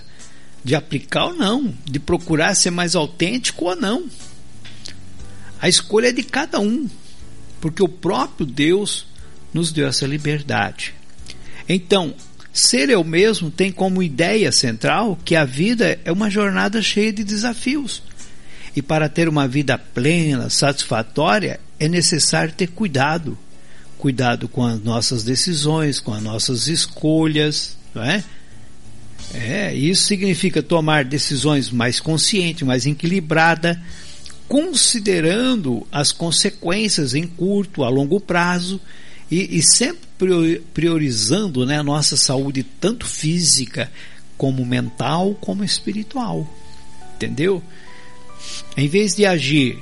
De 0.62 0.74
aplicar 0.74 1.26
ou 1.26 1.34
não, 1.34 1.74
de 1.84 1.98
procurar 1.98 2.54
ser 2.54 2.70
mais 2.70 2.94
autêntico 2.94 3.66
ou 3.66 3.76
não. 3.76 4.06
A 5.60 5.68
escolha 5.68 6.08
é 6.08 6.12
de 6.12 6.22
cada 6.22 6.60
um, 6.60 6.88
porque 7.60 7.82
o 7.82 7.88
próprio 7.88 8.46
Deus 8.46 9.06
nos 9.52 9.72
deu 9.72 9.86
essa 9.86 10.06
liberdade. 10.06 10.94
Então, 11.68 12.14
ser 12.52 12.90
eu 12.90 13.04
mesmo 13.04 13.50
tem 13.50 13.70
como 13.70 14.02
ideia 14.02 14.50
central 14.52 15.18
que 15.24 15.36
a 15.36 15.44
vida 15.44 15.98
é 16.04 16.12
uma 16.12 16.30
jornada 16.30 16.82
cheia 16.82 17.12
de 17.12 17.24
desafios. 17.24 18.02
E 18.74 18.80
para 18.80 19.08
ter 19.08 19.28
uma 19.28 19.48
vida 19.48 19.76
plena, 19.76 20.48
satisfatória, 20.48 21.60
é 21.78 21.88
necessário 21.88 22.52
ter 22.52 22.68
cuidado 22.68 23.36
cuidado 24.00 24.48
com 24.48 24.64
as 24.64 24.82
nossas 24.82 25.22
decisões, 25.22 26.00
com 26.00 26.14
as 26.14 26.22
nossas 26.22 26.66
escolhas, 26.66 27.76
não 27.94 28.02
é? 28.02 28.24
É, 29.32 29.72
isso 29.74 30.04
significa 30.04 30.62
tomar 30.62 31.04
decisões 31.04 31.70
mais 31.70 32.00
conscientes, 32.00 32.66
mais 32.66 32.84
equilibradas, 32.84 33.76
considerando 34.48 35.86
as 35.92 36.10
consequências 36.10 37.14
em 37.14 37.26
curto, 37.26 37.84
a 37.84 37.88
longo 37.88 38.18
prazo 38.20 38.80
e, 39.30 39.58
e 39.58 39.62
sempre 39.62 40.60
priorizando 40.74 41.64
né, 41.64 41.78
a 41.78 41.82
nossa 41.82 42.16
saúde, 42.16 42.64
tanto 42.64 43.06
física 43.06 43.90
como 44.36 44.66
mental, 44.66 45.36
como 45.40 45.62
espiritual. 45.62 46.48
Entendeu? 47.14 47.62
Em 48.76 48.88
vez 48.88 49.14
de 49.14 49.24
agir 49.24 49.78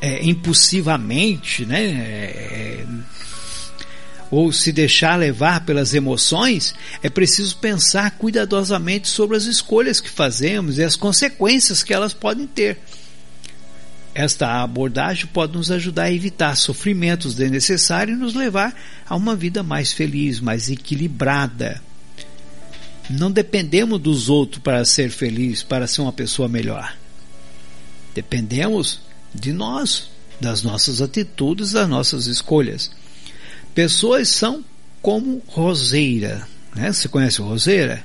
é, 0.00 0.22
impulsivamente, 0.24 1.64
né, 1.64 1.84
é, 1.84 2.86
ou 4.30 4.52
se 4.52 4.72
deixar 4.72 5.16
levar 5.16 5.64
pelas 5.64 5.94
emoções, 5.94 6.74
é 7.02 7.08
preciso 7.08 7.56
pensar 7.58 8.12
cuidadosamente 8.12 9.08
sobre 9.08 9.36
as 9.36 9.44
escolhas 9.44 10.00
que 10.00 10.10
fazemos 10.10 10.78
e 10.78 10.84
as 10.84 10.96
consequências 10.96 11.82
que 11.82 11.94
elas 11.94 12.12
podem 12.12 12.46
ter. 12.46 12.78
Esta 14.14 14.62
abordagem 14.62 15.26
pode 15.26 15.52
nos 15.52 15.70
ajudar 15.70 16.04
a 16.04 16.12
evitar 16.12 16.56
sofrimentos 16.56 17.34
desnecessários 17.34 18.16
e 18.16 18.20
nos 18.20 18.34
levar 18.34 18.74
a 19.06 19.14
uma 19.14 19.36
vida 19.36 19.62
mais 19.62 19.92
feliz, 19.92 20.40
mais 20.40 20.70
equilibrada. 20.70 21.82
Não 23.10 23.30
dependemos 23.30 24.00
dos 24.00 24.28
outros 24.28 24.62
para 24.62 24.84
ser 24.84 25.10
feliz, 25.10 25.62
para 25.62 25.86
ser 25.86 26.00
uma 26.00 26.12
pessoa 26.12 26.48
melhor. 26.48 26.96
Dependemos 28.14 29.00
de 29.34 29.52
nós, 29.52 30.08
das 30.40 30.62
nossas 30.62 31.02
atitudes, 31.02 31.72
das 31.72 31.88
nossas 31.88 32.26
escolhas. 32.26 32.90
Pessoas 33.76 34.30
são 34.30 34.64
como 35.02 35.42
roseira, 35.48 36.48
né? 36.74 36.90
Você 36.90 37.08
conhece 37.08 37.42
roseira? 37.42 38.02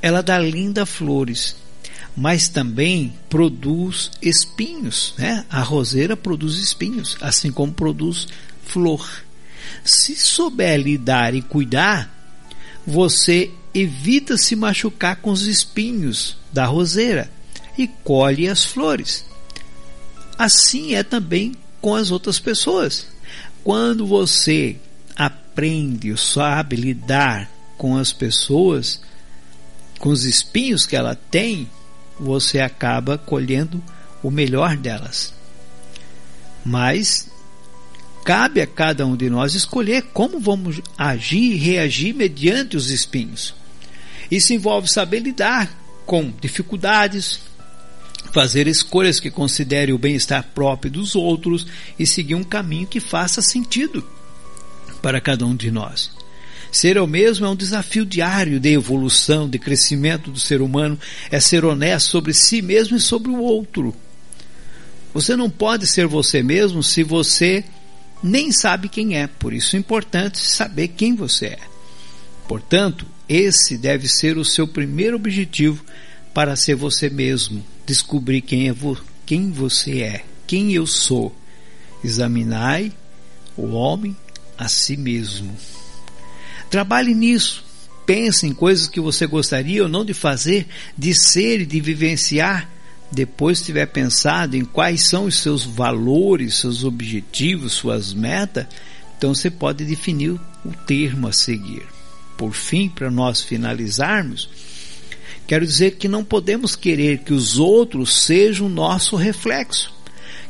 Ela 0.00 0.22
dá 0.22 0.38
lindas 0.38 0.88
flores, 0.88 1.56
mas 2.16 2.48
também 2.48 3.12
produz 3.28 4.10
espinhos, 4.22 5.12
né? 5.18 5.44
A 5.50 5.60
roseira 5.60 6.16
produz 6.16 6.56
espinhos, 6.56 7.18
assim 7.20 7.52
como 7.52 7.70
produz 7.70 8.28
flor. 8.64 9.06
Se 9.84 10.16
souber 10.16 10.80
lidar 10.80 11.34
e 11.34 11.42
cuidar, 11.42 12.10
você 12.86 13.50
evita 13.74 14.38
se 14.38 14.56
machucar 14.56 15.16
com 15.16 15.30
os 15.30 15.42
espinhos 15.42 16.38
da 16.50 16.64
roseira 16.64 17.30
e 17.76 17.86
colhe 17.86 18.48
as 18.48 18.64
flores. 18.64 19.22
Assim 20.38 20.94
é 20.94 21.02
também 21.02 21.54
com 21.78 21.94
as 21.94 22.10
outras 22.10 22.38
pessoas. 22.38 23.17
Quando 23.68 24.06
você 24.06 24.76
aprende, 25.14 26.16
sabe 26.16 26.74
lidar 26.74 27.50
com 27.76 27.98
as 27.98 28.14
pessoas, 28.14 28.98
com 29.98 30.08
os 30.08 30.24
espinhos 30.24 30.86
que 30.86 30.96
ela 30.96 31.14
tem, 31.14 31.68
você 32.18 32.60
acaba 32.60 33.18
colhendo 33.18 33.84
o 34.22 34.30
melhor 34.30 34.74
delas. 34.74 35.34
Mas 36.64 37.28
cabe 38.24 38.62
a 38.62 38.66
cada 38.66 39.04
um 39.04 39.14
de 39.14 39.28
nós 39.28 39.54
escolher 39.54 40.00
como 40.14 40.40
vamos 40.40 40.80
agir 40.96 41.52
e 41.52 41.58
reagir 41.58 42.14
mediante 42.14 42.74
os 42.74 42.88
espinhos. 42.88 43.54
Isso 44.30 44.54
envolve 44.54 44.88
saber 44.88 45.20
lidar 45.20 45.70
com 46.06 46.32
dificuldades, 46.40 47.38
fazer 48.32 48.66
escolhas 48.66 49.20
que 49.20 49.30
considerem 49.30 49.94
o 49.94 49.98
bem-estar 49.98 50.44
próprio 50.54 50.90
dos 50.90 51.16
outros 51.16 51.66
e 51.98 52.06
seguir 52.06 52.34
um 52.34 52.44
caminho 52.44 52.86
que 52.86 53.00
faça 53.00 53.40
sentido 53.40 54.04
para 55.00 55.20
cada 55.20 55.46
um 55.46 55.54
de 55.54 55.70
nós. 55.70 56.10
Ser 56.70 56.96
eu 56.96 57.06
mesmo 57.06 57.46
é 57.46 57.48
um 57.48 57.56
desafio 57.56 58.04
diário 58.04 58.60
de 58.60 58.72
evolução, 58.72 59.48
de 59.48 59.58
crescimento 59.58 60.30
do 60.30 60.38
ser 60.38 60.60
humano, 60.60 60.98
é 61.30 61.40
ser 61.40 61.64
honesto 61.64 62.08
sobre 62.10 62.34
si 62.34 62.60
mesmo 62.60 62.96
e 62.96 63.00
sobre 63.00 63.30
o 63.30 63.38
outro. 63.38 63.94
Você 65.14 65.34
não 65.34 65.48
pode 65.48 65.86
ser 65.86 66.06
você 66.06 66.42
mesmo 66.42 66.82
se 66.82 67.02
você 67.02 67.64
nem 68.22 68.52
sabe 68.52 68.88
quem 68.88 69.16
é, 69.16 69.26
por 69.26 69.52
isso 69.52 69.76
é 69.76 69.78
importante 69.78 70.38
saber 70.38 70.88
quem 70.88 71.14
você 71.14 71.46
é. 71.46 71.58
Portanto, 72.46 73.06
esse 73.28 73.78
deve 73.78 74.08
ser 74.08 74.36
o 74.36 74.44
seu 74.44 74.66
primeiro 74.66 75.16
objetivo 75.16 75.84
para 76.34 76.56
ser 76.56 76.74
você 76.74 77.08
mesmo, 77.08 77.64
descobrir 77.88 78.42
quem 78.42 78.68
é 78.68 78.72
vo 78.72 78.98
quem 79.24 79.50
você 79.50 80.02
é, 80.02 80.24
quem 80.46 80.72
eu 80.72 80.86
sou. 80.86 81.34
Examinai 82.04 82.92
o 83.56 83.68
homem 83.68 84.16
a 84.56 84.68
si 84.68 84.96
mesmo. 84.96 85.56
Trabalhe 86.70 87.14
nisso. 87.14 87.64
Pense 88.06 88.46
em 88.46 88.54
coisas 88.54 88.88
que 88.88 89.00
você 89.00 89.26
gostaria 89.26 89.82
ou 89.82 89.88
não 89.88 90.04
de 90.04 90.14
fazer, 90.14 90.66
de 90.96 91.12
ser 91.12 91.62
e 91.62 91.66
de 91.66 91.80
vivenciar. 91.80 92.70
Depois 93.10 93.60
tiver 93.60 93.86
pensado 93.86 94.56
em 94.56 94.64
quais 94.64 95.02
são 95.02 95.24
os 95.24 95.36
seus 95.36 95.64
valores, 95.64 96.56
seus 96.56 96.84
objetivos, 96.84 97.72
suas 97.72 98.14
metas, 98.14 98.66
então 99.16 99.34
você 99.34 99.50
pode 99.50 99.84
definir 99.84 100.32
o 100.64 100.72
termo 100.86 101.26
a 101.26 101.32
seguir. 101.32 101.82
Por 102.36 102.52
fim, 102.52 102.88
para 102.88 103.10
nós 103.10 103.42
finalizarmos, 103.42 104.48
Quero 105.48 105.64
dizer 105.64 105.92
que 105.92 106.06
não 106.06 106.22
podemos 106.22 106.76
querer 106.76 107.20
que 107.20 107.32
os 107.32 107.58
outros 107.58 108.22
sejam 108.22 108.68
nosso 108.68 109.16
reflexo, 109.16 109.90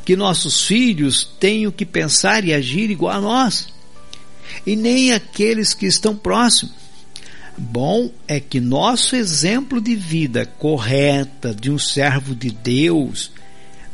que 0.05 0.17
nossos 0.17 0.67
filhos 0.67 1.25
tenham 1.39 1.71
que 1.71 1.87
pensar 1.87 2.45
e 2.45 2.53
agir 2.53 2.91
igual 2.91 3.17
a 3.17 3.21
nós, 3.21 3.73
e 4.67 4.75
nem 4.75 5.13
aqueles 5.13 5.73
que 5.73 5.87
estão 5.87 6.17
próximos. 6.17 6.75
Bom 7.57 8.11
é 8.27 8.41
que 8.41 8.59
nosso 8.59 9.15
exemplo 9.15 9.81
de 9.81 9.95
vida 9.95 10.45
correta 10.45 11.55
de 11.55 11.71
um 11.71 11.79
servo 11.79 12.35
de 12.35 12.51
Deus 12.51 13.31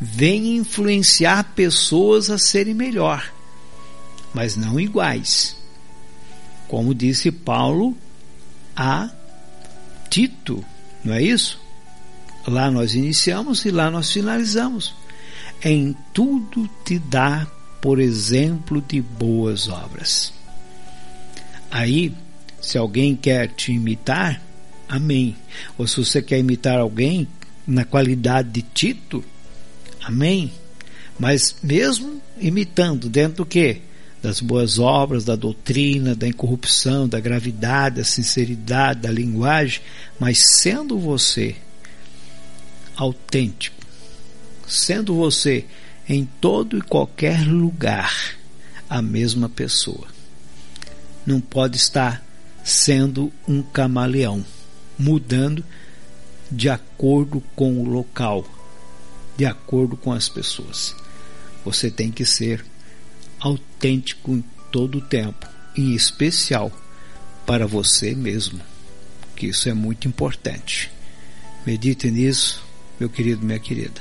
venha 0.00 0.56
influenciar 0.56 1.52
pessoas 1.54 2.30
a 2.30 2.38
serem 2.38 2.72
melhor, 2.72 3.30
mas 4.32 4.56
não 4.56 4.80
iguais. 4.80 5.54
Como 6.66 6.94
disse 6.94 7.30
Paulo 7.30 7.94
a 8.74 9.10
Tito, 10.08 10.64
não 11.04 11.14
é 11.14 11.22
isso? 11.22 11.60
Lá 12.46 12.70
nós 12.70 12.94
iniciamos 12.94 13.64
e 13.64 13.70
lá 13.70 13.90
nós 13.90 14.10
finalizamos. 14.10 14.94
Em 15.62 15.94
tudo 16.12 16.68
te 16.84 16.98
dá 16.98 17.46
por 17.80 18.00
exemplo 18.00 18.82
de 18.86 19.00
boas 19.00 19.68
obras. 19.68 20.32
Aí, 21.70 22.14
se 22.60 22.78
alguém 22.78 23.14
quer 23.14 23.48
te 23.48 23.72
imitar, 23.72 24.40
amém. 24.88 25.36
Ou 25.76 25.86
se 25.86 25.96
você 25.96 26.22
quer 26.22 26.38
imitar 26.38 26.78
alguém 26.78 27.28
na 27.66 27.84
qualidade 27.84 28.48
de 28.50 28.62
Tito, 28.62 29.24
amém. 30.02 30.52
Mas 31.18 31.56
mesmo 31.62 32.22
imitando, 32.38 33.08
dentro 33.08 33.38
do 33.38 33.46
quê? 33.46 33.82
Das 34.24 34.40
boas 34.40 34.78
obras, 34.78 35.22
da 35.22 35.36
doutrina, 35.36 36.14
da 36.14 36.26
incorrupção, 36.26 37.06
da 37.06 37.20
gravidade, 37.20 37.96
da 37.96 38.04
sinceridade, 38.04 39.02
da 39.02 39.10
linguagem, 39.10 39.82
mas 40.18 40.38
sendo 40.60 40.98
você 40.98 41.56
autêntico, 42.96 43.76
sendo 44.66 45.14
você 45.14 45.66
em 46.08 46.24
todo 46.40 46.78
e 46.78 46.80
qualquer 46.80 47.46
lugar 47.46 48.38
a 48.88 49.02
mesma 49.02 49.46
pessoa. 49.46 50.08
Não 51.26 51.38
pode 51.38 51.76
estar 51.76 52.24
sendo 52.64 53.30
um 53.46 53.60
camaleão, 53.60 54.42
mudando 54.98 55.62
de 56.50 56.70
acordo 56.70 57.42
com 57.54 57.78
o 57.78 57.86
local, 57.86 58.42
de 59.36 59.44
acordo 59.44 59.98
com 59.98 60.14
as 60.14 60.30
pessoas. 60.30 60.96
Você 61.62 61.90
tem 61.90 62.10
que 62.10 62.24
ser 62.24 62.64
autêntico 63.44 64.32
em 64.32 64.42
todo 64.72 64.98
o 64.98 65.00
tempo, 65.02 65.46
em 65.76 65.92
especial 65.92 66.72
para 67.44 67.66
você 67.66 68.14
mesmo, 68.14 68.58
que 69.36 69.48
isso 69.48 69.68
é 69.68 69.74
muito 69.74 70.08
importante. 70.08 70.90
Medite 71.66 72.10
nisso, 72.10 72.64
meu 72.98 73.10
querido, 73.10 73.44
minha 73.44 73.58
querida. 73.58 74.00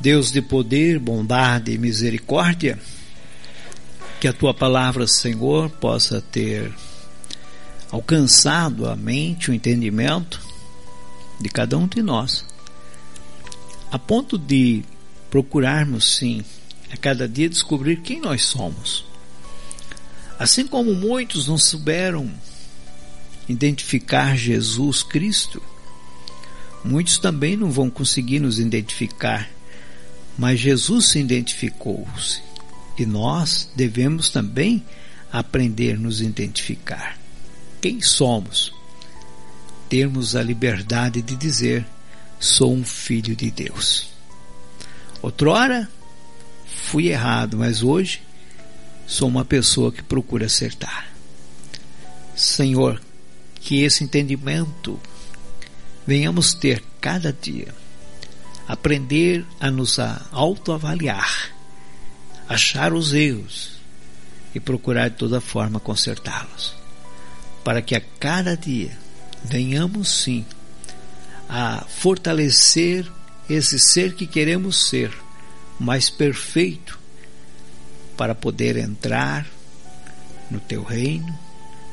Deus 0.00 0.30
de 0.30 0.40
poder, 0.40 0.98
bondade 1.00 1.72
e 1.72 1.78
misericórdia, 1.78 2.78
que 4.20 4.28
a 4.28 4.32
tua 4.32 4.54
palavra, 4.54 5.06
Senhor, 5.06 5.68
possa 5.68 6.20
ter 6.20 6.72
alcançado 7.90 8.88
a 8.88 8.94
mente, 8.94 9.50
o 9.50 9.54
entendimento 9.54 10.49
de 11.40 11.48
cada 11.48 11.76
um 11.78 11.86
de 11.86 12.02
nós, 12.02 12.44
a 13.90 13.98
ponto 13.98 14.36
de 14.36 14.84
procurarmos, 15.30 16.16
sim, 16.16 16.44
a 16.92 16.96
cada 16.96 17.28
dia 17.28 17.48
descobrir 17.48 18.00
quem 18.02 18.20
nós 18.20 18.42
somos 18.42 19.10
Assim 20.40 20.66
como 20.66 20.94
muitos 20.94 21.48
não 21.48 21.58
souberam 21.58 22.32
identificar 23.46 24.34
Jesus 24.34 25.02
Cristo, 25.02 25.62
muitos 26.82 27.18
também 27.18 27.58
não 27.58 27.70
vão 27.70 27.90
conseguir 27.90 28.40
nos 28.40 28.58
identificar, 28.58 29.50
mas 30.38 30.58
Jesus 30.58 31.10
se 31.10 31.18
identificou-se 31.18 32.40
e 32.96 33.04
nós 33.04 33.70
devemos 33.76 34.30
também 34.30 34.82
aprender 35.30 35.96
a 35.96 35.98
nos 35.98 36.22
identificar. 36.22 37.18
Quem 37.78 38.00
somos? 38.00 38.72
Termos 39.90 40.36
a 40.36 40.42
liberdade 40.42 41.20
de 41.20 41.34
dizer: 41.34 41.84
sou 42.38 42.72
um 42.72 42.84
filho 42.84 43.34
de 43.34 43.50
Deus. 43.50 44.08
Outrora 45.20 45.90
fui 46.64 47.08
errado, 47.08 47.58
mas 47.58 47.82
hoje 47.82 48.22
sou 49.04 49.28
uma 49.28 49.44
pessoa 49.44 49.90
que 49.90 50.02
procura 50.02 50.46
acertar. 50.46 51.08
Senhor, 52.36 53.02
que 53.56 53.82
esse 53.82 54.04
entendimento 54.04 54.98
venhamos 56.06 56.54
ter 56.54 56.82
cada 57.00 57.32
dia, 57.32 57.74
aprender 58.68 59.44
a 59.58 59.72
nos 59.72 59.98
autoavaliar, 60.30 61.50
achar 62.48 62.92
os 62.92 63.12
erros 63.12 63.72
e 64.54 64.60
procurar 64.60 65.10
de 65.10 65.16
toda 65.16 65.40
forma 65.40 65.80
consertá-los, 65.80 66.76
para 67.64 67.82
que 67.82 67.96
a 67.96 68.00
cada 68.00 68.56
dia 68.56 68.96
venhamos 69.44 70.22
sim 70.22 70.44
a 71.48 71.84
fortalecer 71.88 73.10
esse 73.48 73.78
ser 73.78 74.14
que 74.14 74.26
queremos 74.26 74.88
ser, 74.88 75.12
mais 75.78 76.08
perfeito 76.08 76.98
para 78.16 78.34
poder 78.34 78.76
entrar 78.76 79.46
no 80.50 80.60
teu 80.60 80.82
reino, 80.82 81.36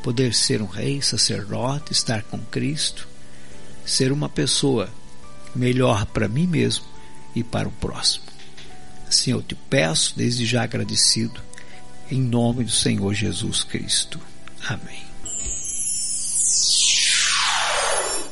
poder 0.04 0.34
ser 0.34 0.62
um 0.62 0.68
rei, 0.68 1.02
sacerdote, 1.02 1.91
estar 1.91 2.22
com 2.24 2.38
Cristo, 2.39 3.08
ser 3.86 4.12
uma 4.12 4.30
pessoa 4.30 4.89
melhor 5.56 6.06
para 6.06 6.28
mim 6.28 6.45
mesmo 6.45 6.86
e 7.36 7.43
para 7.43 7.68
o 7.68 7.72
próximo. 7.72 8.26
Assim 9.08 9.32
eu 9.32 9.41
te 9.41 9.56
peço, 9.56 10.14
desde 10.16 10.45
já 10.45 10.64
agradecido, 10.64 11.41
em 12.12 12.22
nome 12.22 12.64
do 12.64 12.72
Senhor 12.72 13.14
Jesus 13.14 13.64
Cristo. 13.64 14.20
Amém. 14.68 15.07